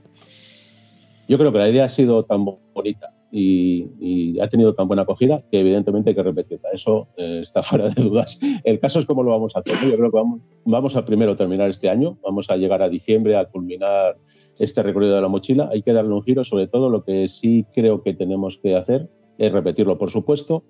Yo 1.28 1.38
creo 1.38 1.52
que 1.52 1.58
la 1.58 1.70
idea 1.70 1.86
ha 1.86 1.90
sido 1.90 2.24
tan 2.24 2.46
bonita 2.46 3.12
y, 3.32 4.40
ha 4.40 4.48
tenido 4.48 4.74
tan 4.74 4.88
buena 4.88 5.04
acogida 5.04 5.44
que 5.52 5.60
evidentemente 5.60 6.12
hay 6.12 6.16
que 6.16 6.24
repetirla. 6.24 6.70
Eso 6.74 7.08
eh, 7.18 7.40
está 7.44 7.64
fuera 7.64 7.90
de 7.90 8.02
dudas. 8.02 8.40
El 8.64 8.80
caso 8.80 9.00
es 9.00 9.06
cómo 9.06 9.24
lo 9.24 9.32
vamos 9.32 9.56
a 9.56 9.60
hacer. 9.60 9.76
Yo 9.90 9.98
creo 9.98 10.12
que 10.12 10.18
vamos, 10.18 10.42
vamos 10.66 10.96
a 10.96 11.06
primero 11.06 11.36
terminar 11.36 11.70
este 11.70 11.90
año, 11.90 12.18
vamos 12.24 12.50
a 12.50 12.58
llegar 12.58 12.82
a 12.82 12.90
diciembre 12.90 13.36
a 13.36 13.46
culminar 13.46 14.18
este 14.60 14.84
recorrido 14.84 15.16
de 15.16 15.22
la 15.22 15.28
mochila. 15.28 15.70
Hay 15.72 15.82
que 15.82 15.94
darle 15.94 16.14
un 16.14 16.24
giro, 16.24 16.44
sobre 16.44 16.68
todo 16.68 16.90
lo 16.90 17.04
que 17.04 17.28
sí 17.28 17.66
creo 17.74 18.02
que 18.04 18.14
tenemos 18.14 18.58
que 18.58 18.76
hacer 18.76 19.10
es 19.38 19.52
repetirlo, 19.52 19.98
por 19.98 20.12
supuesto, 20.12 20.64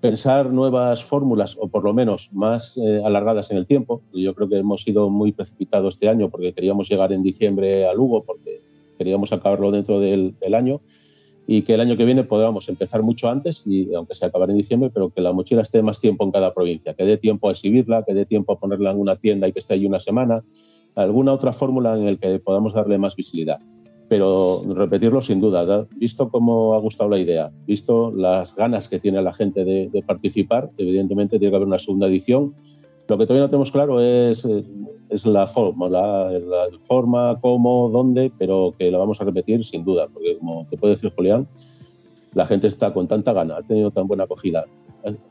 pensar 0.00 0.52
nuevas 0.52 1.04
fórmulas 1.04 1.56
o 1.58 1.68
por 1.68 1.84
lo 1.84 1.94
menos 1.94 2.30
más 2.32 2.76
eh, 2.76 3.00
alargadas 3.04 3.50
en 3.50 3.58
el 3.58 3.66
tiempo. 3.66 4.02
Yo 4.12 4.34
creo 4.34 4.48
que 4.48 4.58
hemos 4.58 4.82
sido 4.82 5.08
muy 5.08 5.32
precipitados 5.32 5.94
este 5.94 6.08
año 6.08 6.30
porque 6.30 6.52
queríamos 6.52 6.88
llegar 6.88 7.12
en 7.12 7.22
diciembre 7.22 7.86
a 7.86 7.94
Lugo 7.94 8.24
porque 8.24 8.60
queríamos 8.98 9.32
acabarlo 9.32 9.70
dentro 9.70 10.00
del, 10.00 10.36
del 10.38 10.54
año 10.54 10.80
y 11.46 11.62
que 11.62 11.74
el 11.74 11.80
año 11.80 11.96
que 11.96 12.04
viene 12.04 12.24
podamos 12.24 12.68
empezar 12.68 13.02
mucho 13.02 13.28
antes, 13.28 13.62
y 13.66 13.94
aunque 13.94 14.14
se 14.14 14.26
acabe 14.26 14.46
en 14.50 14.58
diciembre, 14.58 14.90
pero 14.92 15.10
que 15.10 15.20
la 15.20 15.32
mochila 15.32 15.62
esté 15.62 15.80
más 15.82 16.00
tiempo 16.00 16.24
en 16.24 16.32
cada 16.32 16.52
provincia, 16.52 16.94
que 16.94 17.04
dé 17.04 17.16
tiempo 17.18 17.48
a 17.48 17.52
exhibirla, 17.52 18.02
que 18.04 18.14
dé 18.14 18.26
tiempo 18.26 18.52
a 18.52 18.58
ponerla 18.58 18.90
en 18.90 18.98
una 18.98 19.16
tienda 19.16 19.46
y 19.46 19.52
que 19.52 19.60
esté 19.60 19.74
allí 19.74 19.86
una 19.86 20.00
semana, 20.00 20.42
alguna 20.96 21.32
otra 21.32 21.52
fórmula 21.52 21.96
en 21.96 22.06
la 22.06 22.16
que 22.16 22.38
podamos 22.40 22.74
darle 22.74 22.98
más 22.98 23.14
visibilidad. 23.14 23.60
Pero 24.08 24.62
repetirlo 24.72 25.20
sin 25.20 25.40
duda, 25.40 25.86
visto 25.96 26.28
cómo 26.30 26.74
ha 26.74 26.78
gustado 26.78 27.10
la 27.10 27.18
idea, 27.18 27.50
visto 27.66 28.12
las 28.12 28.54
ganas 28.54 28.88
que 28.88 29.00
tiene 29.00 29.20
la 29.20 29.32
gente 29.32 29.64
de, 29.64 29.88
de 29.88 30.02
participar, 30.02 30.70
evidentemente 30.78 31.38
tiene 31.38 31.50
que 31.50 31.56
haber 31.56 31.68
una 31.68 31.78
segunda 31.78 32.06
edición 32.06 32.54
lo 33.08 33.18
que 33.18 33.26
todavía 33.26 33.42
no 33.42 33.50
tenemos 33.50 33.70
claro 33.70 34.00
es, 34.00 34.44
eh, 34.44 34.64
es 35.10 35.24
la 35.26 35.46
forma, 35.46 35.88
la, 35.88 36.30
forma, 36.82 37.38
cómo, 37.40 37.88
dónde, 37.90 38.32
pero 38.36 38.74
que 38.78 38.90
la 38.90 38.98
vamos 38.98 39.20
a 39.20 39.24
repetir 39.24 39.64
sin 39.64 39.84
duda, 39.84 40.08
porque 40.12 40.36
como 40.38 40.66
te 40.68 40.76
puede 40.76 40.94
decir 40.94 41.12
Julián, 41.14 41.46
la 42.34 42.46
gente 42.46 42.66
está 42.66 42.92
con 42.92 43.06
tanta 43.06 43.32
gana, 43.32 43.56
ha 43.56 43.62
tenido 43.62 43.90
tan 43.90 44.06
buena 44.06 44.24
acogida. 44.24 44.64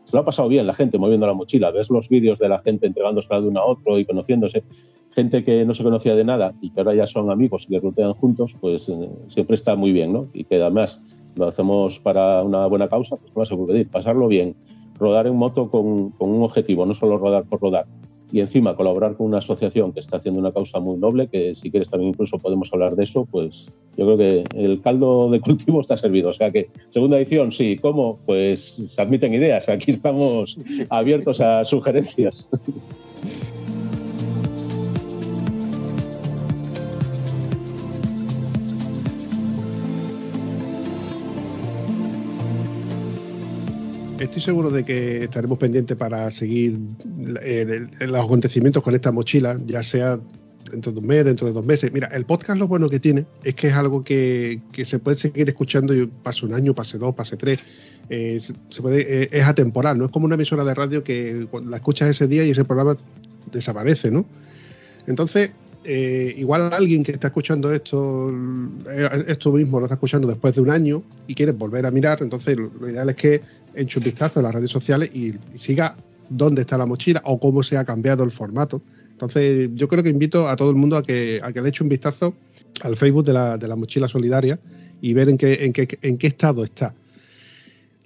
Se 0.06 0.16
lo 0.16 0.20
ha 0.20 0.26
pasado 0.26 0.48
bien 0.48 0.66
la 0.66 0.74
gente 0.74 0.98
moviendo 0.98 1.28
la 1.28 1.34
mochila, 1.34 1.70
ves 1.70 1.90
los 1.90 2.08
vídeos 2.08 2.40
de 2.40 2.48
la 2.48 2.60
gente 2.60 2.88
entregándose 2.88 3.34
de 3.34 3.48
uno 3.48 3.60
a 3.60 3.66
otro 3.66 4.00
y 4.00 4.06
conociéndose. 4.06 4.64
Gente 5.12 5.44
que 5.44 5.66
no 5.66 5.74
se 5.74 5.84
conocía 5.84 6.16
de 6.16 6.24
nada 6.24 6.54
y 6.62 6.72
que 6.72 6.80
ahora 6.80 6.96
ya 6.96 7.06
son 7.06 7.30
amigos 7.30 7.66
y 7.66 7.74
que 7.74 7.80
rutean 7.80 8.14
juntos, 8.14 8.56
pues 8.60 8.88
eh, 8.90 9.10
siempre 9.28 9.56
está 9.56 9.76
muy 9.76 9.92
bien, 9.92 10.14
¿no? 10.14 10.28
Y 10.34 10.46
que 10.46 10.56
además 10.56 11.02
lo 11.36 11.48
hacemos 11.48 12.00
para 12.00 12.42
una 12.42 12.66
buena 12.68 12.88
causa, 12.88 13.18
pues 13.18 13.36
más 13.36 13.50
se 13.50 13.56
puede 13.56 13.74
pedir, 13.74 13.90
pasarlo 13.90 14.28
bien, 14.28 14.56
rodar 14.98 15.28
en 15.28 15.36
moto 15.36 15.70
con, 15.70 16.14
un 16.18 16.44
objetivo, 16.44 16.86
no 16.86 16.96
solo 16.96 17.18
rodar 17.18 17.46
por 17.46 17.62
rodar. 17.62 17.86
Y 18.32 18.40
encima 18.40 18.76
colaborar 18.76 19.16
con 19.16 19.28
una 19.28 19.38
asociación 19.38 19.94
que 19.94 20.00
está 20.00 20.18
haciendo 20.18 20.40
una 20.40 20.52
causa 20.52 20.80
muy 20.80 20.98
noble, 20.98 21.28
que 21.28 21.56
si 21.56 21.70
quieres 21.70 21.90
también 21.90 22.10
incluso 22.10 22.38
podemos 22.40 22.70
hablar 22.74 22.96
de 22.96 23.04
eso, 23.04 23.26
pues 23.30 23.72
yo 23.96 24.06
creo 24.06 24.18
que 24.18 24.44
el 24.56 24.82
caldo 24.82 25.30
de 25.30 25.40
cultivo 25.40 25.80
está 25.80 25.96
servido. 25.96 26.30
O 26.30 26.34
sea 26.34 26.52
que, 26.52 26.70
segunda 26.90 27.18
edición, 27.18 27.52
sí. 27.52 27.78
¿Cómo? 27.78 28.20
Pues 28.26 28.82
se 28.88 29.02
admiten 29.02 29.34
ideas. 29.34 29.70
Aquí 29.70 29.92
estamos 29.92 30.58
abiertos 30.90 31.40
a 31.40 31.64
sugerencias. 31.64 32.50
Estoy 44.20 44.42
seguro 44.42 44.70
de 44.70 44.84
que 44.84 45.24
estaremos 45.24 45.58
pendientes 45.58 45.96
para 45.98 46.32
seguir 46.32 46.80
eh, 47.44 47.88
los 48.00 48.26
acontecimientos 48.26 48.82
con 48.82 48.96
esta 48.96 49.12
mochila, 49.12 49.60
ya 49.66 49.84
sea 49.84 50.20
dentro 50.72 50.92
de 50.92 51.00
un 51.00 51.08
mes, 51.08 51.26
dentro 51.26 51.48
de 51.48 51.54
dos 51.54 51.66
meses. 51.66 51.92
Mira, 51.92 52.08
el 52.08 52.26
podcast 52.26 52.60
lo 52.60 52.68
bueno 52.68 52.90
que 52.90 53.00
tiene 53.00 53.26
es 53.44 53.56
que 53.56 53.68
es 53.68 53.74
algo 53.74 54.04
que, 54.04 54.62
se 54.86 55.00
puede 55.00 55.18
seguir 55.18 55.48
escuchando 55.48 55.94
y 55.94 56.06
pase 56.08 56.46
un 56.46 56.54
año, 56.54 56.74
pase 56.74 56.98
dos, 56.98 57.14
pase 57.14 57.38
tres. 57.38 57.60
Eh, 58.10 58.40
se 58.70 58.82
puede, 58.82 59.24
eh, 59.24 59.30
es 59.32 59.44
atemporal, 59.44 59.98
no 59.98 60.06
es 60.06 60.12
como 60.12 60.26
una 60.26 60.36
emisora 60.36 60.64
de 60.64 60.74
radio 60.74 61.04
que 61.04 61.48
la 61.66 61.78
escuchas 61.78 62.10
ese 62.10 62.28
día 62.28 62.46
y 62.46 62.52
ese 62.52 62.64
programa 62.64 62.96
desaparece, 63.52 64.12
¿no? 64.12 64.26
Entonces, 65.08 65.52
igual 66.38 66.74
alguien 66.74 67.04
que 67.04 67.12
está 67.12 67.28
escuchando 67.28 67.72
esto, 67.72 68.34
esto 69.28 69.52
mismo 69.52 69.80
lo 69.80 69.86
está 69.86 69.96
escuchando 69.96 70.28
después 70.28 70.56
de 70.56 70.62
un 70.62 70.72
año 70.72 71.04
y 71.28 71.36
quiere 71.36 71.52
volver 71.52 71.86
a 71.86 71.92
mirar, 71.92 72.24
entonces 72.24 72.58
lo 72.58 72.90
ideal 72.90 73.08
es 73.12 73.16
que 73.16 73.42
eche 73.76 74.00
un 74.00 74.06
vistazo 74.06 74.40
en 74.40 74.46
las 74.46 74.56
redes 74.56 74.72
sociales 74.72 75.10
y, 75.14 75.34
siga 75.58 75.96
dónde 76.30 76.62
está 76.62 76.78
la 76.78 76.86
mochila 76.86 77.22
o 77.26 77.40
cómo 77.40 77.62
se 77.64 77.78
ha 77.78 77.86
cambiado 77.86 78.24
el 78.24 78.32
formato. 78.32 78.82
Entonces, 79.12 79.70
yo 79.76 79.88
creo 79.88 80.04
que 80.04 80.10
invito 80.10 80.50
a 80.50 80.56
todo 80.56 80.70
el 80.72 80.76
mundo 80.76 80.98
a 80.98 81.04
que, 81.04 81.40
a 81.42 81.54
que 81.54 81.62
le 81.62 81.70
eche 81.70 81.84
un 81.84 81.90
vistazo 81.90 82.34
al 82.82 82.98
Facebook 82.98 83.26
de 83.26 83.34
la, 83.34 83.58
de 83.58 83.68
la 83.68 83.76
mochila 83.76 84.08
solidaria 84.08 84.60
y 85.02 85.14
ver 85.14 85.30
en 85.30 85.38
qué, 85.38 85.66
en 85.66 85.74
qué, 85.74 85.88
en 86.02 86.18
qué 86.18 86.28
estado 86.28 86.64
está. 86.64 86.94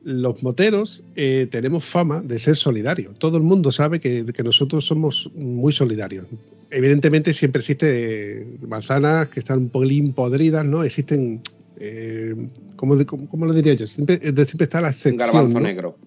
Los 0.03 0.43
moteros 0.43 1.03
eh, 1.15 1.47
tenemos 1.49 1.83
fama 1.85 2.21
de 2.21 2.39
ser 2.39 2.55
solidarios. 2.55 3.17
Todo 3.19 3.37
el 3.37 3.43
mundo 3.43 3.71
sabe 3.71 3.99
que, 3.99 4.25
que, 4.25 4.43
nosotros 4.43 4.85
somos 4.85 5.29
muy 5.35 5.73
solidarios. 5.73 6.25
Evidentemente 6.71 7.33
siempre 7.33 7.59
existen 7.59 8.59
manzanas 8.67 9.27
que 9.29 9.39
están 9.39 9.59
un 9.59 9.69
poquín 9.69 10.13
podridas, 10.13 10.65
¿no? 10.65 10.83
Existen 10.83 11.41
eh, 11.79 12.35
¿cómo, 12.75 12.95
lo 12.95 13.53
diría 13.53 13.73
yo? 13.73 13.87
Siempre, 13.87 14.17
siempre 14.17 14.63
está 14.63 14.81
la 14.81 14.91
sección, 14.91 15.13
Un 15.13 15.19
garbanzo 15.19 15.59
negro. 15.59 15.97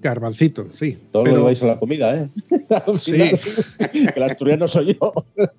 Garbancito, 0.00 0.68
sí. 0.70 0.98
Todo 1.10 1.24
lo 1.24 1.44
vais 1.44 1.62
a 1.62 1.66
la 1.66 1.78
comida, 1.78 2.14
¿eh? 2.14 2.28
sí. 2.98 3.12
que 3.12 4.12
el 4.14 4.22
asturiano 4.22 4.68
soy 4.68 4.98
yo. 5.00 5.12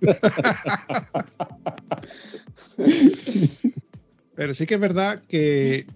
pero 4.36 4.54
sí 4.54 4.66
que 4.68 4.76
es 4.76 4.80
verdad 4.80 5.22
que 5.28 5.88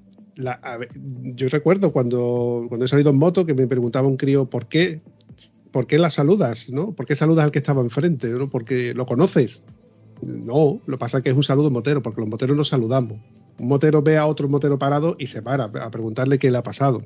yo 1.35 1.47
recuerdo 1.49 1.91
cuando, 1.91 2.65
cuando 2.69 2.85
he 2.85 2.89
salido 2.89 3.11
en 3.11 3.17
moto 3.17 3.45
que 3.45 3.53
me 3.53 3.67
preguntaba 3.67 4.07
un 4.07 4.17
crío 4.17 4.49
por 4.49 4.67
qué, 4.67 5.01
por 5.71 5.85
qué 5.85 5.99
la 5.99 6.09
saludas, 6.09 6.69
¿no? 6.69 6.93
¿Por 6.93 7.05
qué 7.05 7.15
saludas 7.15 7.45
al 7.45 7.51
que 7.51 7.59
estaba 7.59 7.81
enfrente? 7.81 8.29
¿no? 8.29 8.49
Porque 8.49 8.93
lo 8.93 9.05
conoces. 9.05 9.63
No, 10.21 10.81
lo 10.85 10.97
que 10.97 10.99
pasa 10.99 11.17
es 11.17 11.23
que 11.23 11.29
es 11.29 11.35
un 11.35 11.43
saludo 11.43 11.69
motero, 11.71 12.01
porque 12.01 12.21
los 12.21 12.29
moteros 12.29 12.55
nos 12.55 12.69
saludamos. 12.69 13.19
Un 13.57 13.67
motero 13.67 14.01
ve 14.01 14.17
a 14.17 14.25
otro 14.25 14.47
motero 14.47 14.79
parado 14.79 15.15
y 15.19 15.27
se 15.27 15.41
para 15.41 15.65
a 15.65 15.91
preguntarle 15.91 16.39
qué 16.39 16.51
le 16.51 16.57
ha 16.57 16.63
pasado. 16.63 17.03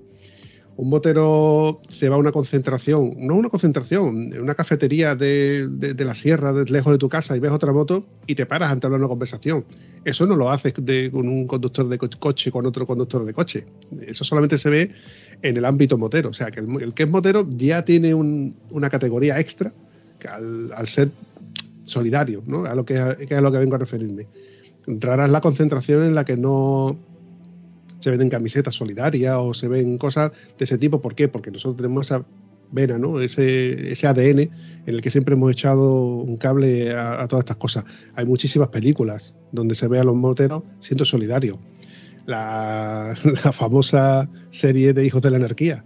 un 0.76 0.89
motero 0.89 1.82
se 1.88 2.09
va 2.09 2.16
a 2.16 2.20
una 2.20 2.32
concentración, 2.32 3.14
no 3.18 3.36
una 3.36 3.49
concentración, 3.49 4.34
una 4.39 4.55
cafetería 4.55 5.16
de, 5.16 5.95
la 5.99 6.16
sierra, 6.16 6.51
de, 6.51 6.66
lejos 6.66 6.91
de 6.91 6.97
tu 6.97 7.09
casa, 7.09 7.38
y 7.38 7.39
ves 7.39 7.51
otra 7.51 7.72
moto 7.72 8.05
y 8.26 8.34
te 8.34 8.47
paras 8.47 8.72
ante 8.72 8.88
hablar 8.88 8.99
una 8.99 9.07
conversación. 9.07 9.66
Eso 10.03 10.26
no 10.26 10.36
lo 10.36 10.49
haces 10.49 10.74
con 10.74 11.28
un 11.28 11.45
conductor 11.45 11.88
de 11.88 11.97
coche 11.97 12.51
con 12.51 12.66
otro 12.66 12.88
conductor 12.88 13.24
de 13.24 13.34
coche. 13.34 13.66
Eso 14.01 14.24
solamente 14.24 14.57
se 14.57 14.70
ve 14.70 14.91
en 15.43 15.57
el 15.57 15.66
ámbito 15.66 15.97
motero. 15.97 16.30
O 16.30 16.34
sea, 16.34 16.49
que 16.49 16.61
el, 16.61 16.93
que 16.95 17.03
es 17.03 17.09
motero 17.09 17.47
ya 17.49 17.86
tiene 17.86 18.16
una 18.16 18.89
categoría 18.89 19.39
extra 19.39 19.72
que 20.20 20.28
al, 20.28 20.88
ser 20.88 21.11
solidario, 21.84 22.43
¿no? 22.45 22.65
A 22.65 22.75
lo 22.75 22.86
que, 22.86 23.25
que 23.27 23.36
a 23.36 23.41
lo 23.41 23.51
que 23.51 23.57
vengo 23.57 23.75
a 23.75 23.79
referirme. 23.79 24.27
Rara 24.88 25.25
es 25.25 25.31
la 25.31 25.41
concentración 25.41 26.03
en 26.03 26.15
la 26.15 26.25
que 26.25 26.38
no 26.38 26.97
se 27.99 28.09
venden 28.09 28.29
camisetas 28.29 28.73
solidarias 28.73 29.36
o 29.39 29.53
se 29.53 29.67
ven 29.67 29.97
cosas 29.97 30.31
de 30.57 30.65
ese 30.65 30.77
tipo. 30.77 31.01
¿Por 31.01 31.15
qué? 31.15 31.29
Porque 31.29 31.51
nosotros 31.51 31.77
tenemos 31.77 32.07
esa 32.07 32.25
vena, 32.71 32.97
¿no? 32.97 33.21
Ese, 33.21 33.91
ese 33.91 34.07
ADN 34.07 34.39
en 34.39 34.49
el 34.86 35.01
que 35.01 35.09
siempre 35.09 35.36
hemos 35.36 35.51
echado 35.51 36.17
un 36.17 36.38
cable 36.38 36.91
a, 36.91 37.25
todas 37.27 37.43
estas 37.43 37.57
cosas. 37.57 37.86
Hay 38.15 38.25
muchísimas 38.25 38.69
películas 38.69 39.36
donde 39.51 39.75
se 39.75 39.88
ve 39.88 39.99
a 39.99 40.03
los 40.03 40.15
moteros 40.15 40.63
siendo 40.79 41.05
solidarios. 41.05 41.57
La, 42.25 43.15
la 43.43 43.51
famosa 43.53 44.29
serie 44.49 44.93
de 44.93 45.05
Hijos 45.05 45.21
de 45.21 45.31
la 45.31 45.38
Anarquía. 45.38 45.86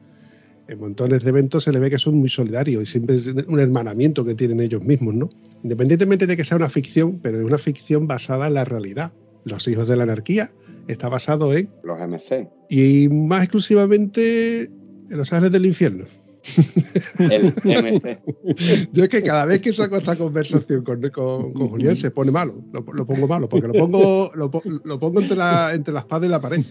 En 0.67 0.79
montones 0.79 1.23
de 1.23 1.29
eventos 1.29 1.63
se 1.63 1.71
le 1.71 1.79
ve 1.79 1.89
que 1.89 1.97
son 1.97 2.15
muy 2.15 2.29
solidarios 2.29 2.83
y 2.83 2.85
siempre 2.85 3.15
es 3.15 3.27
un 3.27 3.59
hermanamiento 3.59 4.25
que 4.25 4.35
tienen 4.35 4.59
ellos 4.59 4.83
mismos, 4.83 5.15
¿no? 5.15 5.29
Independientemente 5.63 6.27
de 6.27 6.35
que 6.35 6.43
sea 6.43 6.57
una 6.57 6.69
ficción, 6.69 7.19
pero 7.21 7.37
es 7.37 7.45
una 7.45 7.57
ficción 7.57 8.07
basada 8.07 8.47
en 8.47 8.55
la 8.55 8.65
realidad. 8.65 9.13
Los 9.45 9.67
Hijos 9.67 9.87
de 9.87 9.95
la 9.95 10.03
Anarquía 10.03 10.51
está 10.87 11.07
basado 11.07 11.53
en... 11.53 11.69
Los 11.83 11.97
MC. 11.99 12.49
Y 12.69 13.07
más 13.09 13.43
exclusivamente 13.43 14.63
en 14.63 15.17
Los 15.17 15.31
Ángeles 15.31 15.53
del 15.53 15.67
Infierno. 15.67 16.05
El 17.19 17.53
MC. 17.63 18.19
Yo 18.93 19.03
es 19.05 19.09
que 19.09 19.23
cada 19.23 19.45
vez 19.45 19.61
que 19.61 19.71
saco 19.71 19.95
esta 19.95 20.17
conversación 20.17 20.83
con, 20.83 21.53
Julián 21.53 21.95
se 21.95 22.11
pone 22.11 22.31
malo. 22.31 22.61
Lo, 22.73 23.05
pongo 23.05 23.27
malo, 23.27 23.47
porque 23.47 23.67
lo 23.67 23.73
pongo, 23.73 24.31
lo, 24.35 24.51
pongo 24.99 25.21
entre, 25.21 25.37
la, 25.37 25.73
entre 25.73 25.93
la 25.93 26.01
espada 26.01 26.25
y 26.25 26.29
la 26.29 26.41
pared. 26.41 26.61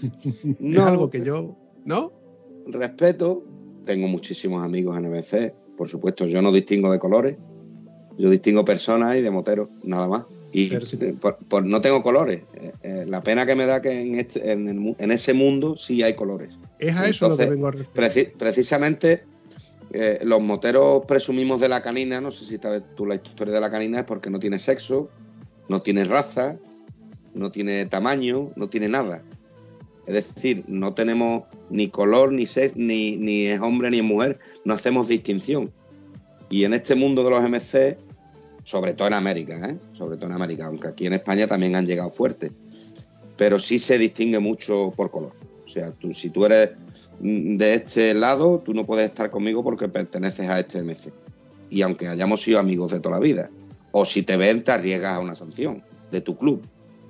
No. 0.58 0.80
Es 0.80 0.86
algo 0.86 1.08
que 1.08 1.24
yo. 1.24 1.56
¿No? 1.86 2.12
Respeto. 2.66 3.44
Tengo 3.86 4.08
muchísimos 4.08 4.62
amigos 4.62 4.98
en 4.98 5.06
MC. 5.06 5.54
Por 5.76 5.88
supuesto, 5.88 6.26
yo 6.26 6.42
no 6.42 6.52
distingo 6.52 6.92
de 6.92 6.98
colores. 6.98 7.38
Yo 8.18 8.28
distingo 8.28 8.64
personas 8.64 9.16
y 9.16 9.22
de 9.22 9.30
moteros, 9.30 9.68
nada 9.82 10.08
más. 10.08 10.24
Y 10.52 10.70
por, 11.48 11.64
no 11.64 11.80
tengo 11.80 12.02
colores. 12.02 12.42
Eh, 12.54 12.72
eh, 12.82 13.04
la 13.06 13.22
pena 13.22 13.46
que 13.46 13.54
me 13.54 13.66
da 13.66 13.80
que 13.80 14.00
en, 14.00 14.18
este, 14.18 14.52
en, 14.52 15.10
ese 15.10 15.34
mundo 15.34 15.76
sí 15.76 16.02
hay 16.02 16.14
colores. 16.14 16.58
Es 16.78 16.94
a 16.94 17.08
eso 17.08 17.28
lo 17.28 17.36
que 17.36 17.46
vengo 17.46 17.68
a 17.68 17.72
precisamente 18.38 19.24
eh, 19.92 20.18
los 20.22 20.40
moteros 20.40 21.04
presumimos 21.06 21.60
de 21.60 21.68
la 21.68 21.82
canina, 21.82 22.20
no 22.20 22.32
sé 22.32 22.44
si 22.44 22.56
sabes 22.56 22.82
tú 22.96 23.06
la 23.06 23.14
historia 23.14 23.54
de 23.54 23.60
la 23.60 23.70
canina, 23.70 24.00
es 24.00 24.04
porque 24.04 24.30
no 24.30 24.38
tiene 24.38 24.58
sexo, 24.58 25.08
no 25.68 25.80
tiene 25.80 26.04
raza, 26.04 26.58
no 27.34 27.50
tiene 27.50 27.86
tamaño, 27.86 28.50
no 28.56 28.68
tiene 28.68 28.88
nada. 28.88 29.22
Es 30.06 30.14
decir, 30.14 30.64
no 30.68 30.94
tenemos 30.94 31.44
ni 31.70 31.88
color, 31.88 32.32
ni 32.32 32.46
sex, 32.46 32.76
ni, 32.76 33.16
ni 33.16 33.46
es 33.46 33.60
hombre 33.60 33.90
ni 33.90 33.98
es 33.98 34.04
mujer, 34.04 34.38
no 34.64 34.74
hacemos 34.74 35.08
distinción. 35.08 35.72
Y 36.48 36.64
en 36.64 36.74
este 36.74 36.94
mundo 36.94 37.24
de 37.24 37.30
los 37.30 37.42
MC 37.42 37.98
sobre 38.66 38.94
todo 38.94 39.06
en 39.06 39.14
América, 39.14 39.56
¿eh? 39.64 39.78
sobre 39.92 40.16
todo 40.16 40.26
en 40.26 40.32
América, 40.32 40.66
aunque 40.66 40.88
aquí 40.88 41.06
en 41.06 41.12
España 41.12 41.46
también 41.46 41.76
han 41.76 41.86
llegado 41.86 42.10
fuertes, 42.10 42.50
pero 43.36 43.60
sí 43.60 43.78
se 43.78 43.96
distingue 43.96 44.40
mucho 44.40 44.92
por 44.96 45.12
color. 45.12 45.32
O 45.64 45.68
sea, 45.68 45.92
tú, 45.92 46.12
si 46.12 46.30
tú 46.30 46.46
eres 46.46 46.70
de 47.20 47.74
este 47.74 48.12
lado, 48.12 48.60
tú 48.64 48.74
no 48.74 48.84
puedes 48.84 49.06
estar 49.06 49.30
conmigo 49.30 49.62
porque 49.62 49.88
perteneces 49.88 50.50
a 50.50 50.58
este 50.58 50.82
MC. 50.82 51.12
Y 51.70 51.82
aunque 51.82 52.08
hayamos 52.08 52.42
sido 52.42 52.58
amigos 52.58 52.90
de 52.90 52.98
toda 52.98 53.14
la 53.14 53.20
vida, 53.20 53.48
o 53.92 54.04
si 54.04 54.24
te 54.24 54.36
ven, 54.36 54.64
te 54.64 54.72
arriesgas 54.72 55.14
a 55.16 55.20
una 55.20 55.36
sanción 55.36 55.84
de 56.10 56.20
tu 56.20 56.36
club. 56.36 56.66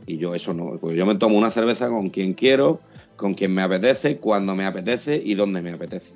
Y 0.07 0.19
yo 0.19 0.35
eso 0.35 0.53
no, 0.53 0.77
pues 0.79 0.95
yo 0.95 1.07
me 1.07 1.15
tomo 1.15 1.39
una 1.39 1.51
cerveza 1.51 1.89
con 1.89 2.11
quien 2.11 2.35
quiero, 2.35 2.81
con 3.17 3.35
quien 3.35 3.55
me 3.55 3.63
apetece, 3.63 4.19
cuando 4.19 4.55
me 4.55 4.65
apetece 4.65 5.21
y 5.23 5.35
donde 5.35 5.63
me 5.63 5.73
apetece. 5.73 6.13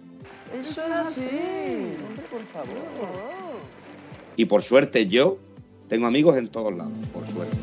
Eso 0.60 0.84
es 0.84 0.92
así. 0.92 1.20
Hombre, 1.22 2.24
por 2.30 2.44
favor. 2.52 2.76
Y 4.36 4.44
por 4.44 4.62
suerte 4.62 5.06
yo 5.06 5.38
tengo 5.88 6.06
amigos 6.06 6.36
en 6.36 6.48
todos 6.48 6.74
lados, 6.74 6.92
por 7.12 7.26
suerte. 7.26 7.56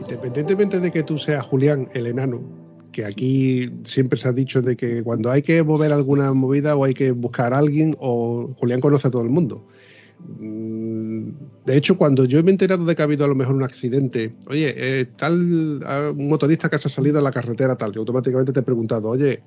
Independientemente 0.00 0.80
de 0.80 0.90
que 0.90 1.02
tú 1.02 1.18
seas 1.18 1.44
Julián 1.44 1.88
el 1.94 2.06
enano, 2.06 2.61
que 2.92 3.04
aquí 3.04 3.70
siempre 3.84 4.18
se 4.18 4.28
ha 4.28 4.32
dicho 4.32 4.62
de 4.62 4.76
que 4.76 5.02
cuando 5.02 5.30
hay 5.30 5.42
que 5.42 5.62
mover 5.62 5.92
alguna 5.92 6.32
movida 6.32 6.76
o 6.76 6.84
hay 6.84 6.94
que 6.94 7.10
buscar 7.10 7.54
a 7.54 7.58
alguien, 7.58 7.96
o 7.98 8.54
Julián 8.58 8.80
conoce 8.80 9.08
a 9.08 9.10
todo 9.10 9.22
el 9.22 9.30
mundo. 9.30 9.66
Mm, 10.38 11.30
de 11.66 11.76
hecho, 11.76 11.96
cuando 11.96 12.24
yo 12.24 12.42
me 12.42 12.50
he 12.50 12.52
enterado 12.52 12.84
de 12.84 12.94
que 12.94 13.02
ha 13.02 13.04
habido 13.04 13.24
a 13.24 13.28
lo 13.28 13.34
mejor 13.34 13.54
un 13.54 13.64
accidente, 13.64 14.34
oye, 14.46 14.72
eh, 14.76 15.06
tal 15.16 15.82
un 16.16 16.28
motorista 16.28 16.68
que 16.68 16.78
se 16.78 16.88
ha 16.88 16.90
salido 16.90 17.18
a 17.18 17.22
la 17.22 17.30
carretera 17.30 17.76
tal, 17.76 17.92
yo 17.92 18.00
automáticamente 18.00 18.52
te 18.52 18.60
he 18.60 18.62
preguntado, 18.62 19.08
oye, 19.08 19.42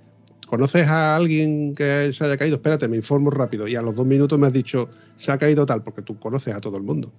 ¿conoces 0.48 0.88
a 0.88 1.16
alguien 1.16 1.76
que 1.76 2.12
se 2.14 2.24
haya 2.26 2.38
caído? 2.38 2.56
Espérate, 2.58 2.88
me 2.88 2.98
informo 2.98 3.30
rápido. 3.30 3.68
Y 3.68 3.76
a 3.76 3.82
los 3.82 3.96
dos 3.96 4.06
minutos 4.06 4.38
me 4.40 4.48
has 4.48 4.54
dicho, 4.54 4.90
se 5.16 5.32
ha 5.32 5.38
caído 5.38 5.66
tal, 5.66 5.84
porque 5.84 6.02
tú 6.02 6.20
conoces 6.20 6.54
a 6.54 6.62
todo 6.62 6.78
el 6.78 6.84
mundo. 6.84 7.12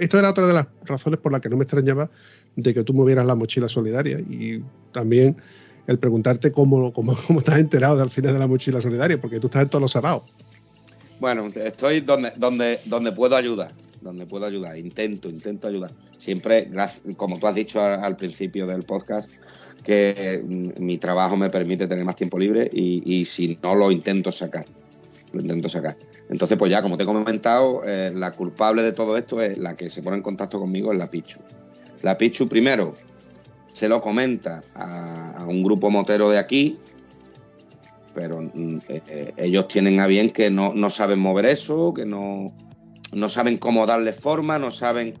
Esto 0.00 0.18
era 0.18 0.30
otra 0.30 0.46
de 0.46 0.52
las 0.52 0.66
razones 0.84 1.20
por 1.20 1.32
las 1.32 1.40
que 1.40 1.48
no 1.48 1.56
me 1.56 1.64
extrañaba 1.64 2.10
de 2.56 2.74
que 2.74 2.84
tú 2.84 2.94
movieras 2.94 3.26
la 3.26 3.34
mochila 3.34 3.68
solidaria 3.68 4.18
y 4.20 4.62
también 4.92 5.36
el 5.86 5.98
preguntarte 5.98 6.52
cómo, 6.52 6.92
cómo, 6.92 7.16
cómo 7.26 7.40
estás 7.40 7.58
enterado 7.58 7.96
del 7.96 8.10
final 8.10 8.32
de 8.32 8.38
la 8.38 8.46
mochila 8.46 8.80
solidaria, 8.80 9.20
porque 9.20 9.40
tú 9.40 9.48
estás 9.48 9.62
en 9.62 9.68
todos 9.68 9.82
los 9.82 9.92
cerrados. 9.92 10.22
Bueno, 11.20 11.50
estoy 11.54 12.00
donde, 12.00 12.32
donde, 12.36 12.80
donde 12.84 13.12
puedo 13.12 13.36
ayudar, 13.36 13.72
donde 14.00 14.26
puedo 14.26 14.46
ayudar, 14.46 14.76
intento, 14.76 15.28
intento 15.28 15.68
ayudar. 15.68 15.92
Siempre, 16.18 16.70
como 17.16 17.38
tú 17.38 17.46
has 17.46 17.54
dicho 17.54 17.80
al, 17.80 18.16
principio 18.16 18.66
del 18.66 18.82
podcast, 18.82 19.28
que 19.82 20.42
mm, 20.44 20.82
mi 20.82 20.98
trabajo 20.98 21.36
me 21.36 21.50
permite 21.50 21.86
tener 21.86 22.04
más 22.04 22.16
tiempo 22.16 22.38
libre 22.38 22.68
y, 22.72 23.24
si 23.26 23.58
no 23.62 23.74
lo 23.74 23.90
intento 23.90 24.32
sacar, 24.32 24.66
lo 25.32 25.40
intento 25.40 25.68
sacar. 25.68 25.96
Entonces, 26.30 26.56
pues 26.56 26.70
ya, 26.70 26.82
como 26.82 26.96
te 26.96 27.02
he 27.02 27.06
comentado, 27.06 27.82
eh, 27.84 28.12
la 28.14 28.32
culpable 28.32 28.82
de 28.82 28.92
todo 28.92 29.16
esto 29.16 29.42
es 29.42 29.58
la 29.58 29.76
que 29.76 29.90
se 29.90 30.02
pone 30.02 30.16
en 30.16 30.22
contacto 30.22 30.58
conmigo, 30.58 30.92
es 30.92 30.98
la 30.98 31.10
Pichu. 31.10 31.40
La 32.02 32.16
Pichu 32.16 32.48
primero 32.48 32.94
se 33.72 33.88
lo 33.88 34.00
comenta 34.00 34.62
a 34.74 35.44
un 35.48 35.62
grupo 35.62 35.90
motero 35.90 36.30
de 36.30 36.38
aquí, 36.38 36.78
pero 38.14 38.40
mm, 38.40 38.78
eh, 38.88 39.02
eh, 39.08 39.32
ellos 39.36 39.68
tienen 39.68 40.00
a 40.00 40.06
bien 40.06 40.30
que 40.30 40.50
no, 40.50 40.72
saben 40.90 41.18
mover 41.18 41.46
eso, 41.46 41.92
que 41.92 42.06
no, 42.06 42.54
no 43.12 43.28
saben 43.28 43.58
cómo 43.58 43.86
darle 43.86 44.12
forma, 44.12 44.58
no 44.58 44.70
saben... 44.70 45.18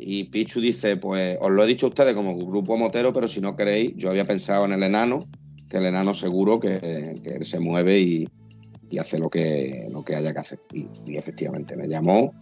Y 0.00 0.24
Pichu 0.24 0.60
dice, 0.60 0.96
pues 0.96 1.36
os 1.40 1.50
lo 1.50 1.64
he 1.64 1.66
dicho 1.66 1.86
a 1.86 1.88
ustedes 1.88 2.14
como 2.14 2.36
grupo 2.36 2.76
motero, 2.76 3.12
pero 3.12 3.26
si 3.26 3.40
no 3.40 3.56
queréis, 3.56 3.92
yo 3.96 4.10
había 4.10 4.24
pensado 4.24 4.64
en 4.64 4.72
el 4.72 4.84
enano, 4.84 5.28
que 5.68 5.78
el 5.78 5.86
enano 5.86 6.14
seguro 6.14 6.60
que, 6.60 7.20
que 7.22 7.44
se 7.44 7.58
mueve 7.58 7.98
y, 7.98 8.28
hace 8.96 9.18
lo 9.18 9.28
que, 9.28 9.88
lo 9.90 10.02
que 10.02 10.16
haya 10.16 10.32
que 10.32 10.38
hacer. 10.38 10.60
Y, 10.72 10.88
efectivamente 11.16 11.76
me 11.76 11.88
llamó 11.88 12.32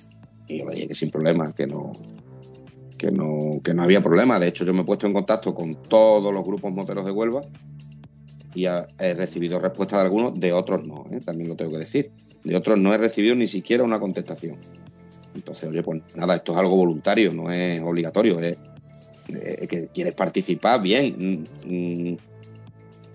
y 0.46 0.58
yo 0.60 0.66
le 0.66 0.74
dije 0.74 0.88
que 0.88 0.94
sin 0.94 1.10
problema, 1.10 1.52
que 1.52 1.66
no, 1.66 1.92
que 2.96 3.10
no, 3.10 3.60
que 3.64 3.74
no 3.74 3.82
había 3.82 4.00
problema. 4.00 4.38
De 4.38 4.46
hecho, 4.46 4.64
yo 4.64 4.72
me 4.72 4.82
he 4.82 4.84
puesto 4.84 5.06
en 5.06 5.12
contacto 5.12 5.54
con 5.54 5.74
todos 5.82 6.32
los 6.32 6.44
grupos 6.44 6.72
moteros 6.72 7.04
de 7.04 7.10
Huelva 7.10 7.40
y 8.54 8.66
he 8.66 9.14
recibido 9.14 9.58
respuesta 9.58 9.96
de 9.96 10.04
algunos, 10.04 10.38
de 10.38 10.52
otros 10.52 10.86
no, 10.86 11.04
¿eh? 11.10 11.20
también 11.24 11.48
lo 11.48 11.56
tengo 11.56 11.72
que 11.72 11.78
decir. 11.78 12.12
De 12.44 12.54
otros 12.56 12.78
no 12.78 12.94
he 12.94 12.98
recibido 12.98 13.34
ni 13.34 13.48
siquiera 13.48 13.82
una 13.82 13.98
contestación. 13.98 14.58
Entonces, 15.34 15.68
oye, 15.68 15.82
pues 15.82 16.00
nada, 16.14 16.36
esto 16.36 16.52
es 16.52 16.58
algo 16.58 16.76
voluntario, 16.76 17.32
no 17.34 17.50
es 17.50 17.82
obligatorio, 17.82 18.40
es 18.40 18.56
que 19.68 19.88
quieres 19.88 20.14
participar, 20.14 20.80
bien. 20.80 21.44
Mm, 21.66 22.12
mm, 22.12 22.16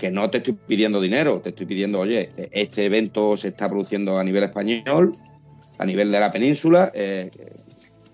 que 0.02 0.10
no 0.10 0.32
te 0.32 0.40
estoy 0.40 0.54
pidiendo 0.54 1.00
dinero, 1.00 1.42
te 1.42 1.50
estoy 1.50 1.68
pidiendo, 1.68 2.00
oye, 2.00 2.32
este 2.52 2.86
evento 2.86 3.38
se 3.38 3.50
está 3.50 3.70
produciendo 3.70 4.18
a 4.18 4.24
nivel 4.24 4.44
español, 4.44 5.16
a 5.78 5.86
nivel 5.86 6.12
de 6.12 6.20
la 6.20 6.32
península, 6.32 6.92
eh, 6.96 7.30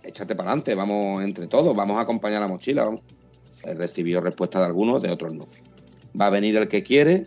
échate 0.03 0.35
para 0.35 0.49
adelante, 0.49 0.75
vamos 0.75 1.23
entre 1.23 1.47
todos, 1.47 1.73
vamos 1.77 1.97
a 1.97 2.01
acompañar 2.01 2.41
la 2.41 2.49
mochila. 2.49 2.89
He 3.63 3.73
recibido 3.73 4.19
respuesta 4.19 4.59
de 4.59 4.65
algunos, 4.65 5.01
de 5.01 5.11
otros 5.11 5.33
no. 5.33 5.47
Va 6.19 6.25
a 6.25 6.29
venir 6.29 6.57
el 6.57 6.67
que 6.67 6.83
quiere, 6.83 7.25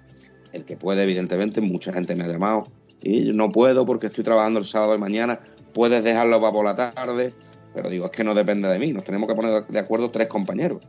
el 0.52 0.66
que 0.66 0.76
puede, 0.76 1.04
evidentemente, 1.04 1.62
mucha 1.62 1.90
gente 1.90 2.14
me 2.14 2.24
ha 2.24 2.28
llamado. 2.28 2.64
Y 3.02 3.32
no 3.32 3.50
puedo 3.52 3.86
porque 3.86 4.08
estoy 4.08 4.24
trabajando 4.24 4.58
el 4.58 4.66
sábado 4.66 4.94
y 4.94 4.98
mañana, 4.98 5.40
puedes 5.72 6.04
dejarlo 6.04 6.38
para 6.38 6.52
por 6.52 6.64
la 6.66 6.74
tarde, 6.74 7.32
pero 7.74 7.88
digo, 7.88 8.04
es 8.04 8.10
que 8.10 8.24
no 8.24 8.34
depende 8.34 8.68
de 8.68 8.78
mí, 8.78 8.92
nos 8.92 9.04
tenemos 9.04 9.26
que 9.26 9.34
poner 9.34 9.66
de 9.66 9.78
acuerdo 9.78 10.10
tres 10.10 10.26
compañeros, 10.26 10.82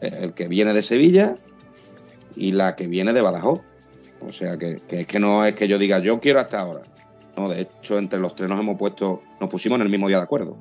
el 0.00 0.34
que 0.34 0.48
viene 0.48 0.72
de 0.72 0.82
Sevilla 0.82 1.36
y 2.36 2.52
la 2.52 2.76
que 2.76 2.86
viene 2.86 3.12
de 3.12 3.20
Badajoz, 3.20 3.60
o 4.26 4.32
sea 4.32 4.56
que, 4.56 4.76
que 4.88 5.00
es 5.00 5.06
que 5.06 5.18
no 5.18 5.44
es 5.44 5.54
que 5.54 5.68
yo 5.68 5.78
diga, 5.78 5.98
yo 5.98 6.20
quiero 6.20 6.40
hasta 6.40 6.60
ahora, 6.60 6.82
No, 7.36 7.48
de 7.48 7.62
hecho, 7.62 7.98
entre 7.98 8.20
los 8.20 8.34
tres 8.34 8.48
nos 8.48 8.60
hemos 8.60 8.76
puesto, 8.76 9.22
nos 9.40 9.50
pusimos 9.50 9.76
en 9.76 9.82
el 9.82 9.88
mismo 9.88 10.08
día 10.08 10.18
de 10.18 10.24
acuerdo. 10.24 10.58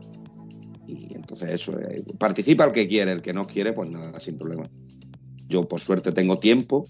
Y 0.87 1.13
entonces 1.13 1.49
eso, 1.49 1.79
eh, 1.79 2.03
participa 2.17 2.65
el 2.65 2.71
que 2.71 2.87
quiere, 2.87 3.11
el 3.11 3.21
que 3.21 3.33
no 3.33 3.45
quiere, 3.47 3.73
pues 3.73 3.89
nada, 3.89 4.19
sin 4.19 4.37
problema. 4.37 4.63
Yo 5.47 5.67
por 5.67 5.79
suerte 5.79 6.11
tengo 6.11 6.39
tiempo 6.39 6.85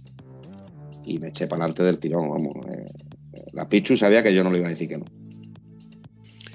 y 1.05 1.19
me 1.19 1.29
eché 1.29 1.47
para 1.47 1.63
adelante 1.63 1.84
del 1.84 1.99
tirón, 1.99 2.29
vamos. 2.29 2.55
eh, 2.67 2.86
la 3.53 3.67
Pichu 3.67 3.97
sabía 3.97 4.23
que 4.23 4.34
yo 4.34 4.43
no 4.43 4.51
le 4.51 4.59
iba 4.59 4.67
a 4.67 4.71
decir 4.71 4.88
que 4.88 4.97
no. 4.97 5.05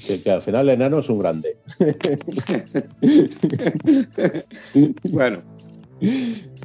Que, 0.06 0.22
que 0.22 0.30
al 0.30 0.42
final 0.42 0.68
el 0.68 0.74
enano 0.76 1.00
es 1.00 1.08
un 1.08 1.18
grande. 1.18 1.58
Bueno, 5.04 5.42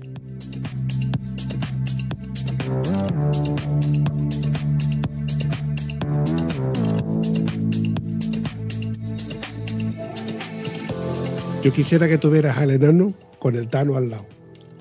Yo 11.64 11.72
quisiera 11.72 12.08
que 12.10 12.18
tuvieras 12.18 12.58
al 12.58 12.72
enano 12.72 13.14
con 13.38 13.56
el 13.56 13.68
Tano 13.68 13.96
al 13.96 14.10
lado. 14.10 14.26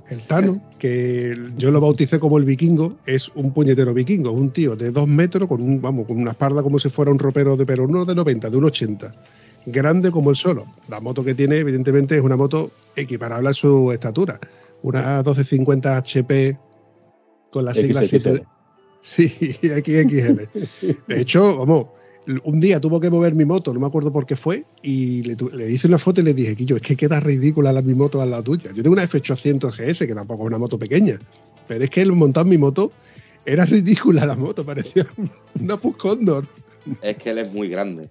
El 0.08 0.22
Tano, 0.22 0.62
que 0.78 1.36
yo 1.58 1.70
lo 1.70 1.80
bauticé 1.80 2.18
como 2.18 2.38
el 2.38 2.44
vikingo, 2.44 2.96
es 3.04 3.28
un 3.34 3.52
puñetero 3.52 3.92
vikingo, 3.92 4.32
un 4.32 4.50
tío 4.50 4.76
de 4.76 4.90
dos 4.90 5.06
metros 5.06 5.46
con 5.46 5.60
un, 5.60 5.82
vamos, 5.82 6.06
con 6.06 6.18
una 6.18 6.30
espalda 6.30 6.62
como 6.62 6.78
si 6.78 6.88
fuera 6.88 7.10
un 7.10 7.18
ropero 7.18 7.54
de 7.56 7.66
pero 7.66 7.86
no 7.86 8.06
de 8.06 8.14
90, 8.14 8.48
de 8.48 8.56
un 8.56 8.64
80. 8.64 9.12
Grande 9.66 10.10
como 10.10 10.30
el 10.30 10.36
solo. 10.36 10.64
La 10.88 11.00
moto 11.00 11.22
que 11.22 11.34
tiene, 11.34 11.56
evidentemente, 11.56 12.16
es 12.16 12.22
una 12.22 12.36
moto 12.36 12.70
equiparable 12.96 13.50
a 13.50 13.52
su 13.52 13.92
estatura. 13.92 14.40
Una 14.82 15.16
1250 15.16 15.98
HP 15.98 16.58
con 17.50 17.64
las 17.64 17.76
siglas 17.76 18.08
7. 18.08 18.44
Sí, 19.00 19.28
XXL. 19.28 20.48
De 21.08 21.20
hecho, 21.20 21.56
vamos, 21.56 21.86
un 22.44 22.60
día 22.60 22.80
tuvo 22.80 23.00
que 23.00 23.10
mover 23.10 23.34
mi 23.34 23.44
moto, 23.44 23.72
no 23.72 23.80
me 23.80 23.86
acuerdo 23.86 24.12
por 24.12 24.26
qué 24.26 24.36
fue, 24.36 24.64
y 24.82 25.22
le, 25.22 25.36
le 25.54 25.70
hice 25.72 25.88
una 25.88 25.98
foto 25.98 26.20
y 26.20 26.24
le 26.24 26.34
dije, 26.34 26.54
Quillo, 26.54 26.76
es 26.76 26.82
que 26.82 26.96
queda 26.96 27.18
ridícula 27.20 27.72
la, 27.72 27.82
mi 27.82 27.94
moto 27.94 28.20
al 28.20 28.30
lado 28.30 28.42
tuya. 28.44 28.70
Yo 28.74 28.82
tengo 28.82 28.92
una 28.92 29.04
F800 29.08 29.70
GS, 29.74 30.06
que 30.06 30.14
tampoco 30.14 30.42
es 30.44 30.48
una 30.48 30.58
moto 30.58 30.78
pequeña, 30.78 31.18
pero 31.66 31.82
es 31.84 31.90
que 31.90 32.02
el 32.02 32.12
montado 32.12 32.44
en 32.44 32.50
mi 32.50 32.58
moto 32.58 32.90
era 33.46 33.64
ridícula 33.64 34.26
la 34.26 34.36
moto, 34.36 34.64
parecía 34.64 35.06
una 35.60 35.76
Push 35.78 35.96
Condor. 35.96 36.46
es 37.02 37.16
que 37.16 37.30
él 37.30 37.38
es 37.38 37.52
muy 37.52 37.68
grande. 37.68 38.10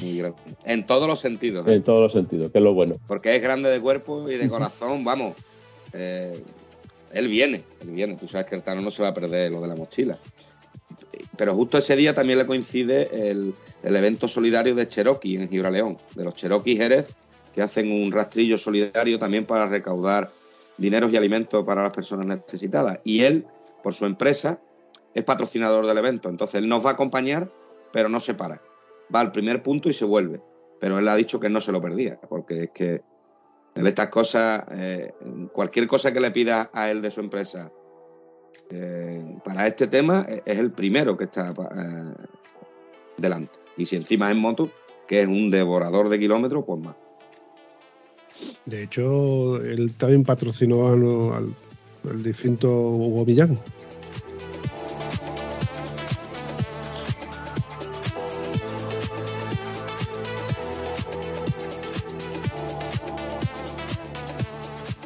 Muy 0.00 0.18
grande. 0.18 0.38
En 0.64 0.86
todos 0.86 1.06
los 1.08 1.20
sentidos. 1.20 1.66
¿eh? 1.68 1.74
En 1.74 1.82
todos 1.82 2.00
los 2.00 2.12
sentidos, 2.12 2.50
que 2.52 2.58
es 2.58 2.64
lo 2.64 2.72
bueno. 2.74 2.94
Porque 3.06 3.34
es 3.36 3.42
grande 3.42 3.68
de 3.68 3.80
cuerpo 3.80 4.30
y 4.30 4.36
de 4.36 4.48
corazón, 4.48 5.04
vamos. 5.04 5.34
eh, 5.92 6.42
él 7.12 7.28
viene, 7.28 7.64
él 7.80 7.90
viene. 7.90 8.16
Tú 8.16 8.28
sabes 8.28 8.46
que 8.46 8.54
el 8.54 8.62
Tano 8.62 8.80
no 8.80 8.90
se 8.90 9.02
va 9.02 9.08
a 9.08 9.14
perder 9.14 9.52
lo 9.52 9.60
de 9.60 9.68
la 9.68 9.76
mochila. 9.76 10.18
Pero 11.36 11.54
justo 11.54 11.78
ese 11.78 11.96
día 11.96 12.14
también 12.14 12.38
le 12.38 12.46
coincide 12.46 13.30
el, 13.30 13.54
el 13.82 13.96
evento 13.96 14.28
solidario 14.28 14.74
de 14.74 14.86
Cherokee 14.86 15.36
en 15.36 15.48
Gibraleón, 15.48 15.98
de 16.14 16.24
los 16.24 16.34
Cherokee 16.34 16.76
Jerez, 16.76 17.14
que 17.54 17.62
hacen 17.62 17.90
un 17.90 18.12
rastrillo 18.12 18.58
solidario 18.58 19.18
también 19.18 19.46
para 19.46 19.66
recaudar 19.66 20.30
dineros 20.76 21.12
y 21.12 21.16
alimentos 21.16 21.64
para 21.64 21.82
las 21.82 21.92
personas 21.92 22.26
necesitadas. 22.26 23.00
Y 23.04 23.22
él, 23.22 23.46
por 23.82 23.94
su 23.94 24.06
empresa, 24.06 24.60
es 25.14 25.24
patrocinador 25.24 25.86
del 25.86 25.98
evento. 25.98 26.28
Entonces 26.28 26.62
él 26.62 26.68
nos 26.68 26.84
va 26.84 26.90
a 26.90 26.92
acompañar, 26.94 27.50
pero 27.92 28.08
no 28.08 28.20
se 28.20 28.34
para. 28.34 28.62
Va 29.14 29.20
al 29.20 29.32
primer 29.32 29.62
punto 29.62 29.88
y 29.88 29.92
se 29.92 30.04
vuelve. 30.04 30.40
Pero 30.80 30.98
él 30.98 31.08
ha 31.08 31.16
dicho 31.16 31.40
que 31.40 31.50
no 31.50 31.60
se 31.60 31.72
lo 31.72 31.82
perdía, 31.82 32.18
porque 32.28 32.64
es 32.64 32.70
que 32.70 33.02
él 33.74 33.86
estas 33.86 34.08
cosas, 34.08 34.64
eh, 34.72 35.12
cualquier 35.52 35.86
cosa 35.86 36.12
que 36.12 36.20
le 36.20 36.30
pida 36.30 36.70
a 36.72 36.90
él 36.90 37.02
de 37.02 37.10
su 37.10 37.20
empresa 37.20 37.70
eh, 38.70 39.38
para 39.44 39.66
este 39.66 39.88
tema, 39.88 40.24
eh, 40.28 40.42
es 40.44 40.58
el 40.58 40.70
primero 40.70 41.16
que 41.16 41.24
está 41.24 41.50
eh, 41.50 42.26
delante. 43.16 43.58
Y 43.76 43.86
si 43.86 43.96
encima 43.96 44.30
es 44.30 44.36
moto, 44.36 44.70
que 45.08 45.22
es 45.22 45.26
un 45.26 45.50
devorador 45.50 46.08
de 46.08 46.18
kilómetros, 46.20 46.64
pues 46.64 46.80
más. 46.80 46.94
De 48.66 48.84
hecho, 48.84 49.60
él 49.62 49.92
también 49.94 50.22
patrocinó 50.22 50.86
al, 50.86 51.52
al 52.08 52.22
difunto 52.22 52.68
Hugo 52.70 53.24
Millán. 53.26 53.58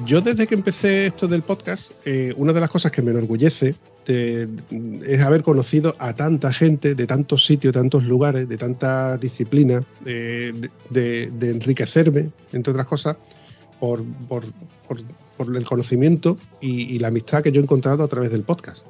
Yo 0.05 0.21
desde 0.21 0.47
que 0.47 0.55
empecé 0.55 1.07
esto 1.07 1.29
del 1.29 1.43
podcast, 1.43 1.91
eh, 2.05 2.35
una 2.37 2.53
de 2.53 2.61
las 2.61 2.69
cosas 2.69 2.93
que 2.93 3.01
me 3.01 3.11
enorgullece 3.11 3.75
es 4.07 5.21
haber 5.23 5.43
conocido 5.43 5.97
a 5.99 6.15
tanta 6.15 6.53
gente 6.53 6.95
de 6.95 7.07
tantos 7.07 7.47
sitios, 7.47 7.73
tantos 7.73 8.05
lugares, 8.05 8.47
de 8.47 8.59
tantas 8.59 9.19
disciplinas, 9.19 9.87
eh, 10.05 10.53
de, 10.91 11.31
enriquecerme, 11.41 12.29
entre 12.53 12.73
otras 12.73 12.87
cosas, 12.87 13.17
por, 13.81 14.05
el 15.55 15.65
conocimiento 15.65 16.37
y, 16.61 16.99
la 16.99 17.09
amistad 17.09 17.43
que 17.43 17.51
yo 17.51 17.61
he 17.61 17.65
encontrado 17.65 18.05
a 18.05 18.09
través 18.09 18.31
del 18.31 18.43
podcast. 18.43 18.85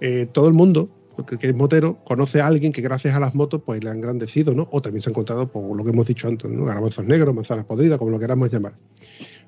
Eh, 0.00 0.26
todo 0.32 0.48
el 0.48 0.54
mundo 0.54 0.88
que, 1.22 1.46
es 1.46 1.54
motero 1.54 1.98
conoce 2.04 2.40
a 2.40 2.48
alguien 2.48 2.72
que 2.72 2.82
gracias 2.82 3.14
a 3.14 3.20
las 3.20 3.36
motos 3.36 3.62
pues 3.64 3.84
le 3.84 3.90
han 3.90 3.98
engrandecido, 3.98 4.52
¿no? 4.52 4.68
O 4.72 4.82
también 4.82 5.00
se 5.00 5.10
ha 5.10 5.12
encontrado 5.12 5.46
por 5.46 5.76
lo 5.76 5.84
que 5.84 5.90
hemos 5.90 6.08
dicho 6.08 6.26
antes, 6.26 6.50
¿no? 6.50 6.66
Negros, 7.04 7.34
manzanas 7.34 7.64
podridas, 7.66 7.98
como 7.98 8.10
lo 8.10 8.18
queramos 8.18 8.52
llamar. 8.52 8.74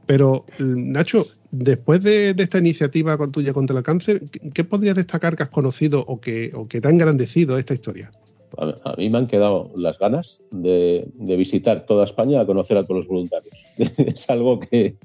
Pero, 0.06 0.44
Nacho, 0.58 1.26
después 1.50 2.02
de, 2.02 2.30
esta 2.30 2.58
iniciativa 2.58 3.18
tuya 3.30 3.52
contra 3.52 3.76
el 3.76 3.82
cáncer, 3.82 4.22
¿qué, 4.54 4.64
podrías 4.64 4.94
destacar 4.94 5.36
que 5.36 5.42
has 5.42 5.48
conocido 5.48 6.04
o 6.06 6.20
que, 6.20 6.52
te 6.68 6.86
ha 6.86 6.90
engrandecido 6.90 7.58
esta 7.58 7.74
historia? 7.74 8.10
A, 8.58 8.94
mí 8.96 9.10
me 9.10 9.18
han 9.18 9.26
quedado 9.26 9.72
las 9.76 9.98
ganas 9.98 10.38
de, 10.50 11.08
visitar 11.18 11.84
toda 11.84 12.04
España 12.04 12.40
a 12.40 12.46
conocer 12.46 12.76
a 12.76 12.84
todos 12.84 12.98
los 12.98 13.08
voluntarios. 13.08 13.54
es 13.76 14.30
algo 14.30 14.60
que, 14.60 14.96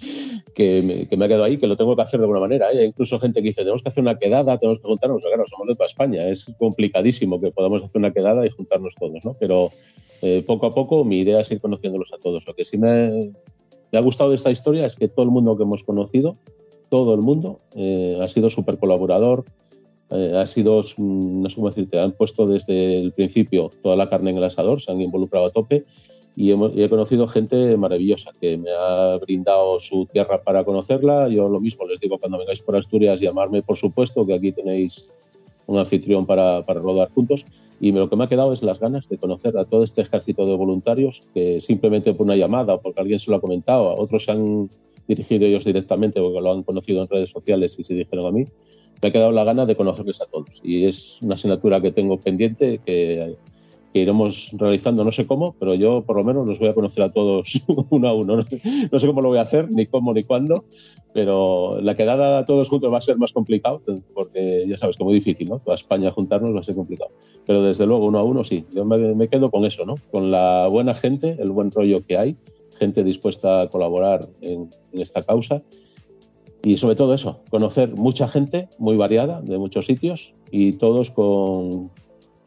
me, 0.57 1.25
ha 1.25 1.27
quedado 1.27 1.43
ahí, 1.43 1.57
que 1.57 1.67
lo 1.67 1.75
tengo 1.75 1.95
que 1.95 2.03
hacer 2.03 2.19
de 2.19 2.25
alguna 2.25 2.39
manera. 2.39 2.67
Hay 2.67 2.85
incluso 2.85 3.19
gente 3.19 3.41
que 3.41 3.49
dice, 3.49 3.61
tenemos 3.61 3.81
que 3.81 3.89
hacer 3.89 4.01
una 4.03 4.19
quedada, 4.19 4.57
tenemos 4.59 4.79
que 4.79 4.87
juntarnos. 4.87 5.23
Claro, 5.23 5.43
somos 5.47 5.67
de 5.67 5.75
toda 5.75 5.87
España, 5.87 6.27
es 6.27 6.45
complicadísimo 6.59 7.41
que 7.41 7.51
podamos 7.51 7.83
hacer 7.83 7.97
una 7.97 8.13
quedada 8.13 8.45
y 8.45 8.49
juntarnos 8.51 8.93
todos, 8.99 9.25
¿no? 9.25 9.35
Pero 9.39 9.71
eh, 10.21 10.43
poco 10.45 10.67
a 10.67 10.71
poco 10.71 11.03
mi 11.03 11.21
idea 11.21 11.41
es 11.41 11.51
ir 11.51 11.59
conociéndolos 11.59 12.13
a 12.13 12.19
todos. 12.19 12.45
Lo 12.45 12.53
que 12.53 12.63
sí 12.63 12.77
me, 12.77 13.31
me 13.91 13.99
ha 13.99 14.01
gustado 14.01 14.29
de 14.29 14.37
esta 14.37 14.51
historia 14.51 14.85
es 14.85 14.95
que 14.95 15.07
todo 15.07 15.25
el 15.25 15.31
mundo 15.31 15.57
que 15.57 15.63
hemos 15.63 15.83
conocido, 15.83 16.37
todo 16.89 17.13
el 17.13 17.21
mundo, 17.21 17.59
eh, 17.75 18.17
ha 18.21 18.27
sido 18.27 18.49
súper 18.49 18.77
colaborador, 18.77 19.45
eh, 20.09 20.33
ha 20.35 20.45
sido, 20.47 20.81
mm, 20.97 21.41
no 21.41 21.49
sé 21.49 21.55
cómo 21.55 21.69
decirte, 21.69 21.99
han 21.99 22.11
puesto 22.11 22.45
desde 22.47 22.99
el 22.99 23.11
principio 23.11 23.71
toda 23.81 23.95
la 23.95 24.09
carne 24.09 24.31
en 24.31 24.37
el 24.37 24.43
asador, 24.43 24.81
se 24.81 24.91
han 24.91 25.01
involucrado 25.01 25.45
a 25.45 25.51
tope 25.51 25.85
y, 26.35 26.51
y 26.51 26.83
he 26.83 26.89
conocido 26.89 27.27
gente 27.27 27.75
maravillosa 27.77 28.31
que 28.39 28.57
me 28.57 28.71
ha 28.71 29.17
brindado 29.17 29.79
su 29.79 30.05
tierra 30.05 30.41
para 30.41 30.63
conocerla. 30.63 31.27
Yo 31.27 31.49
lo 31.49 31.59
mismo 31.59 31.85
les 31.85 31.99
digo 31.99 32.17
cuando 32.17 32.37
vengáis 32.37 32.61
por 32.61 32.75
Asturias, 32.75 33.19
llamarme 33.19 33.61
por 33.61 33.77
supuesto, 33.77 34.25
que 34.25 34.33
aquí 34.33 34.51
tenéis 34.51 35.09
un 35.67 35.77
anfitrión 35.77 36.25
para, 36.25 36.65
para 36.65 36.79
rodar 36.79 37.09
juntos. 37.11 37.45
Y 37.84 37.91
lo 37.91 38.07
que 38.09 38.15
me 38.15 38.25
ha 38.25 38.29
quedado 38.29 38.53
es 38.53 38.61
las 38.61 38.79
ganas 38.79 39.09
de 39.09 39.17
conocer 39.17 39.57
a 39.57 39.65
todo 39.65 39.84
este 39.84 40.03
ejército 40.03 40.45
de 40.45 40.55
voluntarios 40.55 41.23
que 41.34 41.59
simplemente 41.61 42.13
por 42.13 42.27
una 42.27 42.36
llamada 42.36 42.75
o 42.75 42.82
porque 42.82 43.01
alguien 43.01 43.17
se 43.17 43.32
lo 43.32 43.38
ha 43.38 43.41
comentado, 43.41 43.95
otros 43.97 44.25
se 44.25 44.32
han 44.32 44.69
dirigido 45.07 45.47
ellos 45.47 45.65
directamente 45.65 46.21
porque 46.21 46.41
lo 46.41 46.51
han 46.53 46.61
conocido 46.61 47.01
en 47.01 47.09
redes 47.09 47.32
sociales 47.32 47.75
y 47.79 47.84
se 47.84 47.95
dijeron 47.95 48.27
a 48.27 48.32
mí, 48.32 48.45
me 49.01 49.09
ha 49.09 49.11
quedado 49.11 49.32
la 49.32 49.43
gana 49.43 49.65
de 49.65 49.75
conocerles 49.75 50.21
a 50.21 50.27
todos. 50.27 50.61
Y 50.63 50.86
es 50.86 51.17
una 51.23 51.34
asignatura 51.34 51.82
que 51.82 51.91
tengo 51.91 52.19
pendiente 52.19 52.79
que, 52.86 53.36
que 53.93 53.99
iremos 53.99 54.51
realizando, 54.53 55.03
no 55.03 55.11
sé 55.11 55.27
cómo, 55.27 55.55
pero 55.59 55.73
yo 55.75 56.03
por 56.03 56.15
lo 56.15 56.23
menos 56.23 56.47
los 56.47 56.59
voy 56.59 56.69
a 56.69 56.73
conocer 56.73 57.03
a 57.03 57.11
todos 57.11 57.61
uno 57.89 58.07
a 58.07 58.13
uno. 58.13 58.37
No, 58.91 58.99
sé 58.99 59.07
cómo 59.07 59.21
lo 59.21 59.29
voy 59.29 59.37
a 59.37 59.41
hacer, 59.41 59.69
ni 59.71 59.85
cómo, 59.85 60.13
ni 60.13 60.23
cuándo, 60.23 60.65
pero 61.13 61.79
la 61.81 61.95
quedada 61.95 62.39
a 62.39 62.45
todos 62.45 62.69
juntos 62.69 62.91
va 62.91 62.99
a 62.99 63.01
ser 63.01 63.17
más 63.17 63.33
complicado, 63.33 63.81
porque 64.13 64.65
ya 64.67 64.77
sabes 64.77 64.95
que 64.95 65.03
es 65.03 65.05
muy 65.05 65.13
difícil, 65.15 65.49
¿no? 65.49 65.59
Toda 65.59 65.75
España 65.75 66.11
juntarnos 66.11 66.55
va 66.55 66.61
a 66.61 66.63
ser 66.63 66.75
complicado. 66.75 67.11
Pero 67.45 67.63
desde 67.63 67.85
luego, 67.85 68.05
uno 68.05 68.19
a 68.19 68.23
uno 68.23 68.43
sí. 68.43 68.65
Yo 68.73 68.85
me, 68.85 68.97
me 69.15 69.27
quedo 69.27 69.51
con 69.51 69.65
eso, 69.65 69.85
¿no? 69.85 69.95
Con 70.11 70.31
la 70.31 70.67
buena 70.71 70.95
gente, 70.95 71.35
el 71.39 71.51
buen 71.51 71.71
rollo 71.71 72.05
que 72.05 72.17
hay, 72.17 72.37
gente 72.79 73.03
dispuesta 73.03 73.61
a 73.61 73.67
colaborar 73.67 74.27
en, 74.41 74.69
en 74.93 75.01
esta 75.01 75.21
causa 75.21 75.61
y 76.63 76.77
sobre 76.77 76.95
todo 76.95 77.13
eso, 77.13 77.41
conocer 77.49 77.95
mucha 77.95 78.27
gente 78.27 78.69
muy 78.77 78.95
variada 78.95 79.41
de 79.41 79.57
muchos 79.57 79.87
sitios 79.87 80.33
y 80.51 80.73
todos 80.73 81.09
con, 81.09 81.89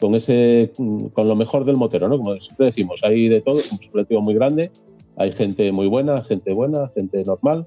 con 0.05 0.14
ese 0.14 0.70
con 0.76 1.28
lo 1.28 1.34
mejor 1.34 1.64
del 1.64 1.76
motero, 1.76 2.11
¿no? 2.11 2.18
Como 2.18 2.38
siempre 2.38 2.66
decimos, 2.66 3.00
hay 3.02 3.26
de 3.30 3.40
todo, 3.40 3.55
un 3.55 3.90
colectivo 3.90 4.20
muy 4.20 4.34
grande, 4.34 4.70
hay 5.16 5.32
gente 5.32 5.72
muy 5.72 5.86
buena, 5.86 6.22
gente 6.22 6.52
buena, 6.52 6.90
gente 6.94 7.24
normal 7.24 7.66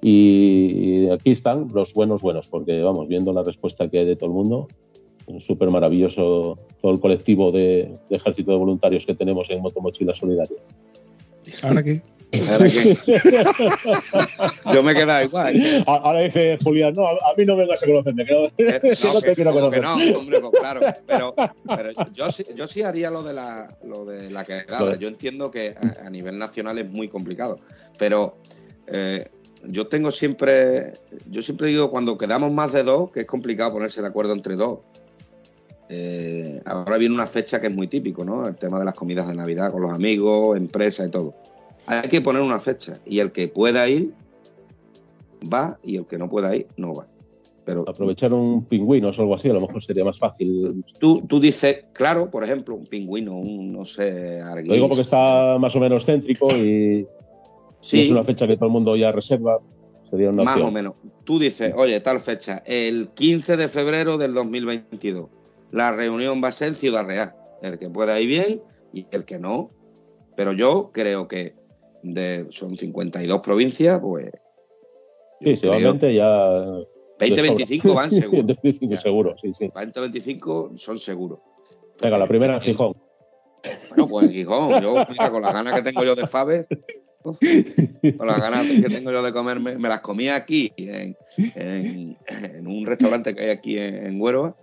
y, 0.00 1.08
aquí 1.08 1.32
están 1.32 1.66
los 1.74 1.92
buenos 1.92 2.22
buenos, 2.22 2.46
porque 2.46 2.80
vamos, 2.80 3.08
viendo 3.08 3.32
la 3.32 3.42
respuesta 3.42 3.88
que 3.88 3.98
hay 3.98 4.04
de 4.06 4.14
todo 4.14 4.30
el 4.30 4.36
mundo, 4.36 4.68
súper 5.40 5.68
maravilloso 5.70 6.60
todo 6.80 6.92
el 6.92 7.00
colectivo 7.00 7.50
de, 7.50 7.98
ejército 8.08 8.52
de 8.52 8.58
voluntarios 8.58 9.04
que 9.04 9.16
tenemos 9.16 9.50
en 9.50 9.60
Motomochila 9.60 10.14
Solidaria. 10.14 10.58
¿Ahora 11.64 11.82
Yo 14.72 14.82
me 14.82 14.92
he 14.92 14.94
quedado 14.94 15.24
igual. 15.24 15.84
Ahora 15.86 16.20
dice 16.20 16.58
Julián, 16.62 16.94
no, 16.94 17.06
a, 17.06 17.34
mí 17.36 17.44
no 17.44 17.56
vengas 17.56 17.82
a 17.82 17.86
conocerme. 17.86 18.24
Que 18.24 18.32
no, 18.32 18.44
Eh, 18.44 18.52
que 18.82 18.96
No, 19.02 19.14
no 19.14 19.20
te 19.20 19.26
que, 19.28 19.34
quiero 19.34 19.52
como 19.52 19.70
que 19.70 19.80
conocer. 19.80 20.12
no, 20.12 20.18
hombre, 20.18 20.40
pues 20.40 20.60
claro. 20.60 20.80
Pero, 21.06 21.34
pero 21.66 21.90
yo, 22.12 22.30
sí, 22.32 22.44
yo 22.54 22.66
sí 22.66 22.82
haría 22.82 23.10
lo 23.10 23.22
de 23.22 23.34
la, 23.34 23.76
lo 23.84 24.04
de 24.04 24.30
la 24.30 24.44
quedada. 24.44 24.96
Yo 24.96 25.08
entiendo 25.08 25.50
que 25.50 25.74
a, 25.76 26.06
a 26.06 26.10
nivel 26.10 26.38
nacional 26.38 26.78
es 26.78 26.90
muy 26.90 27.08
complicado. 27.08 27.60
Pero 27.98 28.36
eh, 28.86 29.26
yo 29.66 29.86
tengo 29.86 30.10
siempre. 30.10 30.94
Yo 31.30 31.42
siempre 31.42 31.68
digo 31.68 31.90
cuando 31.90 32.18
quedamos 32.18 32.52
más 32.52 32.72
de 32.72 32.82
dos, 32.82 33.10
que 33.10 33.20
es 33.20 33.26
complicado 33.26 33.72
ponerse 33.72 34.00
de 34.00 34.08
acuerdo 34.08 34.32
entre 34.32 34.56
dos. 34.56 34.80
Eh, 35.88 36.60
ahora 36.64 36.96
viene 36.98 37.14
una 37.14 37.26
fecha 37.26 37.60
que 37.60 37.66
es 37.68 37.74
muy 37.74 37.86
típico, 37.88 38.24
¿no? 38.24 38.48
El 38.48 38.56
tema 38.56 38.78
de 38.78 38.84
las 38.84 38.94
comidas 38.94 39.28
de 39.28 39.34
Navidad 39.34 39.70
con 39.70 39.82
los 39.82 39.92
amigos, 39.92 40.56
empresas 40.56 41.08
y 41.08 41.10
todo. 41.10 41.34
Hay 41.86 42.08
que 42.08 42.20
poner 42.20 42.42
una 42.42 42.58
fecha. 42.58 42.98
Y 43.04 43.20
el 43.20 43.32
que 43.32 43.48
pueda 43.48 43.88
ir, 43.88 44.12
va. 45.52 45.78
Y 45.82 45.96
el 45.96 46.06
que 46.06 46.18
no 46.18 46.28
pueda 46.28 46.54
ir, 46.56 46.66
no 46.76 46.94
va. 46.94 47.06
Pero 47.64 47.88
Aprovechar 47.88 48.32
un 48.32 48.64
pingüino 48.64 49.08
o 49.08 49.20
algo 49.20 49.34
así, 49.34 49.48
a 49.48 49.54
lo 49.54 49.60
mejor 49.60 49.82
sería 49.82 50.04
más 50.04 50.18
fácil. 50.18 50.84
Tú, 50.98 51.22
tú 51.26 51.40
dices, 51.40 51.86
claro, 51.92 52.30
por 52.30 52.44
ejemplo, 52.44 52.74
un 52.74 52.86
pingüino, 52.86 53.36
un, 53.36 53.72
no 53.72 53.84
sé, 53.86 54.40
arguís. 54.42 54.68
Lo 54.68 54.74
digo 54.74 54.88
porque 54.88 55.02
está 55.02 55.56
más 55.58 55.74
o 55.74 55.80
menos 55.80 56.04
céntrico 56.04 56.48
y 56.54 57.06
es 57.92 58.10
una 58.10 58.24
fecha 58.24 58.46
que 58.46 58.56
todo 58.56 58.66
el 58.66 58.72
mundo 58.72 58.96
ya 58.96 59.12
reserva. 59.12 59.60
Sería 60.10 60.28
una 60.28 60.44
más 60.44 60.54
opción. 60.54 60.68
o 60.68 60.72
menos. 60.72 60.94
Tú 61.24 61.38
dices, 61.38 61.72
oye, 61.76 61.98
tal 62.00 62.20
fecha, 62.20 62.62
el 62.66 63.08
15 63.08 63.56
de 63.56 63.68
febrero 63.68 64.18
del 64.18 64.34
2022. 64.34 65.28
La 65.72 65.90
reunión 65.90 66.42
va 66.44 66.48
a 66.48 66.52
ser 66.52 66.68
en 66.68 66.74
Ciudad 66.76 67.06
Real. 67.06 67.34
El 67.62 67.78
que 67.78 67.88
pueda 67.88 68.20
ir 68.20 68.28
bien 68.28 68.62
y 68.92 69.06
el 69.10 69.24
que 69.24 69.38
no. 69.38 69.70
Pero 70.36 70.52
yo 70.52 70.90
creo 70.92 71.26
que 71.28 71.54
de, 72.12 72.46
son 72.50 72.76
52 72.76 73.40
provincias, 73.40 73.98
pues. 74.00 74.30
Sí, 75.40 75.56
seguramente 75.56 76.14
ya. 76.14 76.48
20, 77.18 77.42
25 77.42 77.94
van 77.94 78.10
seguro. 78.10 78.42
25 78.44 78.92
Ya. 78.94 79.00
seguro, 79.00 79.34
sí, 79.40 79.52
sí. 79.52 79.70
20, 79.74 80.00
25 80.00 80.72
son 80.76 80.98
seguros. 80.98 81.38
Venga, 82.02 82.18
la 82.18 82.26
primera 82.28 82.54
en 82.56 82.60
Gijón. 82.60 82.94
Bueno, 83.88 84.08
pues 84.08 84.26
en 84.26 84.32
Gijón, 84.32 84.82
yo, 84.82 84.94
mira, 85.08 85.30
con 85.30 85.42
las 85.42 85.52
ganas 85.54 85.74
que 85.74 85.82
tengo 85.82 86.04
yo 86.04 86.14
de 86.14 86.26
Faber, 86.26 86.66
con 87.22 87.38
las 88.26 88.38
ganas 88.40 88.66
que 88.66 88.88
tengo 88.88 89.10
yo 89.10 89.22
de 89.22 89.32
comerme, 89.32 89.78
me 89.78 89.88
las 89.88 90.00
comía 90.00 90.36
aquí, 90.36 90.70
en, 90.76 91.16
en- 91.54 92.18
en 92.28 92.66
un 92.66 92.84
restaurante 92.84 93.34
que 93.34 93.44
hay 93.44 93.50
aquí 93.50 93.78
en, 93.78 94.06
en 94.06 94.20
Huelva, 94.20 94.54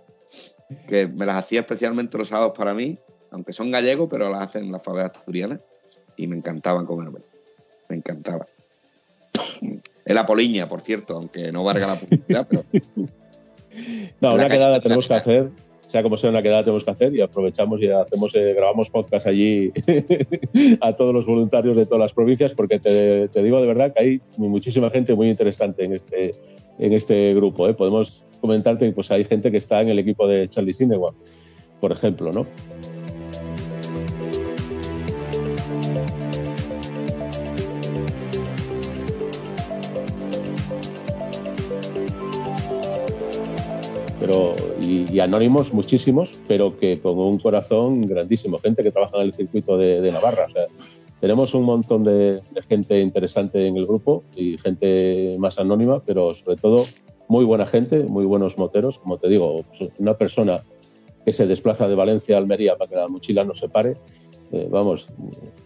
que 0.86 1.08
me 1.08 1.26
las 1.26 1.36
hacía 1.36 1.60
especialmente 1.60 2.16
los 2.18 2.28
sábados 2.28 2.52
para 2.56 2.74
mí, 2.74 2.96
aunque 3.32 3.52
son 3.52 3.70
gallegos, 3.70 4.08
pero 4.10 4.30
las 4.30 4.42
hacen 4.42 4.70
las 4.70 4.82
Faber 4.82 5.06
asturianas, 5.06 5.58
y 6.16 6.26
me 6.28 6.36
encantaban 6.36 6.86
comerme. 6.86 7.20
Me 7.92 7.98
encantaba. 7.98 8.46
Es 10.04 10.16
la 10.16 10.26
poliña, 10.26 10.68
por 10.68 10.80
cierto, 10.80 11.14
aunque 11.14 11.52
no 11.52 11.62
valga 11.62 11.86
la 11.86 12.00
publicidad, 12.00 12.46
pero 12.48 12.64
No, 14.20 14.34
una 14.34 14.48
quedada 14.48 14.80
tenemos 14.80 15.06
que 15.06 15.14
hacer, 15.14 15.50
sea 15.88 16.02
como 16.02 16.16
sea 16.16 16.30
una 16.30 16.42
quedada 16.42 16.64
tenemos 16.64 16.84
que 16.84 16.90
hacer 16.90 17.14
y 17.14 17.20
aprovechamos 17.20 17.80
y 17.80 17.88
hacemos, 17.88 18.34
eh, 18.34 18.52
grabamos 18.54 18.90
podcast 18.90 19.26
allí 19.26 19.72
a 20.80 20.96
todos 20.96 21.14
los 21.14 21.24
voluntarios 21.24 21.76
de 21.76 21.86
todas 21.86 22.00
las 22.00 22.12
provincias 22.12 22.52
porque 22.52 22.80
te, 22.80 23.28
te 23.28 23.42
digo 23.42 23.60
de 23.60 23.66
verdad 23.66 23.94
que 23.94 24.02
hay 24.02 24.20
muchísima 24.38 24.90
gente 24.90 25.14
muy 25.14 25.28
interesante 25.28 25.84
en 25.84 25.94
este, 25.94 26.32
en 26.78 26.92
este 26.94 27.32
grupo. 27.34 27.68
¿eh? 27.68 27.74
Podemos 27.74 28.24
comentarte 28.40 28.86
que 28.86 28.92
pues, 28.92 29.10
hay 29.10 29.24
gente 29.24 29.52
que 29.52 29.58
está 29.58 29.82
en 29.82 29.90
el 29.90 29.98
equipo 29.98 30.26
de 30.26 30.48
Charlie 30.48 30.74
Sinewa, 30.74 31.14
por 31.80 31.92
ejemplo, 31.92 32.32
¿no? 32.32 32.46
Y, 45.10 45.20
anónimos 45.20 45.72
muchísimos, 45.72 46.40
pero 46.48 46.78
que 46.78 47.00
con 47.00 47.18
un 47.18 47.38
corazón 47.38 48.02
grandísimo, 48.02 48.58
gente 48.58 48.82
que 48.82 48.90
trabaja 48.90 49.18
en 49.18 49.22
el 49.24 49.32
circuito 49.32 49.76
de, 49.76 50.10
Navarra. 50.10 50.46
O 50.48 50.50
sea, 50.50 50.66
tenemos 51.20 51.54
un 51.54 51.64
montón 51.64 52.02
de, 52.04 52.40
de 52.50 52.62
gente 52.68 53.00
interesante 53.00 53.66
en 53.66 53.76
el 53.76 53.86
grupo 53.86 54.24
y 54.36 54.58
gente 54.58 55.36
más 55.38 55.58
anónima, 55.58 56.00
pero 56.04 56.34
sobre 56.34 56.56
todo 56.56 56.84
muy 57.28 57.44
buena 57.44 57.66
gente, 57.66 58.00
muy 58.00 58.24
buenos 58.24 58.58
moteros. 58.58 58.98
Como 58.98 59.18
te 59.18 59.28
digo, 59.28 59.64
pues, 59.78 59.90
una 59.98 60.14
persona 60.14 60.62
que 61.24 61.32
se 61.32 61.46
desplaza 61.46 61.88
de 61.88 61.94
Valencia 61.94 62.36
a 62.36 62.38
Almería 62.38 62.76
para 62.76 62.90
que 62.90 62.96
la 62.96 63.08
mochila 63.08 63.44
no 63.44 63.54
se 63.54 63.68
pare, 63.68 63.96
eh, 64.52 64.68
vamos, 64.70 65.08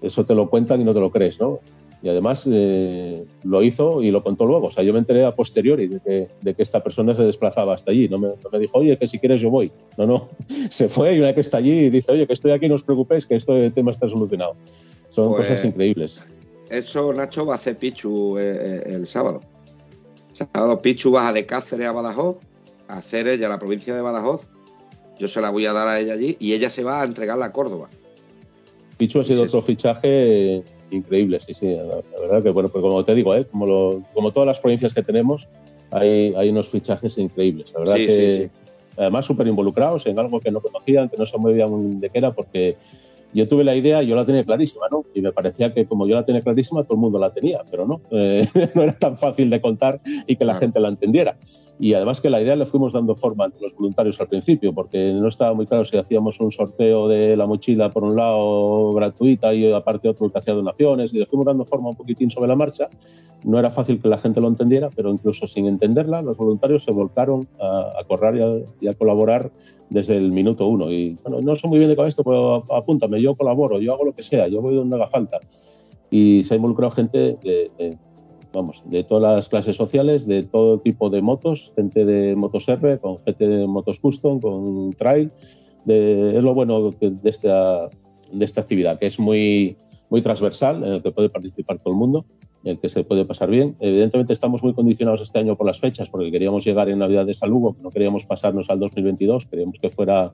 eso 0.03 0.25
te 0.25 0.35
lo 0.35 0.49
cuentan 0.49 0.81
y 0.81 0.85
no 0.85 0.95
te 0.95 1.01
lo 1.01 1.11
crees, 1.11 1.41
¿no? 1.41 1.61
Y 2.03 2.09
además 2.09 2.47
eh, 2.51 3.25
lo 3.43 3.63
hizo 3.63 4.03
y 4.03 4.11
lo 4.11 4.23
contó 4.23 4.45
luego. 4.47 4.67
O 4.67 4.71
sea, 4.71 4.85
yo 4.85 4.93
me 4.93 4.99
enteré 4.99 5.25
a 5.25 5.35
posteriori 5.35 5.89
de 5.89 6.01
que, 6.01 6.29
de 6.43 6.55
que 6.55 6.63
esta 6.63 6.83
persona 6.83 7.15
se 7.17 7.25
desplazaba 7.25 7.75
hasta 7.75 7.91
allí. 7.91 8.09
No 8.09 8.19
me, 8.19 8.29
no 8.29 8.51
me 8.53 8.59
dijo, 8.59 8.79
oye, 8.79 8.97
que 8.99 9.07
si 9.07 9.19
quieres 9.19 9.41
yo 9.41 9.51
voy. 9.51 9.73
No, 9.97 10.07
no. 10.07 10.29
Se 10.71 10.89
fue 10.89 11.15
y 11.15 11.19
una 11.19 11.29
vez 11.29 11.35
que 11.37 11.41
está 11.41 11.57
allí 11.57 11.91
dice, 11.91 12.13
oye, 12.13 12.27
que 12.27 12.35
estoy 12.35 12.53
aquí, 12.53 12.69
no 12.69 12.75
os 12.75 12.83
preocupéis, 12.83 13.27
que 13.27 13.37
este 13.37 13.71
tema 13.71 13.91
está 13.91 14.09
solucionado. 14.09 14.55
Son 15.11 15.33
Pues- 15.33 15.49
cosas 15.49 15.65
increíbles. 15.65 16.17
Eso, 16.69 17.13
Nacho, 17.13 17.47
va 17.47 17.55
a 17.55 17.57
hacer 17.57 17.79
Pichu 17.79 18.39
eh, 18.39 18.59
eh, 18.61 18.83
el 18.87 19.07
sábado. 19.07 19.41
sábado 20.33 20.83
Pichu 20.83 21.13
baja 21.13 21.33
de 21.33 21.47
Cáceres 21.47 21.87
a 21.87 21.93
Badajoz, 21.93 22.37
a 22.89 22.97
hacer 22.99 23.29
ella 23.29 23.49
la 23.49 23.59
provincia 23.59 23.95
de 23.95 24.03
Badajoz. 24.03 24.51
Yo 25.19 25.29
se 25.29 25.41
la 25.41 25.51
voy 25.51 25.65
a 25.65 25.73
dar 25.73 25.89
a 25.89 25.99
ella 26.01 26.13
allí 26.15 26.37
y 26.41 26.53
ella 26.55 26.69
se 26.69 26.85
va 26.85 27.01
a 27.01 27.05
entregarla 27.05 27.47
a 27.47 27.53
Córdoba. 27.53 27.89
Pichu 28.99 29.21
ha 29.21 29.25
sido 29.25 29.45
otro 29.45 29.63
fichaje 29.63 30.65
increíble, 30.91 31.41
sí, 31.41 31.55
sí. 31.55 31.67
La, 31.67 31.83
la 31.85 32.21
verdad 32.21 32.43
que, 32.43 32.51
bueno, 32.51 32.69
pues 32.69 32.83
como 32.83 33.05
te 33.05 33.15
digo, 33.15 33.35
¿eh? 33.35 33.45
como, 33.47 33.67
lo- 33.67 34.03
como 34.15 34.33
todas 34.33 34.47
las 34.47 34.59
provincias 34.59 34.93
que 34.95 35.03
tenemos, 35.03 35.49
hay, 35.91 36.35
hay 36.37 36.49
unos 36.51 36.69
fichajes 36.69 37.17
increíbles. 37.19 37.73
La 37.73 37.81
verdad 37.81 37.97
Sí, 37.97 38.07
que, 38.07 38.31
sí, 38.31 38.43
sí. 38.45 38.51
además, 38.97 39.25
súper 39.25 39.47
involucrados 39.47 40.07
en 40.07 40.19
algo 40.19 40.41
que 40.41 40.51
no 40.51 40.61
conocían, 40.61 41.09
que 41.09 41.17
no 41.17 41.27
se 41.27 41.39
movían 41.39 42.01
de 42.01 42.11
qué 42.11 42.19
era, 42.19 42.33
porque 42.33 42.77
yo 43.37 43.47
tuve 43.47 43.65
la 43.65 43.77
idea, 43.77 44.03
yo 44.03 44.17
la 44.17 44.25
tenía 44.25 44.45
clarísima, 44.45 44.87
¿no? 44.91 45.05
Y 45.15 45.21
me 45.21 45.31
parecía 45.31 45.73
que 45.75 45.85
como 45.85 46.07
yo 46.07 46.15
la 46.15 46.25
tenía 46.25 46.41
clarísima, 46.41 46.85
todo 46.85 46.95
el 46.95 47.01
mundo 47.01 47.19
la 47.19 47.35
tenía, 47.35 47.61
pero 47.71 47.87
no, 47.87 48.01
eh, 48.11 48.49
no 48.75 48.83
era 48.83 48.99
tan 48.99 49.19
fácil 49.19 49.51
de 49.51 49.61
contar 49.61 50.01
y 50.27 50.37
que 50.37 50.45
la 50.47 50.55
gente 50.55 50.81
la 50.81 50.89
entendiera. 50.89 51.37
Y 51.79 51.93
además 51.93 52.23
que 52.23 52.31
la 52.31 52.41
idea 52.41 52.57
le 52.57 52.65
fuimos 52.65 52.95
dando 52.95 53.15
forma 53.15 53.45
entre 53.45 53.61
los 53.61 53.75
voluntarios 53.75 54.19
al 54.23 54.29
principio, 54.29 54.73
porque 54.73 55.13
no 55.13 55.29
estaba 55.29 55.53
muy 55.53 55.67
claro 55.67 55.85
si 55.85 55.99
hacíamos 55.99 56.41
un 56.41 56.51
sorteo 56.51 57.07
de 57.09 57.37
la 57.37 57.47
mochila 57.47 57.93
por 57.93 58.05
un 58.05 58.17
lado 58.17 58.95
gratuita 58.95 59.53
y 59.53 59.71
aparte 59.71 60.09
otro 60.09 60.33
que 60.33 60.39
hacía 60.39 60.55
donaciones, 60.55 61.13
y 61.13 61.19
le 61.19 61.27
fuimos 61.27 61.45
dando 61.45 61.67
forma 61.67 61.91
un 61.91 61.97
poquitín 61.97 62.31
sobre 62.31 62.49
la 62.49 62.57
marcha. 62.57 62.89
No 63.45 63.59
era 63.59 63.71
fácil 63.71 64.01
que 64.01 64.09
la 64.09 64.17
gente 64.17 64.41
lo 64.41 64.49
entendiera, 64.49 64.89
pero 64.97 65.11
incluso 65.11 65.47
sin 65.47 65.67
entenderla, 65.67 66.23
los 66.23 66.39
voluntarios 66.39 66.83
se 66.83 66.93
volcaron 66.93 67.47
a, 67.61 67.93
a 68.01 68.05
correr 68.05 68.37
y 68.37 68.41
a, 68.41 68.65
y 68.81 68.89
a 68.89 68.95
colaborar 68.95 69.51
desde 69.91 70.17
el 70.17 70.31
minuto 70.33 70.67
uno. 70.67 70.91
Y 70.91 71.17
bueno, 71.23 71.41
no 71.41 71.55
soy 71.55 71.71
muy 71.71 71.79
bien 71.79 71.95
con 71.95 72.07
esto, 72.07 72.25
pero 72.25 72.65
apúntame, 72.73 73.21
yo 73.21 73.35
colaboro, 73.35 73.81
yo 73.81 73.93
hago 73.95 74.05
lo 74.05 74.13
que 74.13 74.23
sea, 74.23 74.49
yo 74.49 74.61
voy 74.61 74.75
donde 74.75 74.97
haga 74.97 75.07
falta. 75.07 75.39
Y 76.11 76.45
se 76.45 76.55
ha 76.55 76.57
involucrado 76.57 76.91
gente 76.93 77.19
de, 77.43 77.71
de- 77.79 77.99
vamos, 78.53 78.83
de 78.87 79.05
todas 79.05 79.35
las 79.37 79.49
clases 79.49 79.77
sociales, 79.77 80.27
de 80.27 80.43
todo 80.43 80.79
tipo 80.79 81.11
de 81.11 81.21
motos, 81.21 81.73
gente 81.77 82.05
de 82.05 82.35
motos 82.35 82.69
R, 82.69 82.99
con 82.99 83.19
gente 83.25 83.47
de 83.47 83.67
motos 83.67 83.99
custom, 84.01 84.41
con 84.41 84.93
trail. 84.93 85.31
De- 85.85 86.37
es 86.37 86.43
lo 86.43 86.55
bueno 86.55 86.91
de 87.01 87.31
esta, 87.31 87.89
de 88.33 88.45
esta 88.45 88.61
actividad, 88.63 88.99
que 88.99 89.07
es 89.07 89.19
muy, 89.19 89.77
muy 90.11 90.23
transversal, 90.23 90.83
en 90.85 90.93
el 90.95 91.03
que 91.03 91.11
puede 91.13 91.29
participar 91.29 91.79
todo 91.79 91.93
el 91.93 91.99
mundo, 91.99 92.25
el 92.67 92.79
que 92.79 92.89
se 92.89 93.05
puede 93.05 93.25
pasar 93.25 93.49
bien. 93.49 93.77
Evidentemente 93.81 94.33
estamos 94.33 94.63
muy 94.63 94.75
condicionados 94.75 95.23
este 95.23 95.39
año 95.39 95.57
por 95.57 95.67
las 95.67 95.81
fechas, 95.81 96.09
porque 96.11 96.31
queríamos 96.31 96.65
llegar 96.65 96.89
en 96.89 96.99
Navidades 96.99 97.43
a 97.43 97.47
Lugo, 97.47 97.77
no 97.81 97.91
queríamos 97.91 98.27
pasarnos 98.27 98.69
al 98.69 98.81
2022, 98.81 99.47
queríamos 99.47 99.79
que 99.81 99.91
fuera 99.91 100.33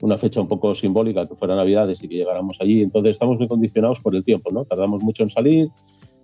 una 0.00 0.16
fecha 0.16 0.40
un 0.40 0.48
poco 0.48 0.74
simbólica, 0.74 1.26
que 1.26 1.34
fuera 1.34 1.56
Navidades 1.56 2.02
y 2.02 2.08
que 2.08 2.16
llegáramos 2.16 2.58
allí. 2.60 2.82
Entonces 2.82 3.12
estamos 3.12 3.38
muy 3.38 3.48
condicionados 3.48 4.00
por 4.00 4.14
el 4.14 4.24
tiempo, 4.24 4.50
¿no? 4.52 4.64
Tardamos 4.64 5.02
mucho 5.02 5.22
en 5.24 5.30
salir 5.30 5.68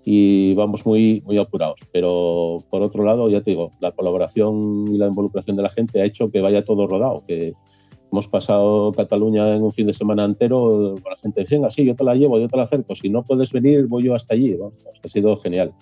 y 0.04 0.54
vamos 0.54 0.86
muy, 0.86 1.22
muy 1.26 1.38
apurados. 1.38 1.80
Pero 1.92 2.58
por 2.70 2.82
otro 2.82 3.04
lado, 3.04 3.28
ya 3.28 3.40
te 3.40 3.50
digo, 3.50 3.72
la 3.80 3.92
colaboración 3.92 4.86
y 4.88 4.98
la 4.98 5.08
involucración 5.08 5.56
de 5.56 5.62
la 5.62 5.70
gente 5.70 6.00
ha 6.00 6.04
hecho 6.04 6.30
que 6.30 6.40
vaya 6.40 6.64
todo 6.64 6.86
rodado, 6.86 7.24
que 7.26 7.54
hemos 8.10 8.28
pasado 8.28 8.92
Cataluña 8.92 9.54
en 9.54 9.62
un 9.62 9.72
fin 9.72 9.86
de 9.86 9.94
semana 9.94 10.24
entero 10.24 10.96
con 11.02 11.10
la 11.10 11.16
gente 11.16 11.46
así, 11.64 11.84
yo 11.84 11.94
te 11.94 12.04
la 12.04 12.14
llevo, 12.14 12.38
yo 12.38 12.48
te 12.48 12.56
la 12.56 12.64
acerco, 12.64 12.94
si 12.94 13.08
no 13.08 13.22
puedes 13.22 13.52
venir, 13.52 13.86
voy 13.86 14.04
yo 14.04 14.14
hasta 14.14 14.34
allí. 14.34 14.56
Ha 15.04 15.08
sido 15.08 15.36
genial. 15.36 15.72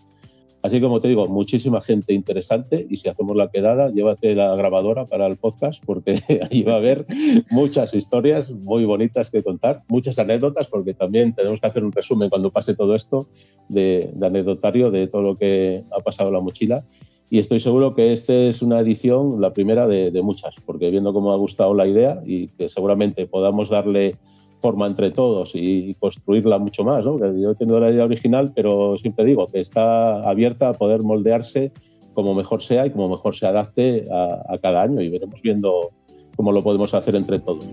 Así 0.60 0.80
como 0.80 0.98
te 0.98 1.06
digo, 1.06 1.28
muchísima 1.28 1.80
gente 1.80 2.12
interesante 2.12 2.84
y 2.90 2.96
si 2.96 3.08
hacemos 3.08 3.36
la 3.36 3.48
quedada, 3.48 3.90
llévate 3.90 4.34
la 4.34 4.56
grabadora 4.56 5.04
para 5.04 5.26
el 5.28 5.36
podcast 5.36 5.82
porque 5.86 6.20
ahí 6.50 6.62
va 6.62 6.74
a 6.74 6.76
haber 6.76 7.06
muchas 7.50 7.94
historias 7.94 8.50
muy 8.50 8.84
bonitas 8.84 9.30
que 9.30 9.42
contar, 9.42 9.84
muchas 9.88 10.18
anécdotas 10.18 10.66
porque 10.66 10.94
también 10.94 11.32
tenemos 11.32 11.60
que 11.60 11.66
hacer 11.68 11.84
un 11.84 11.92
resumen 11.92 12.28
cuando 12.28 12.50
pase 12.50 12.74
todo 12.74 12.96
esto 12.96 13.28
de, 13.68 14.10
de 14.12 14.26
anecdotario 14.26 14.90
de 14.90 15.06
todo 15.06 15.22
lo 15.22 15.36
que 15.36 15.84
ha 15.96 16.00
pasado 16.00 16.30
en 16.30 16.34
la 16.34 16.40
mochila 16.40 16.84
y 17.30 17.38
estoy 17.38 17.60
seguro 17.60 17.94
que 17.94 18.12
esta 18.12 18.32
es 18.32 18.62
una 18.62 18.80
edición, 18.80 19.40
la 19.40 19.52
primera 19.52 19.86
de, 19.86 20.10
de 20.10 20.22
muchas, 20.22 20.54
porque 20.64 20.90
viendo 20.90 21.12
cómo 21.12 21.32
ha 21.32 21.36
gustado 21.36 21.74
la 21.74 21.86
idea 21.86 22.22
y 22.24 22.48
que 22.48 22.68
seguramente 22.68 23.26
podamos 23.26 23.68
darle 23.68 24.16
forma 24.60 24.86
entre 24.86 25.10
todos 25.10 25.52
y, 25.54 25.94
construirla 25.94 26.58
mucho 26.58 26.84
más. 26.84 27.04
¿no? 27.04 27.18
Yo 27.18 27.50
he 27.50 27.54
tenido 27.54 27.80
la 27.80 27.90
idea 27.90 28.04
original, 28.04 28.52
pero 28.54 28.96
siempre 28.96 29.24
digo 29.24 29.46
que 29.46 29.60
está 29.60 30.28
abierta 30.28 30.70
a 30.70 30.72
poder 30.72 31.02
moldearse 31.02 31.72
como 32.14 32.34
mejor 32.34 32.62
sea 32.62 32.86
y 32.86 32.90
como 32.90 33.08
mejor 33.08 33.36
se 33.36 33.46
adapte 33.46 34.04
a, 34.10 34.42
a 34.48 34.58
cada 34.58 34.82
año 34.82 35.00
y 35.00 35.08
veremos 35.08 35.40
viendo 35.42 35.90
cómo 36.36 36.52
lo 36.52 36.62
podemos 36.62 36.92
hacer 36.94 37.14
entre 37.14 37.38
todos. 37.38 37.68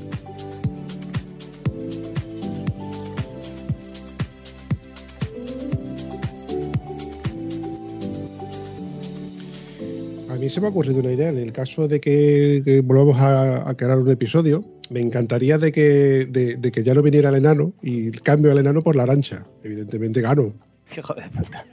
A 10.36 10.38
mí 10.38 10.50
se 10.50 10.60
me 10.60 10.68
ha 10.68 10.70
ocurrido 10.70 11.00
una 11.00 11.14
idea. 11.14 11.30
En 11.30 11.38
el 11.38 11.54
caso 11.54 11.88
de 11.88 12.02
que, 12.02 12.82
volvamos 12.84 13.16
a, 13.18 13.74
crear 13.78 13.98
un 13.98 14.12
episodio, 14.12 14.66
me 14.90 15.00
encantaría 15.00 15.58
de 15.58 15.72
que, 15.72 16.28
de, 16.30 16.72
que 16.72 16.84
ya 16.84 16.94
no 16.94 17.02
viniera 17.02 17.30
el 17.30 17.36
enano 17.36 17.74
y 17.82 18.12
cambio 18.12 18.52
al 18.52 18.58
enano 18.58 18.82
por 18.82 18.98
la 18.98 19.04
arancha. 19.04 19.46
Evidentemente 19.64 20.20
gano. 20.20 20.54
Qué 20.94 21.02
joder 21.02 21.30
puta. 21.32 21.66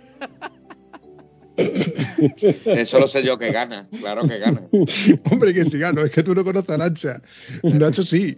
Eso 2.67 3.01
lo 3.01 3.09
sé 3.09 3.25
yo 3.25 3.37
que 3.37 3.51
gana, 3.51 3.89
claro 3.99 4.29
que 4.29 4.39
gana. 4.39 4.63
Hombre, 5.31 5.53
que 5.53 5.65
si 5.65 5.79
gano, 5.79 6.03
es 6.03 6.13
que 6.13 6.23
tú 6.23 6.33
no 6.33 6.45
conoces 6.45 6.71
a 6.71 6.75
Arancha. 6.75 7.21
Nacho 7.65 8.05
sí. 8.05 8.37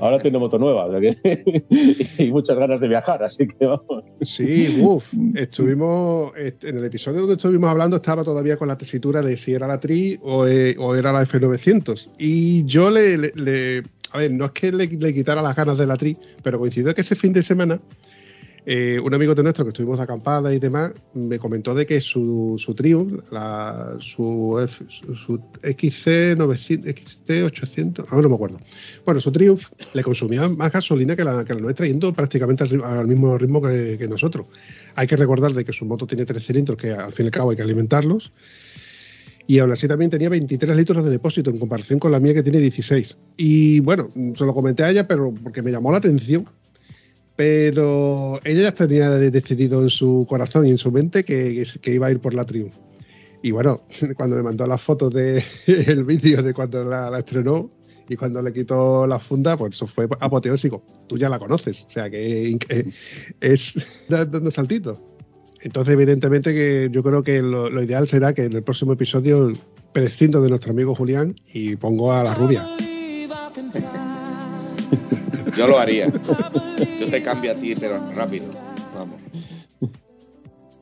Ahora 0.00 0.18
tiene 0.18 0.38
moto 0.38 0.58
nueva 0.58 0.88
y 2.18 2.30
muchas 2.30 2.56
ganas 2.56 2.80
de 2.80 2.88
viajar, 2.88 3.22
así 3.22 3.46
que 3.46 3.66
vamos. 3.66 4.04
Sí, 4.20 4.80
uff. 4.80 5.12
Estuvimos, 5.34 6.32
en 6.36 6.76
el 6.76 6.84
episodio 6.84 7.20
donde 7.20 7.34
estuvimos 7.34 7.70
hablando 7.70 7.96
estaba 7.96 8.24
todavía 8.24 8.56
con 8.56 8.68
la 8.68 8.76
tesitura 8.76 9.22
de 9.22 9.36
si 9.36 9.54
era 9.54 9.66
la 9.66 9.78
Tri 9.80 10.18
o, 10.22 10.46
eh, 10.46 10.76
era 10.96 11.12
la 11.12 11.22
F900. 11.22 12.10
Y 12.18 12.64
yo 12.64 12.90
le, 12.90 13.82
a 14.12 14.18
ver, 14.18 14.32
no 14.32 14.46
es 14.46 14.50
que 14.52 14.72
le, 14.72 14.86
le, 14.86 15.14
quitara 15.14 15.42
las 15.42 15.56
ganas 15.56 15.78
de 15.78 15.86
la 15.86 15.96
Tri, 15.96 16.16
pero 16.42 16.58
coincidió 16.58 16.94
que 16.94 17.00
ese 17.02 17.16
fin 17.16 17.32
de 17.32 17.42
semana 17.42 17.80
eh, 18.64 19.00
un 19.00 19.12
amigo 19.12 19.34
de 19.34 19.42
nuestro 19.42 19.64
que 19.64 19.70
estuvimos 19.70 19.98
de 19.98 20.04
acampada 20.04 20.54
y 20.54 20.60
demás 20.60 20.92
me 21.14 21.36
comentó 21.40 21.74
de 21.74 21.84
que 21.84 22.00
su, 22.00 22.54
su 22.58 22.74
Triumph, 22.74 23.20
la, 23.32 23.96
su, 23.98 24.68
su, 25.26 25.40
XC900, 25.62 26.94
XT800, 27.26 28.06
ahora 28.08 28.22
no 28.22 28.28
me 28.28 28.34
acuerdo. 28.36 28.60
Bueno, 29.04 29.20
su 29.20 29.32
Triumph 29.32 29.64
le 29.94 30.04
consumía 30.04 30.48
más 30.48 30.72
gasolina 30.72 31.16
que 31.16 31.24
la, 31.24 31.44
que 31.44 31.54
la 31.54 31.60
nuestra, 31.60 31.86
yendo 31.86 32.12
prácticamente 32.12 32.62
al, 32.62 33.08
mismo 33.08 33.36
ritmo 33.36 33.60
que, 33.60 34.06
nosotros. 34.08 34.46
Hay 34.94 35.08
que 35.08 35.16
recordar 35.16 35.52
de 35.52 35.64
que 35.64 35.72
su 35.72 35.84
moto 35.84 36.06
tiene 36.06 36.24
tres 36.24 36.46
cilindros, 36.46 36.78
que 36.78 36.92
al 36.92 37.12
fin 37.12 37.24
y 37.24 37.28
al 37.28 37.32
cabo 37.32 37.50
hay 37.50 37.56
que 37.56 37.62
alimentarlos. 37.62 38.32
Y 39.48 39.58
aún 39.58 39.72
así 39.72 39.88
también 39.88 40.08
tenía 40.08 40.28
23 40.28 40.76
litros 40.76 41.04
de 41.04 41.10
depósito 41.10 41.50
en 41.50 41.58
comparación 41.58 41.98
con 41.98 42.12
la 42.12 42.20
mía 42.20 42.32
que 42.32 42.44
tiene 42.44 42.60
16. 42.60 43.16
Y 43.36 43.80
bueno, 43.80 44.08
se 44.36 44.44
lo 44.44 44.54
comenté 44.54 44.84
a 44.84 44.90
ella, 44.90 45.08
pero 45.08 45.34
porque 45.42 45.62
me 45.62 45.72
llamó 45.72 45.90
la 45.90 45.98
atención 45.98 46.46
pero 47.36 48.40
ella 48.44 48.62
ya 48.62 48.74
tenía 48.74 49.10
decidido 49.10 49.82
en 49.82 49.90
su 49.90 50.26
corazón 50.28 50.66
y 50.66 50.70
en 50.70 50.78
su 50.78 50.92
mente 50.92 51.24
que, 51.24 51.64
iba 51.84 52.06
a 52.06 52.10
ir 52.10 52.20
por 52.20 52.34
la 52.34 52.44
Triumph. 52.44 52.74
Y 53.42 53.50
bueno, 53.50 53.82
cuando 54.16 54.36
me 54.36 54.42
mandó 54.42 54.66
las 54.66 54.82
fotos 54.82 55.12
del 55.12 55.42
vídeo 56.04 56.42
de 56.42 56.52
cuando 56.52 56.84
la, 56.84 57.18
estrenó 57.18 57.70
y 58.08 58.16
cuando 58.16 58.42
le 58.42 58.52
quitó 58.52 59.06
la 59.06 59.18
funda, 59.18 59.56
pues 59.56 59.74
eso 59.74 59.86
fue 59.86 60.06
apoteósico. 60.20 60.84
Tú 61.08 61.16
ya 61.16 61.28
la 61.28 61.38
conoces, 61.38 61.84
o 61.88 61.90
sea 61.90 62.10
que 62.10 62.58
es 63.40 63.86
dando 64.08 64.50
saltitos. 64.50 64.98
Entonces, 65.62 65.94
evidentemente, 65.94 66.52
que 66.52 66.88
yo 66.90 67.04
creo 67.04 67.22
que 67.22 67.40
lo, 67.40 67.70
lo, 67.70 67.82
ideal 67.84 68.08
será 68.08 68.34
que 68.34 68.44
en 68.44 68.52
el 68.52 68.64
próximo 68.64 68.94
episodio 68.94 69.52
prescindo 69.92 70.42
de 70.42 70.48
nuestro 70.48 70.72
amigo 70.72 70.94
Julián 70.94 71.36
y 71.52 71.76
pongo 71.76 72.12
a 72.12 72.24
la 72.24 72.34
rubia. 72.34 72.66
Yo 75.56 75.66
lo 75.66 75.78
haría. 75.78 76.10
Yo 77.00 77.08
te 77.08 77.22
cambio 77.22 77.52
a 77.52 77.54
ti, 77.54 77.74
pero 77.78 78.00
rápido. 78.12 78.46
Vamos. 78.94 79.20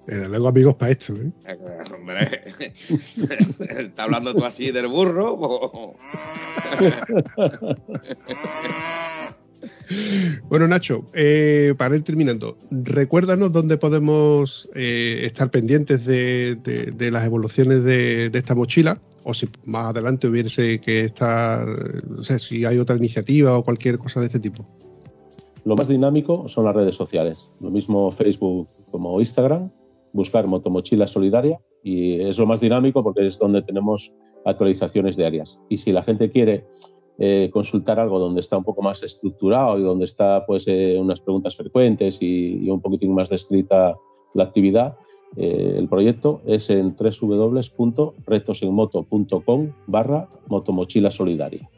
Desde 0.07 0.29
luego, 0.29 0.49
amigos, 0.49 0.75
para 0.75 0.91
esto. 0.91 1.15
¿eh? 1.15 1.31
eh 1.47 1.59
hombre, 1.95 2.43
¿está 3.79 4.03
hablando 4.05 4.35
tú 4.35 4.45
así 4.45 4.73
del 4.73 4.89
burro? 4.89 5.37
bueno, 10.49 10.67
Nacho, 10.67 11.07
eh, 11.13 11.75
para 11.77 11.95
ir 11.95 12.03
terminando, 12.03 12.59
recuérdanos 12.71 13.53
dónde 13.53 13.77
podemos 13.77 14.69
eh, 14.75 15.21
estar 15.25 15.51
pendientes 15.51 16.05
de, 16.05 17.09
las 17.13 17.25
evoluciones 17.25 17.85
de, 17.85 18.31
esta 18.33 18.55
mochila 18.57 19.01
o 19.25 19.35
si 19.35 19.49
más 19.67 19.91
adelante 19.91 20.29
hubiese 20.29 20.81
que 20.81 21.03
estar, 21.03 21.67
no 22.09 22.23
sé, 22.23 22.39
si 22.39 22.65
hay 22.65 22.79
otra 22.79 22.97
iniciativa 22.97 23.57
o 23.57 23.65
cualquier 23.65 23.99
cosa 23.99 24.21
de 24.21 24.27
este 24.27 24.41
tipo. 24.41 24.65
Lo 25.65 25.77
más 25.77 25.89
dinámico 25.89 26.49
son 26.49 26.65
las 26.65 26.75
redes 26.75 26.95
sociales, 26.95 27.51
lo 27.61 27.71
mismo 27.71 28.11
Facebook 28.11 28.69
como 28.91 29.21
Instagram, 29.21 29.71
buscar 30.13 30.47
Motomochila 30.47 31.07
Solidaria 31.07 31.61
y 31.83 32.21
es 32.21 32.39
lo 32.39 32.47
más 32.47 32.61
dinámico 32.61 33.03
porque 33.03 33.27
es 33.27 33.39
donde 33.39 33.63
tenemos 33.63 34.13
actualizaciones 34.45 35.17
diarias. 35.17 35.61
Y 35.69 35.77
si 35.77 35.93
la 35.93 36.03
gente 36.03 36.31
quiere 36.31 36.65
eh, 37.19 37.51
consultar 37.53 38.01
algo 38.01 38.19
donde 38.19 38.41
está 38.41 38.57
un 38.57 38.65
poco 38.65 38.81
más 38.81 39.03
estructurado 39.03 39.79
y 39.79 39.83
donde 39.83 40.07
está 40.07 40.47
pues 40.47 40.65
eh, 40.67 40.97
unas 40.99 41.21
preguntas 41.21 41.55
frecuentes 41.55 42.17
y, 42.21 42.65
y, 42.65 42.71
un 42.71 42.81
poquitín 42.81 43.15
más 43.15 43.29
descrita 43.29 43.95
la 44.33 44.45
actividad, 44.45 44.97
eh, 45.37 45.75
el 45.77 45.89
proyecto 45.89 46.41
es 46.47 46.71
en 46.71 46.97
www.retosenmoto.com 46.97 49.73
barra 49.87 50.29
motomochila 50.49 51.11
solidaria. 51.11 51.69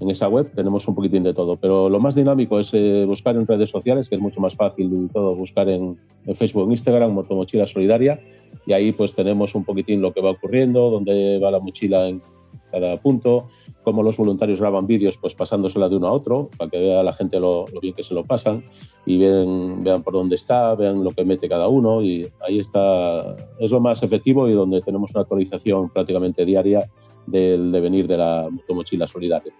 En 0.00 0.10
esa 0.10 0.28
web 0.28 0.52
tenemos 0.54 0.86
un 0.86 0.94
poquitín 0.94 1.24
de 1.24 1.34
todo, 1.34 1.56
pero 1.56 1.88
lo 1.88 1.98
más 1.98 2.14
dinámico 2.14 2.60
es 2.60 2.70
eh, 2.72 3.04
buscar 3.04 3.34
en 3.34 3.44
redes 3.46 3.70
sociales, 3.70 4.08
que 4.08 4.14
es 4.14 4.20
mucho 4.20 4.40
más 4.40 4.54
fácil 4.54 5.10
todo, 5.12 5.34
buscar 5.34 5.68
en, 5.68 5.98
en 6.24 6.36
Facebook, 6.36 6.66
en 6.66 6.72
Instagram, 6.72 7.12
Motomochila 7.12 7.66
Solidaria, 7.66 8.20
y 8.64 8.74
ahí 8.74 8.92
pues 8.92 9.12
tenemos 9.14 9.56
un 9.56 9.64
poquitín 9.64 10.00
lo 10.00 10.12
que 10.12 10.20
va 10.20 10.30
ocurriendo, 10.30 10.90
dónde 10.90 11.40
va 11.40 11.50
la 11.50 11.58
mochila 11.58 12.08
en 12.08 12.22
cada 12.70 13.00
punto, 13.00 13.48
cómo 13.82 14.02
los 14.02 14.16
voluntarios 14.16 14.60
graban 14.60 14.86
vídeos, 14.86 15.18
pues 15.18 15.34
pasándosela 15.34 15.88
de 15.88 15.96
uno 15.96 16.08
a 16.08 16.12
otro, 16.12 16.50
para 16.56 16.70
que 16.70 16.78
vea 16.78 17.02
la 17.02 17.12
gente 17.12 17.40
lo, 17.40 17.64
bien 17.80 17.94
que 17.94 18.02
se 18.02 18.14
lo 18.14 18.24
pasan 18.24 18.64
y 19.06 19.18
vean, 19.18 19.82
vean 19.82 20.02
por 20.02 20.12
dónde 20.12 20.36
está, 20.36 20.74
vean 20.74 21.02
lo 21.02 21.10
que 21.10 21.24
mete 21.24 21.48
cada 21.48 21.68
uno 21.68 22.02
y 22.02 22.28
ahí 22.46 22.58
está, 22.58 23.36
es 23.58 23.70
lo 23.70 23.80
más 23.80 24.02
efectivo 24.02 24.48
y 24.48 24.52
donde 24.52 24.80
tenemos 24.80 25.10
una 25.12 25.22
actualización 25.22 25.90
prácticamente 25.90 26.44
diaria 26.44 26.88
del 27.26 27.72
devenir 27.72 28.06
de 28.06 28.16
la 28.16 28.48
mochila 28.68 29.06
solidaria. 29.06 29.52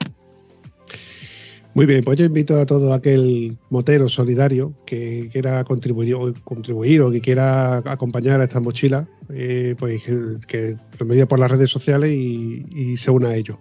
Muy 1.79 1.87
bien, 1.87 2.03
pues 2.03 2.19
yo 2.19 2.25
invito 2.25 2.61
a 2.61 2.67
todo 2.67 2.93
aquel 2.93 3.57
motero 3.71 4.09
solidario 4.09 4.75
que 4.85 5.29
quiera 5.33 5.63
contribuir, 5.63 6.17
contribuir 6.43 7.03
o 7.03 7.13
que 7.13 7.21
quiera 7.21 7.77
acompañar 7.77 8.41
a 8.41 8.45
esta 8.47 8.59
mochila, 8.59 9.09
eh, 9.33 9.77
pues 9.79 10.03
que, 10.49 10.77
lo 10.99 11.07
medie 11.07 11.27
por 11.27 11.39
las 11.39 11.49
redes 11.49 11.71
sociales 11.71 12.11
y, 12.11 12.97
se 12.97 13.13
una 13.13 13.29
a 13.29 13.37
ello. 13.37 13.61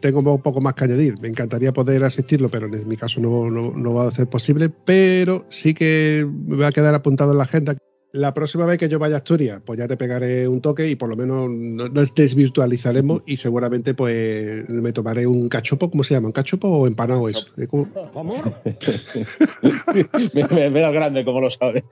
Tengo 0.00 0.18
un 0.18 0.42
poco 0.42 0.60
más 0.60 0.74
que 0.74 0.86
añadir, 0.86 1.14
me 1.20 1.28
encantaría 1.28 1.72
poder 1.72 2.02
asistirlo, 2.02 2.48
pero 2.48 2.66
en 2.66 2.88
mi 2.88 2.96
caso 2.96 3.20
no, 3.20 3.48
no 3.48 3.94
va 3.94 4.08
a 4.08 4.10
ser 4.10 4.26
posible, 4.26 4.68
pero 4.68 5.44
sí 5.48 5.72
que 5.72 6.28
me 6.48 6.56
va 6.56 6.66
a 6.66 6.72
quedar 6.72 6.96
apuntado 6.96 7.30
en 7.30 7.38
la 7.38 7.44
agenda 7.44 7.76
la 8.12 8.34
próxima 8.34 8.66
vez 8.66 8.78
que 8.78 8.88
yo 8.88 8.98
vaya 8.98 9.16
a 9.16 9.18
Asturias, 9.18 9.60
pues 9.64 9.78
ya 9.78 9.88
te 9.88 9.96
pegaré 9.96 10.46
un 10.46 10.60
toque 10.60 10.88
y 10.88 10.96
por 10.96 11.08
lo 11.08 11.16
menos 11.16 11.50
nos 11.50 12.14
desvirtualizaremos 12.14 13.22
y 13.26 13.38
seguramente 13.38 13.94
pues 13.94 14.68
me 14.68 14.92
tomaré 14.92 15.26
un 15.26 15.48
cachopo, 15.48 15.90
¿cómo 15.90 16.04
se 16.04 16.14
llama? 16.14 16.26
¿Un 16.26 16.32
cachopo 16.32 16.68
o 16.68 16.86
empanado 16.86 17.26
eso? 17.28 17.46
¿Cómo? 17.70 17.88
Mira 20.34 20.90
grande, 20.90 21.24
como 21.24 21.40
lo 21.40 21.50
sabe. 21.50 21.84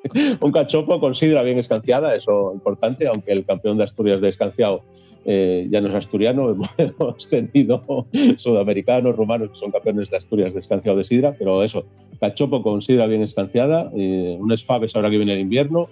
un 0.40 0.52
cachopo 0.52 0.98
con 0.98 1.14
sidra 1.14 1.42
bien 1.42 1.58
escanciada, 1.58 2.14
eso 2.14 2.52
importante, 2.54 3.06
aunque 3.06 3.32
el 3.32 3.44
campeón 3.44 3.76
de 3.76 3.84
Asturias 3.84 4.22
de 4.22 4.30
escanciado 4.30 4.82
eh, 5.28 5.66
ya 5.70 5.80
no 5.80 5.88
es 5.88 5.94
asturiano, 5.94 6.56
hemos 6.78 7.28
tenido 7.28 8.06
sudamericanos, 8.36 9.16
rumanos 9.16 9.50
que 9.50 9.56
son 9.56 9.72
campeones 9.72 10.08
de 10.10 10.16
Asturias 10.18 10.54
de 10.54 10.60
escanciado 10.60 10.96
de 10.96 11.04
sidra, 11.04 11.34
pero 11.36 11.64
eso, 11.64 11.84
cachopo 12.20 12.62
con 12.62 12.80
sidra 12.80 13.06
bien 13.06 13.22
escanciada, 13.22 13.90
eh, 13.96 14.36
un 14.38 14.52
esfabes 14.52 14.94
ahora 14.94 15.10
que 15.10 15.16
viene 15.16 15.32
el 15.32 15.40
invierno, 15.40 15.88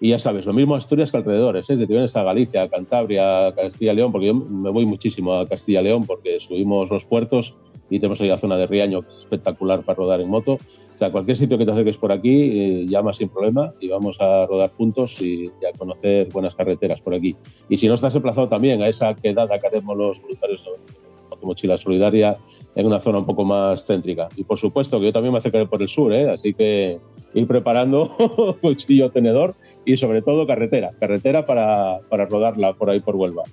y 0.00 0.10
ya 0.10 0.18
sabes, 0.18 0.46
lo 0.46 0.52
mismo 0.52 0.74
Asturias 0.74 1.10
que 1.10 1.18
alrededores, 1.18 1.68
¿eh? 1.68 1.74
si 1.76 1.86
te 1.86 1.92
vienes 1.92 2.16
a 2.16 2.22
Galicia, 2.22 2.68
Cantabria, 2.68 3.48
a 3.48 3.54
Castilla-León, 3.54 4.10
porque 4.10 4.28
yo 4.28 4.34
me 4.34 4.70
voy 4.70 4.86
muchísimo 4.86 5.34
a 5.34 5.46
Castilla-León 5.46 6.06
porque 6.06 6.40
subimos 6.40 6.88
los 6.90 7.04
puertos 7.04 7.54
y 7.90 7.98
tenemos 7.98 8.20
ahí 8.20 8.28
la 8.28 8.38
zona 8.38 8.56
de 8.56 8.66
Riaño, 8.66 9.02
que 9.02 9.08
es 9.08 9.16
espectacular 9.16 9.82
para 9.82 9.96
rodar 9.96 10.20
en 10.20 10.28
moto. 10.28 10.54
O 10.54 10.98
sea, 10.98 11.12
cualquier 11.12 11.36
sitio 11.36 11.56
que 11.58 11.64
te 11.64 11.70
acerques 11.70 11.96
por 11.96 12.10
aquí, 12.10 12.30
eh, 12.30 12.86
llama 12.88 13.12
sin 13.12 13.28
problema 13.28 13.72
y 13.80 13.88
vamos 13.88 14.20
a 14.20 14.46
rodar 14.46 14.72
juntos 14.76 15.20
y, 15.22 15.46
a 15.46 15.76
conocer 15.78 16.28
buenas 16.32 16.54
carreteras 16.54 17.00
por 17.00 17.14
aquí. 17.14 17.36
Y 17.68 17.76
si 17.76 17.86
no 17.86 17.94
estás 17.94 18.14
emplazado 18.14 18.48
también 18.48 18.82
a 18.82 18.88
esa 18.88 19.14
quedada 19.14 19.58
que 19.58 19.66
haremos 19.66 19.96
los 19.96 20.20
voluntarios 20.20 20.64
de 20.64 21.46
Mochila 21.46 21.76
Solidaria 21.76 22.36
en 22.74 22.86
una 22.86 23.00
zona 23.00 23.18
un 23.18 23.26
poco 23.26 23.44
más 23.44 23.86
céntrica. 23.86 24.28
Y 24.36 24.44
por 24.44 24.58
supuesto 24.58 24.98
que 24.98 25.06
yo 25.06 25.12
también 25.12 25.32
me 25.32 25.38
acercaré 25.38 25.66
por 25.66 25.80
el 25.80 25.88
sur, 25.88 26.12
¿eh? 26.12 26.30
así 26.30 26.52
que 26.52 26.98
ir 27.34 27.46
preparando 27.46 28.16
cuchillo 28.60 29.10
tenedor 29.10 29.54
y 29.84 29.96
sobre 29.96 30.22
todo 30.22 30.46
carretera, 30.46 30.92
carretera 30.98 31.46
para, 31.46 32.00
para 32.08 32.26
rodarla 32.26 32.74
por 32.74 32.90
ahí 32.90 33.00
por 33.00 33.16
Huelva. 33.16 33.44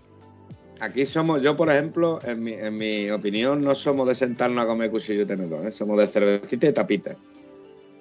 Aquí 0.79 1.05
somos, 1.05 1.41
yo 1.41 1.55
por 1.55 1.71
ejemplo, 1.71 2.19
en 2.23 2.43
mi, 2.43 2.53
en 2.53 2.77
mi 2.77 3.09
opinión, 3.09 3.61
no 3.61 3.75
somos 3.75 4.07
de 4.07 4.15
sentarnos 4.15 4.63
a 4.63 4.67
comer 4.67 4.91
cuchillo 4.91 5.21
y 5.21 5.25
tenedor, 5.25 5.65
¿eh? 5.65 5.71
somos 5.71 5.97
de 5.97 6.07
cervecita 6.07 6.67
y 6.67 6.73
tapita. 6.73 7.15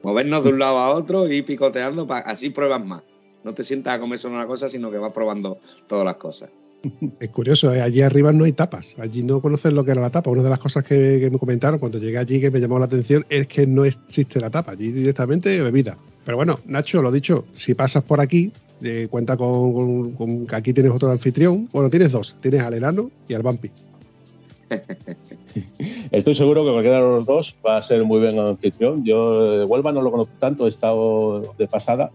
Movernos 0.03 0.45
de 0.45 0.51
un 0.51 0.59
lado 0.59 0.79
a 0.79 0.91
otro 0.95 1.31
y 1.31 1.43
picoteando, 1.43 2.07
pa- 2.07 2.18
así 2.18 2.51
pruebas 2.51 2.85
más. 2.85 3.03
No 3.43 3.55
te 3.55 3.62
sientas 3.64 3.95
a 3.97 4.01
comer 4.01 4.18
solo 4.18 4.35
una 4.35 4.47
cosa, 4.47 4.68
sino 4.68 4.91
que 4.91 4.99
vas 4.99 5.12
probando 5.12 5.59
todas 5.87 6.05
las 6.05 6.16
cosas. 6.16 6.51
Es 7.20 7.31
curioso, 7.31 7.72
¿eh? 7.72 7.81
allí 7.81 8.03
arriba 8.03 8.33
no 8.33 8.45
hay 8.45 8.53
tapas. 8.53 8.97
Allí 8.99 9.22
no 9.22 9.41
conocen 9.41 9.75
lo 9.75 9.85
que 9.85 9.93
era 9.93 10.03
la 10.03 10.11
tapa. 10.11 10.31
Una 10.31 10.43
de 10.43 10.51
las 10.51 10.59
cosas 10.59 10.85
que, 10.85 11.18
que 11.20 11.31
me 11.31 11.39
comentaron 11.39 11.79
cuando 11.79 11.99
llegué 11.99 12.18
allí 12.18 12.41
que 12.41 12.51
me 12.51 12.61
llamó 12.61 12.79
la 12.79 12.85
atención 12.87 13.25
es 13.31 13.47
que 13.47 13.66
no 13.66 13.85
existe 13.85 14.41
la 14.41 14.51
tapa. 14.51 14.72
Allí 14.72 14.91
directamente 14.93 15.61
bebida. 15.62 15.97
Pero 16.27 16.37
bueno, 16.37 16.61
Nacho, 16.66 17.01
lo 17.03 17.11
dicho, 17.12 17.45
si 17.53 17.75
pasas 17.75 18.03
por 18.03 18.20
aquí, 18.20 18.51
eh, 18.83 19.07
cuenta 19.11 19.37
con, 19.37 19.72
con- 19.72 20.12
con 20.12 20.47
aquí 20.53 20.72
tienes 20.72 20.93
otro 20.93 21.11
anfitrión. 21.11 21.68
Bueno, 21.72 21.91
tienes 21.91 22.12
dos. 22.12 22.35
Tienes 22.41 22.61
al 22.62 22.75
enano 22.75 23.11
y 23.29 23.35
al 23.35 23.43
vampi. 23.43 23.70
Estoy 26.11 26.35
seguro 26.35 26.64
que 26.64 26.72
cualquiera 26.72 26.99
de 26.99 27.03
los 27.05 27.27
dos 27.27 27.55
va 27.64 27.77
a 27.77 27.83
ser 27.83 28.05
muy 28.05 28.18
buen 28.20 28.39
anfitrión. 28.39 29.05
Yo 29.05 29.62
eh, 29.62 29.64
Huelva 29.64 29.93
no 29.93 30.03
lo 30.03 30.11
conozco 30.11 30.35
tanto, 30.39 30.66
he 30.66 30.68
estado 30.68 31.55
de 31.59 31.66
pasada, 31.66 32.11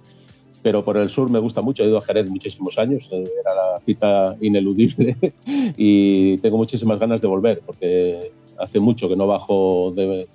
pero 0.62 0.84
por 0.84 0.98
el 0.98 1.10
sur 1.10 1.30
me 1.30 1.40
gusta 1.40 1.62
mucho. 1.62 1.84
He 1.84 1.88
ido 1.88 1.98
a 1.98 2.02
Jerez 2.02 2.30
muchísimos 2.30 2.78
años, 2.78 3.08
eh, 3.12 3.24
era 3.42 3.56
la 3.56 3.80
cita 3.86 4.36
ineludible 4.42 5.16
y 5.78 6.38
tengo 6.40 6.58
muchísimas 6.58 7.00
ganas 7.00 7.22
de 7.22 7.28
volver 7.28 7.62
porque 7.66 8.32
hace 8.58 8.80
mucho 8.80 9.08
que 9.08 9.16
no 9.16 9.26
bajo 9.28 9.94
de, 9.96 10.28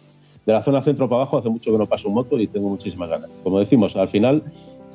de 0.47 0.53
la 0.53 0.63
zona 0.63 0.81
centro 0.83 1.09
para 1.09 1.23
abajo, 1.23 1.39
hace 1.39 1.49
mucho 1.51 1.73
que 1.73 1.79
no 1.79 1.87
paso 1.87 2.09
moto 2.09 2.39
y 2.41 2.47
tengo 2.47 2.69
muchísimas 2.71 3.11
ganas. 3.11 3.29
Como 3.43 3.59
decimos, 3.59 3.97
al 3.97 4.09
final, 4.09 4.43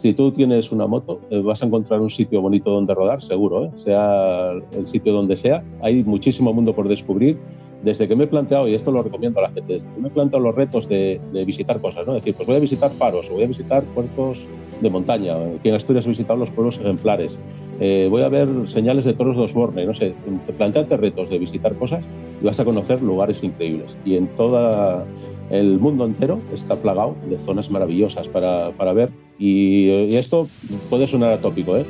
si 0.01 0.13
tú 0.13 0.31
tienes 0.31 0.71
una 0.71 0.87
moto, 0.87 1.19
eh, 1.29 1.41
vas 1.41 1.61
a 1.61 1.65
encontrar 1.65 2.01
un 2.01 2.09
sitio 2.09 2.41
bonito 2.41 2.71
donde 2.71 2.93
rodar, 2.93 3.21
seguro, 3.21 3.65
¿eh? 3.65 3.71
sea 3.75 4.51
el 4.51 4.87
sitio 4.87 5.13
donde 5.13 5.35
sea. 5.35 5.63
Hay 5.81 6.03
muchísimo 6.03 6.53
mundo 6.53 6.73
por 6.73 6.87
descubrir 6.87 7.37
desde 7.83 8.07
que 8.07 8.15
me 8.15 8.25
he 8.25 8.27
planteado, 8.27 8.67
y 8.67 8.75
esto 8.75 8.91
lo 8.91 9.03
recomiendo 9.03 9.39
a 9.39 9.43
la 9.43 9.51
gente, 9.51 9.73
desde 9.73 9.89
que 9.93 10.01
me 10.01 10.07
he 10.09 10.11
planteado 10.11 10.43
los 10.43 10.55
retos 10.55 10.87
de, 10.89 11.19
de 11.31 11.45
visitar 11.45 11.79
cosas, 11.79 12.05
¿no? 12.05 12.13
Es 12.13 12.23
decir, 12.23 12.33
pues 12.35 12.47
voy 12.47 12.57
a 12.57 12.59
visitar 12.59 12.91
faros, 12.91 13.29
o 13.29 13.33
voy 13.33 13.43
a 13.43 13.47
visitar 13.47 13.83
puertos 13.83 14.45
de 14.81 14.89
montaña, 14.89 15.35
aquí 15.35 15.69
en 15.69 15.75
Asturias 15.75 16.05
he 16.05 16.09
visitado 16.09 16.39
los 16.39 16.51
pueblos 16.51 16.77
ejemplares, 16.77 17.39
eh, 17.79 18.07
voy 18.09 18.23
a 18.23 18.29
ver 18.29 18.49
señales 18.65 19.05
de 19.05 19.13
toros 19.13 19.37
de 19.37 19.43
Osborne, 19.43 19.85
no 19.85 19.93
sé, 19.93 20.13
planteate 20.57 20.97
retos 20.97 21.29
de 21.29 21.39
visitar 21.39 21.73
cosas 21.75 22.05
y 22.41 22.45
vas 22.45 22.59
a 22.59 22.65
conocer 22.65 23.01
lugares 23.01 23.41
increíbles. 23.43 23.95
Y 24.03 24.15
en 24.15 24.27
todo 24.35 25.05
el 25.49 25.79
mundo 25.79 26.05
entero 26.05 26.39
está 26.53 26.75
plagado 26.75 27.15
de 27.29 27.37
zonas 27.39 27.71
maravillosas 27.71 28.27
para, 28.27 28.71
para 28.71 28.91
ver. 28.91 29.09
Y, 29.39 29.89
esto 30.15 30.47
puede 30.89 31.07
sonar 31.07 31.33
atópico, 31.33 31.77
¿eh? 31.77 31.85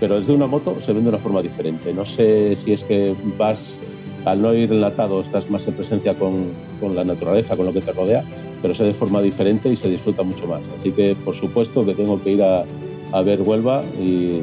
pero 0.00 0.18
desde 0.20 0.34
una 0.34 0.46
moto 0.46 0.80
se 0.80 0.92
ve 0.92 1.00
de 1.00 1.08
una 1.08 1.18
forma 1.18 1.42
diferente. 1.42 1.94
No 1.94 2.04
sé 2.04 2.56
si 2.56 2.72
es 2.72 2.84
que 2.84 3.14
vas 3.38 3.78
al 4.24 4.42
no 4.42 4.52
ir 4.52 4.72
enlatado 4.72 5.20
estás 5.20 5.48
más 5.48 5.66
en 5.68 5.74
presencia 5.74 6.14
con, 6.14 6.48
con, 6.80 6.94
la 6.94 7.04
naturaleza, 7.04 7.56
con 7.56 7.66
lo 7.66 7.72
que 7.72 7.80
te 7.80 7.92
rodea, 7.92 8.24
pero 8.60 8.74
se 8.74 8.84
de 8.84 8.94
forma 8.94 9.22
diferente 9.22 9.68
y 9.68 9.76
se 9.76 9.88
disfruta 9.88 10.22
mucho 10.22 10.46
más. 10.46 10.62
Así 10.78 10.90
que, 10.90 11.16
por 11.24 11.34
supuesto, 11.34 11.86
que 11.86 11.94
tengo 11.94 12.22
que 12.22 12.32
ir 12.32 12.42
a, 12.42 12.64
ver 13.22 13.40
Huelva 13.40 13.82
y 13.98 14.40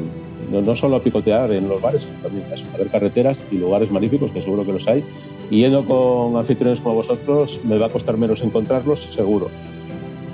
no, 0.50 0.74
solo 0.74 0.96
a 0.96 1.02
picotear 1.02 1.52
en 1.52 1.68
los 1.68 1.80
bares, 1.80 2.02
sino 2.02 2.14
también 2.20 2.44
a 2.74 2.76
ver 2.76 2.88
carreteras 2.88 3.38
y 3.52 3.58
lugares 3.58 3.90
magníficos, 3.90 4.30
que 4.30 4.42
seguro 4.42 4.64
que 4.64 4.72
los 4.72 4.88
hay. 4.88 5.04
Y 5.50 5.60
yendo 5.60 5.84
con 5.84 6.36
anfitriones 6.36 6.80
como 6.80 6.96
vosotros, 6.96 7.60
me 7.62 7.78
va 7.78 7.86
a 7.86 7.90
costar 7.90 8.16
menos 8.16 8.42
encontrarlos, 8.42 9.08
seguro. 9.12 9.48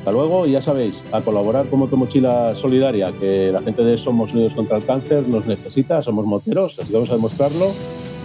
Hasta 0.03 0.11
luego 0.11 0.47
y 0.49 0.51
ya 0.51 0.61
sabéis, 0.61 1.01
a 1.13 1.21
colaborar 1.21 1.69
con 1.69 1.79
Motomochila 1.79 2.57
Solidaria, 2.57 3.13
que 3.13 3.53
la 3.53 3.63
gente 3.63 3.85
de 3.85 3.97
Somos 3.97 4.33
Unidos 4.33 4.53
contra 4.53 4.79
el 4.79 4.85
Cáncer 4.85 5.29
nos 5.29 5.47
necesita, 5.47 6.03
somos 6.03 6.27
moteros, 6.27 6.77
así 6.77 6.89
que 6.89 6.95
vamos 6.95 7.11
a 7.11 7.15
demostrarlo. 7.15 7.67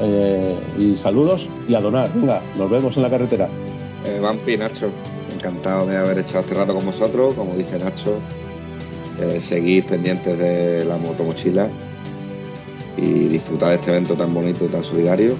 Eh, 0.02 0.56
y 0.80 0.98
saludos 0.98 1.48
y 1.70 1.76
a 1.76 1.80
donar. 1.80 2.12
Venga, 2.16 2.42
nos 2.58 2.68
vemos 2.72 2.98
en 2.98 3.04
la 3.04 3.12
carretera. 3.12 3.48
Eh, 4.08 4.20
Vampi, 4.20 4.58
Nacho, 4.58 4.90
encantado 5.32 5.86
de 5.86 5.98
haber 5.98 6.18
echado 6.18 6.40
este 6.40 6.56
rato 6.56 6.74
con 6.74 6.84
vosotros. 6.84 7.36
Como 7.36 7.54
dice 7.54 7.78
Nacho, 7.78 8.16
eh, 9.22 9.84
pendientes 9.88 10.36
de 10.36 10.84
la 10.84 10.98
motomochila 10.98 11.70
y 12.98 13.28
disfrutar 13.28 13.70
de 13.70 13.76
este 13.76 13.92
evento 13.92 14.16
tan 14.16 14.34
bonito 14.34 14.66
y 14.66 14.70
tan 14.70 14.84
solidario. 14.84 15.36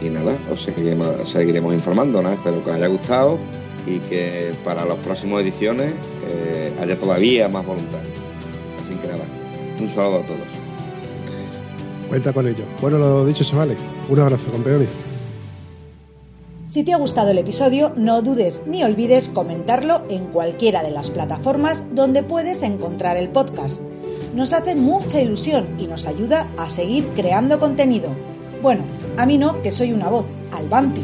Y 0.00 0.10
nada, 0.10 0.38
os 0.48 0.62
seguiremos, 0.62 1.08
os 1.08 1.28
seguiremos 1.28 1.74
informando. 1.74 2.22
¿no? 2.22 2.30
Espero 2.30 2.62
que 2.62 2.70
os 2.70 2.76
haya 2.76 2.86
gustado 2.86 3.36
y 3.90 3.98
que 4.00 4.52
para 4.64 4.84
las 4.84 4.98
próximas 4.98 5.42
ediciones 5.42 5.92
eh, 6.28 6.72
haya 6.80 6.98
todavía 6.98 7.48
más 7.48 7.66
voluntad. 7.66 8.00
Así 8.84 8.94
que 8.96 9.08
nada, 9.08 9.24
un 9.80 9.88
saludo 9.88 10.18
a 10.18 10.22
todos. 10.22 10.60
Cuenta 12.10 12.32
con 12.32 12.48
ello. 12.48 12.64
Bueno, 12.80 12.98
lo 12.98 13.24
dicho, 13.24 13.44
chavales. 13.44 13.78
Un 14.08 14.18
abrazo, 14.18 14.50
campeones. 14.50 14.88
Si 16.66 16.82
te 16.82 16.92
ha 16.92 16.96
gustado 16.96 17.30
el 17.30 17.38
episodio, 17.38 17.92
no 17.96 18.20
dudes 18.20 18.62
ni 18.66 18.82
olvides 18.82 19.28
comentarlo 19.28 20.02
en 20.08 20.26
cualquiera 20.26 20.82
de 20.82 20.90
las 20.90 21.10
plataformas 21.10 21.94
donde 21.94 22.24
puedes 22.24 22.64
encontrar 22.64 23.16
el 23.16 23.28
podcast. 23.28 23.82
Nos 24.34 24.52
hace 24.52 24.74
mucha 24.74 25.20
ilusión 25.20 25.68
y 25.78 25.86
nos 25.86 26.06
ayuda 26.06 26.48
a 26.58 26.68
seguir 26.68 27.08
creando 27.10 27.60
contenido. 27.60 28.10
Bueno, 28.60 28.84
a 29.16 29.24
mí 29.26 29.38
no, 29.38 29.62
que 29.62 29.70
soy 29.70 29.92
una 29.92 30.08
voz, 30.08 30.26
al 30.52 30.68
vampi. 30.68 31.02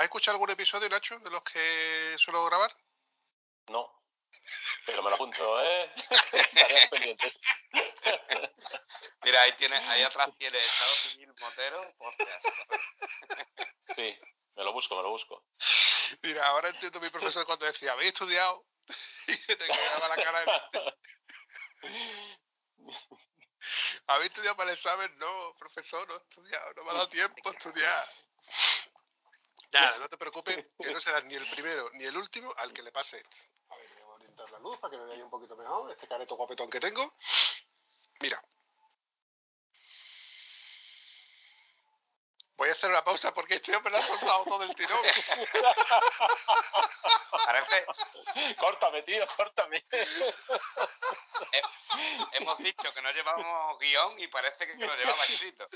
¿Has 0.00 0.04
escuchado 0.04 0.36
algún 0.36 0.48
episodio, 0.48 0.88
Nacho, 0.88 1.18
de 1.18 1.30
los 1.30 1.42
que 1.42 2.16
suelo 2.16 2.46
grabar? 2.46 2.74
No. 3.68 4.02
Pero 4.86 5.02
me 5.02 5.10
lo 5.10 5.16
apunto, 5.16 5.62
¿eh? 5.62 5.92
Tareas 6.54 6.88
pendientes. 6.88 7.38
Mira, 9.24 9.42
ahí 9.42 9.52
tiene, 9.58 9.76
ahí 9.76 10.02
atrás 10.02 10.30
tiene 10.38 10.56
Estado 10.56 10.94
Civil 11.02 11.34
Motero, 11.38 11.94
podcast. 11.98 12.46
Sí, 13.94 14.18
me 14.56 14.64
lo 14.64 14.72
busco, 14.72 14.96
me 14.96 15.02
lo 15.02 15.10
busco. 15.10 15.44
Mira, 16.22 16.46
ahora 16.46 16.70
entiendo 16.70 16.98
a 16.98 17.02
mi 17.02 17.10
profesor 17.10 17.44
cuando 17.44 17.66
decía, 17.66 17.92
¿habéis 17.92 18.14
estudiado? 18.14 18.64
Y 19.26 19.36
que 19.36 19.54
te 19.54 19.66
quedaba 19.66 20.08
la 20.08 20.16
cara 20.16 20.40
de... 20.40 20.94
¿Habéis 24.06 24.30
estudiado 24.30 24.56
para 24.56 24.70
el 24.70 24.76
examen? 24.78 25.18
No, 25.18 25.54
profesor, 25.58 26.08
no 26.08 26.14
he 26.14 26.22
estudiado, 26.22 26.72
no 26.72 26.84
me 26.84 26.90
ha 26.90 26.94
dado 26.94 27.08
tiempo 27.10 27.50
a 27.50 27.52
estudiar. 27.52 28.08
Nada, 29.72 29.98
no 29.98 30.08
te 30.08 30.18
preocupes, 30.18 30.66
que 30.78 30.92
no 30.92 31.00
serás 31.00 31.24
ni 31.24 31.34
el 31.34 31.48
primero 31.50 31.90
ni 31.92 32.04
el 32.04 32.16
último 32.16 32.52
al 32.56 32.72
que 32.72 32.82
le 32.82 32.90
pase 32.90 33.18
esto. 33.18 33.36
A 33.68 33.76
ver, 33.76 33.88
voy 34.02 34.12
a 34.12 34.14
orientar 34.16 34.50
la 34.50 34.58
luz 34.58 34.76
para 34.78 34.90
que 34.90 34.98
me 34.98 35.04
veáis 35.04 35.22
un 35.22 35.30
poquito 35.30 35.56
mejor, 35.56 35.92
este 35.92 36.08
careto 36.08 36.36
guapetón 36.36 36.68
que 36.68 36.80
tengo. 36.80 37.14
Mira. 38.20 38.42
Voy 42.60 42.68
a 42.68 42.72
hacer 42.72 42.90
una 42.90 43.02
pausa 43.02 43.32
porque 43.32 43.54
este 43.54 43.74
hombre 43.74 43.90
lo 43.90 43.96
ha 43.96 44.02
soltado 44.02 44.44
todo 44.44 44.62
el 44.64 44.74
tirón. 44.74 45.00
Parece, 47.46 47.86
Córtame, 48.58 49.02
tío, 49.02 49.26
córtame. 49.34 49.82
hemos 52.32 52.58
dicho 52.58 52.92
que 52.92 53.00
no 53.00 53.10
llevamos 53.12 53.78
guion 53.78 54.20
y 54.20 54.28
parece 54.28 54.66
que 54.66 54.74
lo 54.74 54.94
llevaba 54.94 55.24
escrito. 55.24 55.66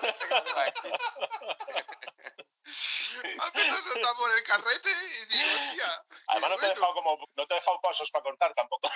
Parece 0.00 0.26
que 0.26 0.34
lo 0.34 0.42
llevaba 0.42 0.68
escrito. 0.68 0.96
Ha 3.38 3.48
empezado 3.48 3.76
a 3.76 3.82
saltar 3.82 4.16
por 4.16 4.32
el 4.32 4.42
carrete 4.42 4.90
y 4.90 5.26
digo, 5.26 5.50
hostia. 5.68 6.02
Además, 6.28 6.50
no 6.50 6.56
te, 6.56 6.64
he 6.64 6.68
dejado 6.70 6.94
como, 6.94 7.28
no 7.34 7.46
te 7.46 7.54
he 7.54 7.58
dejado 7.58 7.78
pasos 7.82 8.10
para 8.10 8.22
cortar 8.22 8.54
tampoco. 8.54 8.90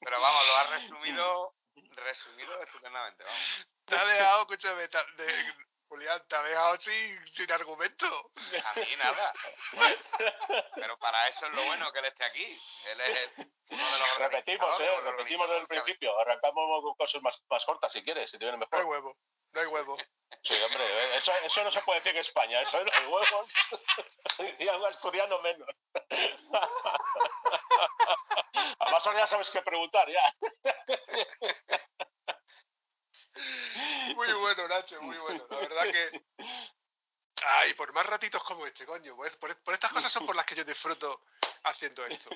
Pero 0.00 0.20
vamos, 0.22 0.46
lo 0.46 0.56
has 0.56 0.70
resumido, 0.70 1.54
resumido 2.00 2.60
estupendamente, 2.62 3.24
vamos. 3.24 3.66
Te 3.84 3.96
ha 3.96 4.04
dejado, 4.04 4.40
escúchame, 4.42 4.88
te 4.88 4.98
ha- 4.98 5.06
de- 5.16 5.54
Julián, 5.88 6.22
te 6.28 6.36
ha 6.36 6.42
dejado 6.42 6.76
sin, 6.76 7.26
sin 7.28 7.50
argumento. 7.50 8.30
A 8.64 8.74
mí 8.78 8.96
nada. 8.98 9.32
Pero 10.74 10.98
para 10.98 11.28
eso 11.28 11.46
es 11.46 11.52
lo 11.54 11.64
bueno 11.64 11.90
que 11.92 11.98
él 12.00 12.04
esté 12.04 12.24
aquí. 12.24 12.44
Él 12.86 13.00
es 13.00 13.08
el- 13.36 13.52
uno 13.70 13.92
de 13.92 13.98
los 13.98 14.18
Repetimos, 14.18 14.80
¿eh? 14.80 15.00
Repetimos 15.04 15.48
desde 15.48 15.60
el 15.62 15.66
principio. 15.66 16.18
Arrancamos 16.20 16.82
con 16.82 16.94
cosas 16.94 17.22
más, 17.22 17.42
más 17.48 17.64
cortas 17.64 17.92
si 17.92 18.02
quieres, 18.04 18.30
si 18.30 18.38
te 18.38 18.44
viene 18.44 18.58
mejor. 18.58 18.84
huevo, 18.84 19.16
no 19.52 19.60
hay 19.60 19.66
huevo. 19.66 19.96
Sí, 20.42 20.54
hombre, 20.62 20.84
eh, 20.84 21.16
eso, 21.16 21.32
eso 21.44 21.64
no 21.64 21.70
se 21.70 21.80
puede 21.82 22.00
decir 22.00 22.14
en 22.14 22.20
España, 22.20 22.60
eso 22.60 22.84
no 22.84 22.90
hay 22.92 23.06
huevos. 23.06 23.52
Y 24.60 24.68
a 24.68 24.76
un 24.76 24.84
asturiano 24.86 25.40
menos. 25.40 25.68
Además, 28.78 29.06
ahora 29.06 29.18
ya 29.20 29.26
sabes 29.26 29.50
qué 29.50 29.60
preguntar, 29.62 30.08
ya. 30.08 30.22
Muy 34.14 34.32
bueno, 34.32 34.68
Nacho, 34.68 35.00
muy 35.02 35.18
bueno. 35.18 35.46
La 35.50 35.56
verdad 35.58 35.90
que. 35.90 36.22
Ay, 37.44 37.74
por 37.74 37.92
más 37.92 38.06
ratitos 38.06 38.42
como 38.44 38.66
este, 38.66 38.84
coño. 38.86 39.16
Por, 39.16 39.38
por- 39.38 39.62
por 39.62 39.74
estas 39.74 39.92
cosas 39.92 40.10
son 40.12 40.26
por 40.26 40.34
las 40.36 40.44
que 40.46 40.54
yo 40.56 40.64
disfruto 40.64 41.22
haciendo 41.64 42.04
esto. 42.06 42.30